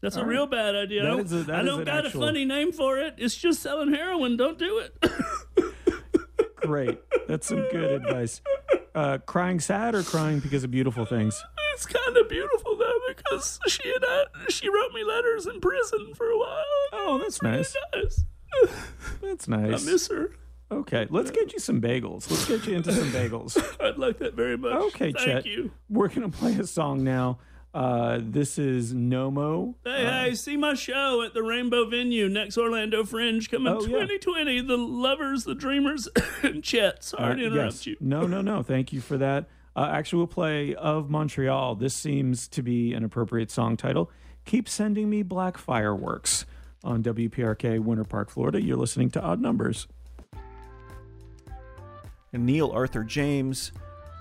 That's 0.00 0.16
All 0.16 0.22
a 0.22 0.26
right. 0.26 0.32
real 0.32 0.46
bad 0.46 0.74
idea. 0.74 1.02
That 1.02 1.10
I 1.12 1.16
don't, 1.16 1.48
a- 1.50 1.54
I 1.56 1.62
don't 1.62 1.84
got 1.84 2.06
actual- 2.06 2.24
a 2.24 2.26
funny 2.28 2.44
name 2.44 2.72
for 2.72 2.98
it. 2.98 3.14
It's 3.18 3.34
just 3.36 3.60
selling 3.62 3.92
heroin. 3.92 4.36
Don't 4.36 4.58
do 4.58 4.78
it. 4.78 4.96
Great. 6.56 6.98
That's 7.28 7.46
some 7.46 7.66
good 7.70 8.02
advice. 8.02 8.40
Uh, 8.94 9.18
crying 9.18 9.60
sad 9.60 9.94
or 9.94 10.02
crying 10.02 10.40
because 10.40 10.64
of 10.64 10.70
beautiful 10.70 11.04
things? 11.04 11.42
it's 11.74 11.86
kind 11.86 12.16
of 12.16 12.28
beautiful 12.28 12.76
because 13.16 13.58
she 13.68 13.82
she 14.48 14.68
wrote 14.68 14.92
me 14.92 15.04
letters 15.04 15.46
in 15.46 15.60
prison 15.60 16.14
for 16.14 16.26
a 16.26 16.38
while. 16.38 16.64
Oh, 16.92 17.18
that's 17.22 17.42
nice. 17.42 17.74
Nice. 17.94 18.24
That's 19.22 19.48
nice. 19.48 19.86
I 19.86 19.90
miss 19.90 20.08
her. 20.08 20.30
Okay, 20.70 21.06
let's 21.10 21.30
get 21.30 21.52
you 21.52 21.58
some 21.58 21.80
bagels. 21.80 22.30
Let's 22.30 22.46
get 22.46 22.66
you 22.66 22.76
into 22.76 22.92
some 22.92 23.10
bagels. 23.12 23.56
I'd 23.80 23.98
like 23.98 24.18
that 24.18 24.34
very 24.34 24.56
much. 24.56 24.72
Okay, 24.74 25.12
Thank 25.12 25.18
Chet. 25.18 25.46
you. 25.46 25.70
We're 25.88 26.08
gonna 26.08 26.28
play 26.30 26.54
a 26.54 26.66
song 26.66 27.04
now. 27.04 27.38
Uh, 27.72 28.20
this 28.22 28.56
is 28.56 28.94
Nomo. 28.94 29.74
Hey, 29.84 30.04
hey, 30.28 30.34
see 30.36 30.56
my 30.56 30.74
show 30.74 31.22
at 31.22 31.34
the 31.34 31.42
Rainbow 31.42 31.88
Venue 31.88 32.28
next 32.28 32.56
Orlando 32.56 33.02
Fringe 33.04 33.50
coming 33.50 33.72
Oh, 33.72 33.80
yeah. 33.80 33.88
2020. 33.88 34.60
The 34.60 34.76
lovers, 34.78 35.42
the 35.42 35.56
dreamers, 35.56 36.08
and 36.44 36.62
Chet. 36.64 37.02
Sorry 37.02 37.32
Uh, 37.32 37.34
to 37.34 37.44
interrupt 37.46 37.72
yes. 37.74 37.86
you. 37.88 37.96
No, 37.98 38.28
no, 38.28 38.42
no. 38.42 38.62
Thank 38.62 38.92
you 38.92 39.00
for 39.00 39.18
that. 39.18 39.46
Uh, 39.76 39.88
actually, 39.92 40.18
we'll 40.18 40.26
play 40.26 40.74
of 40.74 41.10
Montreal. 41.10 41.74
This 41.74 41.94
seems 41.94 42.46
to 42.48 42.62
be 42.62 42.92
an 42.92 43.04
appropriate 43.04 43.50
song 43.50 43.76
title. 43.76 44.10
Keep 44.44 44.68
sending 44.68 45.10
me 45.10 45.22
black 45.22 45.58
fireworks 45.58 46.46
on 46.84 47.02
WPRK, 47.02 47.80
Winter 47.80 48.04
Park, 48.04 48.30
Florida. 48.30 48.62
You're 48.62 48.76
listening 48.76 49.10
to 49.10 49.22
Odd 49.22 49.40
Numbers. 49.40 49.88
Neil 52.32 52.70
Arthur 52.70 53.04
James, 53.04 53.72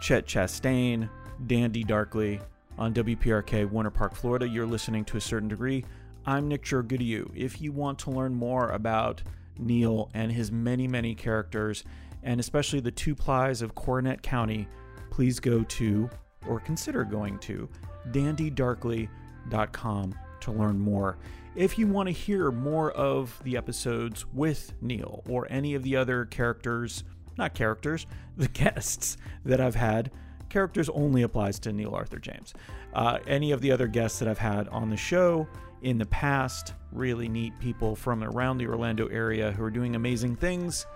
Chet 0.01 0.25
Chastain, 0.25 1.09
Dandy 1.47 1.83
Darkly 1.83 2.39
on 2.77 2.93
WPRK, 2.93 3.69
Winter 3.69 3.91
Park, 3.91 4.15
Florida. 4.15 4.47
You're 4.47 4.65
listening 4.65 5.05
to 5.05 5.17
a 5.17 5.21
certain 5.21 5.49
degree. 5.49 5.83
I'm 6.25 6.47
Nick 6.47 6.63
Jorgoodieu. 6.63 7.31
If 7.35 7.61
you 7.61 7.71
want 7.71 7.99
to 7.99 8.11
learn 8.11 8.33
more 8.33 8.69
about 8.69 9.21
Neil 9.57 10.09
and 10.13 10.31
his 10.31 10.51
many, 10.51 10.87
many 10.87 11.15
characters, 11.15 11.83
and 12.23 12.39
especially 12.39 12.79
the 12.79 12.91
two 12.91 13.13
plies 13.13 13.61
of 13.61 13.75
Coronet 13.75 14.21
County, 14.21 14.67
please 15.13 15.39
go 15.39 15.63
to 15.65 16.09
or 16.47 16.59
consider 16.59 17.03
going 17.03 17.37
to 17.37 17.69
dandydarkly.com 18.09 20.15
to 20.39 20.51
learn 20.51 20.79
more. 20.79 21.19
If 21.55 21.77
you 21.77 21.85
want 21.85 22.07
to 22.07 22.11
hear 22.11 22.51
more 22.51 22.91
of 22.93 23.39
the 23.43 23.55
episodes 23.55 24.25
with 24.33 24.73
Neil 24.81 25.23
or 25.29 25.45
any 25.51 25.75
of 25.75 25.83
the 25.83 25.95
other 25.95 26.25
characters, 26.25 27.03
not 27.37 27.53
characters, 27.53 28.07
the 28.37 28.47
guests 28.47 29.17
that 29.45 29.61
I've 29.61 29.75
had, 29.75 30.09
characters 30.49 30.89
only 30.89 31.21
applies 31.21 31.59
to 31.59 31.71
Neil 31.71 31.93
Arthur 31.93 32.17
James. 32.17 32.55
Uh, 32.93 33.19
any 33.27 33.51
of 33.51 33.61
the 33.61 33.71
other 33.71 33.85
guests 33.85 34.17
that 34.17 34.27
I've 34.27 34.39
had 34.39 34.67
on 34.69 34.89
the 34.89 34.97
show 34.97 35.47
in 35.83 35.99
the 35.99 36.07
past, 36.07 36.73
really 36.91 37.29
neat 37.29 37.53
people 37.59 37.95
from 37.95 38.23
around 38.23 38.57
the 38.57 38.65
Orlando 38.65 39.05
area 39.09 39.51
who 39.51 39.63
are 39.63 39.69
doing 39.69 39.95
amazing 39.95 40.37
things, 40.37 40.87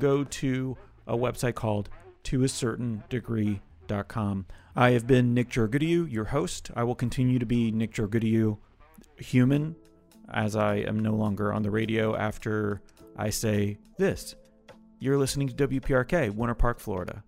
go 0.00 0.24
to 0.24 0.76
a 1.06 1.16
website 1.16 1.54
called 1.54 1.88
toacertaindegree.com. 2.24 4.46
I 4.76 4.90
have 4.90 5.06
been 5.06 5.34
Nick 5.34 5.50
Jorgoodieu, 5.50 6.10
your 6.10 6.26
host. 6.26 6.70
I 6.76 6.84
will 6.84 6.94
continue 6.94 7.38
to 7.38 7.46
be 7.46 7.70
Nick 7.70 7.94
Jorgoodieu, 7.94 8.58
human, 9.16 9.76
as 10.32 10.56
I 10.56 10.76
am 10.76 11.00
no 11.00 11.14
longer 11.14 11.52
on 11.52 11.62
the 11.62 11.70
radio 11.70 12.16
after 12.16 12.80
I 13.16 13.30
say 13.30 13.78
this. 13.98 14.34
You're 14.98 15.18
listening 15.18 15.48
to 15.48 15.68
WPRK, 15.68 16.34
Winter 16.34 16.54
Park, 16.54 16.78
Florida. 16.78 17.24